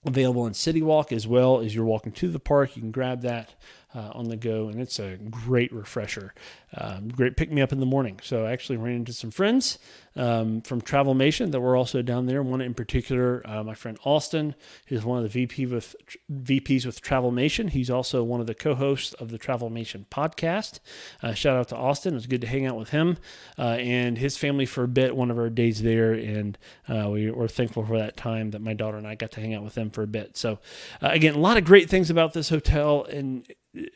available 0.05 0.47
in 0.47 0.55
City 0.55 0.83
Walk 0.83 1.13
as 1.13 1.27
well 1.27 1.61
as 1.61 1.75
you're 1.75 1.85
walking 1.85 2.13
to 2.13 2.29
the 2.29 2.41
park. 2.41 2.77
You 2.77 2.83
can 2.83 2.91
grab 2.91 3.23
that. 3.23 3.55
Uh, 3.95 4.11
on 4.13 4.29
the 4.29 4.37
go, 4.37 4.69
and 4.69 4.81
it's 4.81 4.99
a 4.99 5.17
great 5.17 5.73
refresher. 5.73 6.35
Um, 6.77 7.09
great 7.09 7.37
pick 7.37 7.51
me 7.51 7.63
up 7.63 7.73
in 7.73 7.81
the 7.81 7.87
morning. 7.87 8.21
So 8.23 8.45
I 8.45 8.53
actually 8.53 8.77
ran 8.77 8.97
into 8.97 9.15
some 9.15 9.31
friends 9.31 9.79
um, 10.15 10.61
from 10.61 10.83
Travelmation 10.83 11.53
that 11.53 11.61
were 11.61 11.75
also 11.75 12.03
down 12.03 12.27
there. 12.27 12.43
One 12.43 12.61
in 12.61 12.75
particular, 12.75 13.43
uh, 13.47 13.65
my 13.65 13.75
friend 13.75 13.99
Austin, 14.05 14.55
who's 14.89 15.05
one 15.05 15.17
of 15.17 15.25
the 15.25 15.31
VP 15.31 15.67
with 15.67 15.97
VPs 16.31 16.85
with 16.85 17.01
Travelmation. 17.01 17.71
He's 17.71 17.89
also 17.89 18.23
one 18.23 18.41
of 18.41 18.47
the 18.47 18.55
co-hosts 18.55 19.15
of 19.15 19.31
the 19.31 19.39
Travelmation 19.39 20.05
podcast. 20.11 20.81
Uh, 21.23 21.33
shout 21.33 21.57
out 21.57 21.69
to 21.69 21.77
Austin. 21.77 22.13
It 22.13 22.17
was 22.17 22.27
good 22.27 22.43
to 22.43 22.47
hang 22.47 22.67
out 22.67 22.77
with 22.77 22.91
him 22.91 23.17
uh, 23.59 23.79
and 23.79 24.19
his 24.19 24.37
family 24.37 24.67
for 24.67 24.85
a 24.85 24.89
bit. 24.89 25.17
One 25.17 25.31
of 25.31 25.39
our 25.39 25.49
days 25.49 25.83
there, 25.83 26.13
and 26.13 26.59
uh, 26.89 27.09
we 27.11 27.31
were 27.31 27.49
thankful 27.49 27.87
for 27.87 27.97
that 27.97 28.19
time 28.19 28.51
that 28.51 28.61
my 28.61 28.75
daughter 28.75 28.99
and 28.99 29.07
I 29.07 29.15
got 29.15 29.33
to 29.33 29.41
hang 29.41 29.55
out 29.55 29.65
with 29.65 29.75
them 29.75 29.89
for 29.89 30.03
a 30.03 30.07
bit. 30.07 30.37
So 30.37 30.59
uh, 31.01 31.09
again, 31.11 31.35
a 31.35 31.39
lot 31.39 31.57
of 31.57 31.65
great 31.65 31.89
things 31.89 32.11
about 32.11 32.35
this 32.35 32.51
hotel 32.51 33.05
and 33.05 33.47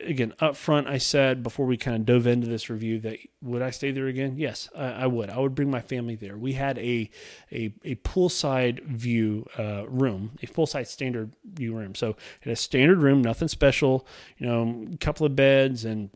again 0.01 0.33
up 0.41 0.57
front 0.57 0.87
i 0.87 0.99
said 0.99 1.43
before 1.43 1.66
we 1.66 1.76
kind 1.76 1.97
of 1.97 2.07
dove 2.07 2.26
into 2.26 2.47
this 2.47 2.70
review 2.70 2.99
that 3.01 3.18
would 3.41 3.62
i 3.62 3.70
stay 3.70 3.91
there 3.91 4.07
again? 4.07 4.35
Yes 4.37 4.68
i, 4.76 4.85
I 4.85 5.07
would. 5.07 5.30
I 5.30 5.39
would 5.39 5.55
bring 5.55 5.70
my 5.70 5.80
family 5.80 6.14
there. 6.14 6.37
We 6.37 6.53
had 6.53 6.78
a 6.78 7.11
a, 7.51 7.72
a 7.85 7.95
poolside 7.97 8.83
view 8.85 9.47
uh, 9.59 9.85
room 9.89 10.33
a 10.43 10.47
poolside 10.47 10.87
standard 10.87 11.35
view 11.45 11.74
room. 11.74 11.95
So 11.95 12.16
it 12.43 12.51
a 12.51 12.57
standard 12.57 12.99
room 12.99 13.22
nothing 13.22 13.49
special 13.49 14.07
you 14.39 14.47
know 14.47 14.87
a 14.93 14.97
couple 14.99 15.26
of 15.26 15.37
beds 15.37 15.85
and 15.85 16.11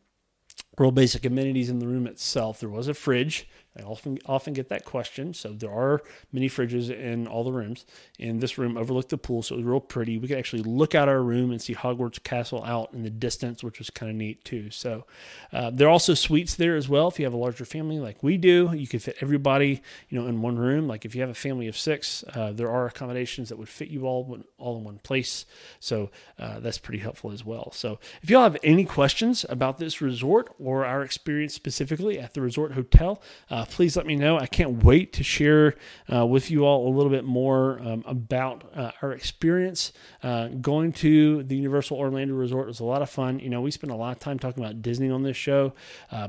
real 0.78 0.90
basic 0.90 1.24
amenities 1.24 1.70
in 1.70 1.78
the 1.78 1.86
room 1.86 2.06
itself. 2.06 2.60
There 2.60 2.68
was 2.68 2.88
a 2.88 2.94
fridge 2.94 3.48
I 3.78 3.82
often 3.82 4.18
often 4.26 4.52
get 4.52 4.68
that 4.68 4.84
question. 4.84 5.34
So 5.34 5.52
there 5.52 5.70
are 5.70 6.02
mini 6.32 6.48
fridges 6.48 6.90
in 6.90 7.26
all 7.26 7.44
the 7.44 7.52
rooms. 7.52 7.84
And 8.18 8.40
this 8.40 8.58
room 8.58 8.76
overlooked 8.76 9.10
the 9.10 9.18
pool, 9.18 9.42
so 9.42 9.54
it 9.54 9.58
was 9.58 9.66
real 9.66 9.80
pretty. 9.80 10.18
We 10.18 10.28
could 10.28 10.38
actually 10.38 10.62
look 10.62 10.94
out 10.94 11.08
our 11.08 11.22
room 11.22 11.50
and 11.50 11.60
see 11.60 11.74
Hogwarts 11.74 12.22
Castle 12.22 12.64
out 12.64 12.92
in 12.92 13.02
the 13.02 13.10
distance, 13.10 13.62
which 13.62 13.78
was 13.78 13.90
kind 13.90 14.10
of 14.10 14.16
neat 14.16 14.44
too. 14.44 14.70
So 14.70 15.04
uh, 15.52 15.70
there 15.70 15.88
are 15.88 15.90
also 15.90 16.14
suites 16.14 16.54
there 16.54 16.76
as 16.76 16.88
well. 16.88 17.08
If 17.08 17.18
you 17.18 17.24
have 17.26 17.34
a 17.34 17.38
larger 17.38 17.64
family 17.64 17.98
like 17.98 18.22
we 18.22 18.36
do, 18.36 18.70
you 18.74 18.86
can 18.86 19.00
fit 19.00 19.16
everybody, 19.20 19.82
you 20.08 20.18
know, 20.18 20.26
in 20.26 20.40
one 20.42 20.56
room. 20.56 20.88
Like 20.88 21.04
if 21.04 21.14
you 21.14 21.20
have 21.20 21.30
a 21.30 21.34
family 21.34 21.68
of 21.68 21.76
six, 21.76 22.24
uh, 22.34 22.52
there 22.52 22.70
are 22.70 22.86
accommodations 22.86 23.48
that 23.50 23.58
would 23.58 23.68
fit 23.68 23.88
you 23.88 24.06
all 24.06 24.38
all 24.58 24.78
in 24.78 24.84
one 24.84 24.98
place. 24.98 25.44
So 25.80 26.10
uh, 26.38 26.60
that's 26.60 26.78
pretty 26.78 27.00
helpful 27.00 27.32
as 27.32 27.44
well. 27.44 27.70
So 27.72 27.98
if 28.22 28.30
y'all 28.30 28.42
have 28.42 28.56
any 28.62 28.84
questions 28.84 29.44
about 29.48 29.78
this 29.78 30.00
resort 30.00 30.54
or 30.58 30.84
our 30.84 31.02
experience 31.02 31.54
specifically 31.54 32.18
at 32.18 32.34
the 32.34 32.40
resort 32.40 32.72
hotel 32.72 33.22
uh, 33.50 33.65
please 33.66 33.96
let 33.96 34.06
me 34.06 34.16
know. 34.16 34.38
I 34.38 34.46
can't 34.46 34.82
wait 34.82 35.12
to 35.14 35.24
share 35.24 35.74
uh, 36.12 36.26
with 36.26 36.50
you 36.50 36.64
all 36.64 36.88
a 36.88 36.92
little 36.94 37.10
bit 37.10 37.24
more 37.24 37.80
um, 37.80 38.04
about 38.06 38.64
uh, 38.74 38.92
our 39.02 39.12
experience 39.12 39.92
uh, 40.22 40.48
going 40.48 40.92
to 40.94 41.42
the 41.42 41.56
Universal 41.56 41.98
Orlando 41.98 42.34
Resort. 42.34 42.66
Was 42.66 42.80
a 42.80 42.84
lot 42.84 43.02
of 43.02 43.10
fun. 43.10 43.38
You 43.38 43.50
know, 43.50 43.60
we 43.60 43.70
spent 43.70 43.92
a 43.92 43.96
lot 43.96 44.16
of 44.16 44.20
time 44.20 44.38
talking 44.38 44.62
about 44.62 44.82
Disney 44.82 45.10
on 45.10 45.22
this 45.22 45.36
show 45.36 45.74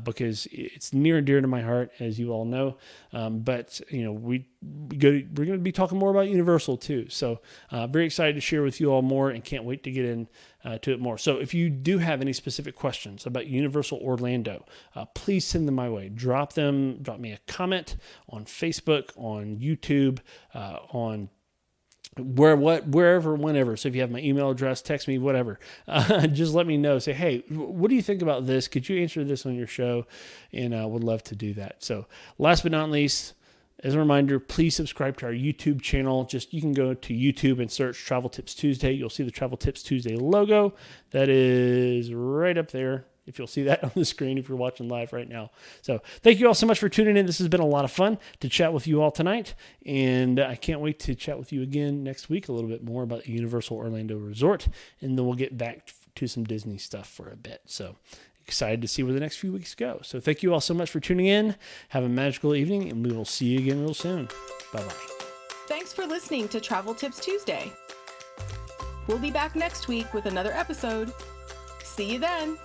because 0.03 0.47
it's 0.51 0.93
near 0.93 1.17
and 1.17 1.25
dear 1.25 1.41
to 1.41 1.47
my 1.47 1.61
heart, 1.61 1.91
as 1.99 2.19
you 2.19 2.31
all 2.31 2.45
know. 2.45 2.77
Um, 3.13 3.39
but 3.39 3.79
you 3.89 4.03
know, 4.03 4.11
we 4.11 4.45
go 4.97 5.09
we're 5.09 5.45
going 5.45 5.51
to 5.51 5.57
be 5.57 5.71
talking 5.71 5.97
more 5.97 6.11
about 6.11 6.27
Universal 6.27 6.77
too. 6.77 7.07
So 7.09 7.39
uh, 7.71 7.87
very 7.87 8.05
excited 8.05 8.35
to 8.35 8.41
share 8.41 8.63
with 8.63 8.79
you 8.79 8.91
all 8.91 9.01
more, 9.01 9.29
and 9.29 9.43
can't 9.43 9.63
wait 9.63 9.83
to 9.83 9.91
get 9.91 10.05
in 10.05 10.27
uh, 10.63 10.77
to 10.79 10.91
it 10.91 10.99
more. 10.99 11.17
So 11.17 11.37
if 11.37 11.53
you 11.53 11.69
do 11.69 11.99
have 11.99 12.21
any 12.21 12.33
specific 12.33 12.75
questions 12.75 13.25
about 13.25 13.47
Universal 13.47 13.99
Orlando, 13.99 14.65
uh, 14.95 15.05
please 15.05 15.45
send 15.45 15.67
them 15.67 15.75
my 15.75 15.89
way. 15.89 16.09
Drop 16.09 16.53
them. 16.53 16.97
Drop 17.01 17.19
me 17.19 17.31
a 17.31 17.39
comment 17.47 17.97
on 18.29 18.45
Facebook, 18.45 19.11
on 19.15 19.57
YouTube, 19.57 20.19
uh, 20.53 20.79
on 20.91 21.29
where 22.17 22.55
what 22.55 22.87
wherever 22.87 23.35
whenever 23.35 23.77
so 23.77 23.87
if 23.87 23.95
you 23.95 24.01
have 24.01 24.09
my 24.09 24.19
email 24.19 24.49
address 24.49 24.81
text 24.81 25.07
me 25.07 25.19
whatever 25.19 25.59
uh, 25.87 26.25
just 26.27 26.53
let 26.53 26.65
me 26.65 26.75
know 26.75 26.97
say 26.97 27.13
hey 27.13 27.43
what 27.49 27.89
do 27.89 27.95
you 27.95 28.01
think 28.01 28.23
about 28.23 28.47
this 28.47 28.67
could 28.67 28.87
you 28.89 28.99
answer 29.01 29.23
this 29.23 29.45
on 29.45 29.53
your 29.53 29.67
show 29.67 30.05
and 30.51 30.73
i 30.73 30.79
uh, 30.79 30.87
would 30.87 31.03
love 31.03 31.23
to 31.23 31.35
do 31.35 31.53
that 31.53 31.83
so 31.83 32.07
last 32.39 32.63
but 32.63 32.71
not 32.71 32.89
least 32.89 33.33
as 33.83 33.93
a 33.93 33.99
reminder, 33.99 34.39
please 34.39 34.75
subscribe 34.75 35.17
to 35.17 35.27
our 35.27 35.31
YouTube 35.31 35.81
channel. 35.81 36.23
Just 36.25 36.53
you 36.53 36.61
can 36.61 36.73
go 36.73 36.93
to 36.93 37.13
YouTube 37.13 37.59
and 37.59 37.71
search 37.71 38.03
Travel 38.03 38.29
Tips 38.29 38.55
Tuesday. 38.55 38.91
You'll 38.91 39.09
see 39.09 39.23
the 39.23 39.31
Travel 39.31 39.57
Tips 39.57 39.83
Tuesday 39.83 40.15
logo. 40.15 40.73
That 41.11 41.29
is 41.29 42.11
right 42.13 42.57
up 42.57 42.71
there. 42.71 43.05
If 43.27 43.37
you'll 43.37 43.47
see 43.47 43.63
that 43.63 43.83
on 43.83 43.91
the 43.93 44.05
screen 44.05 44.37
if 44.37 44.49
you're 44.49 44.57
watching 44.57 44.87
live 44.87 45.13
right 45.13 45.27
now. 45.27 45.51
So, 45.81 46.01
thank 46.21 46.39
you 46.39 46.47
all 46.47 46.55
so 46.55 46.65
much 46.65 46.79
for 46.79 46.89
tuning 46.89 47.17
in. 47.17 47.25
This 47.25 47.37
has 47.37 47.49
been 47.49 47.59
a 47.59 47.67
lot 47.67 47.85
of 47.85 47.91
fun 47.91 48.17
to 48.39 48.49
chat 48.49 48.73
with 48.73 48.87
you 48.87 49.01
all 49.01 49.11
tonight. 49.11 49.53
And 49.85 50.39
I 50.39 50.55
can't 50.55 50.81
wait 50.81 50.97
to 51.01 51.13
chat 51.13 51.37
with 51.37 51.51
you 51.51 51.61
again 51.61 52.03
next 52.03 52.29
week 52.29 52.47
a 52.47 52.53
little 52.53 52.69
bit 52.69 52.83
more 52.83 53.03
about 53.03 53.23
the 53.23 53.31
Universal 53.31 53.77
Orlando 53.77 54.17
Resort. 54.17 54.69
And 55.01 55.17
then 55.17 55.25
we'll 55.25 55.35
get 55.35 55.57
back 55.57 55.91
to 56.15 56.27
some 56.27 56.45
Disney 56.45 56.79
stuff 56.79 57.07
for 57.07 57.29
a 57.29 57.35
bit. 57.35 57.61
So, 57.65 57.97
excited 58.47 58.81
to 58.81 58.87
see 58.87 59.03
where 59.03 59.13
the 59.13 59.19
next 59.19 59.37
few 59.37 59.51
weeks 59.51 59.75
go. 59.75 59.99
So 60.03 60.19
thank 60.19 60.41
you 60.41 60.53
all 60.53 60.61
so 60.61 60.73
much 60.73 60.89
for 60.89 60.99
tuning 60.99 61.25
in. 61.25 61.55
Have 61.89 62.03
a 62.03 62.09
magical 62.09 62.55
evening, 62.55 62.89
and 62.89 63.05
we 63.05 63.11
will 63.11 63.25
see 63.25 63.45
you 63.45 63.59
again 63.59 63.81
real 63.81 63.93
soon. 63.93 64.27
Bye 64.73 64.83
bye. 64.83 64.93
Thanks 65.67 65.91
for 65.93 66.05
listening 66.05 66.47
to 66.49 66.61
Travel 66.61 66.95
Tips 66.95 67.19
Tuesday. 67.19 67.71
We'll 69.07 69.19
be 69.19 69.31
back 69.31 69.55
next 69.55 69.87
week 69.87 70.13
with 70.13 70.25
another 70.25 70.51
episode. 70.53 71.13
See 71.83 72.13
you 72.13 72.19
then. 72.19 72.57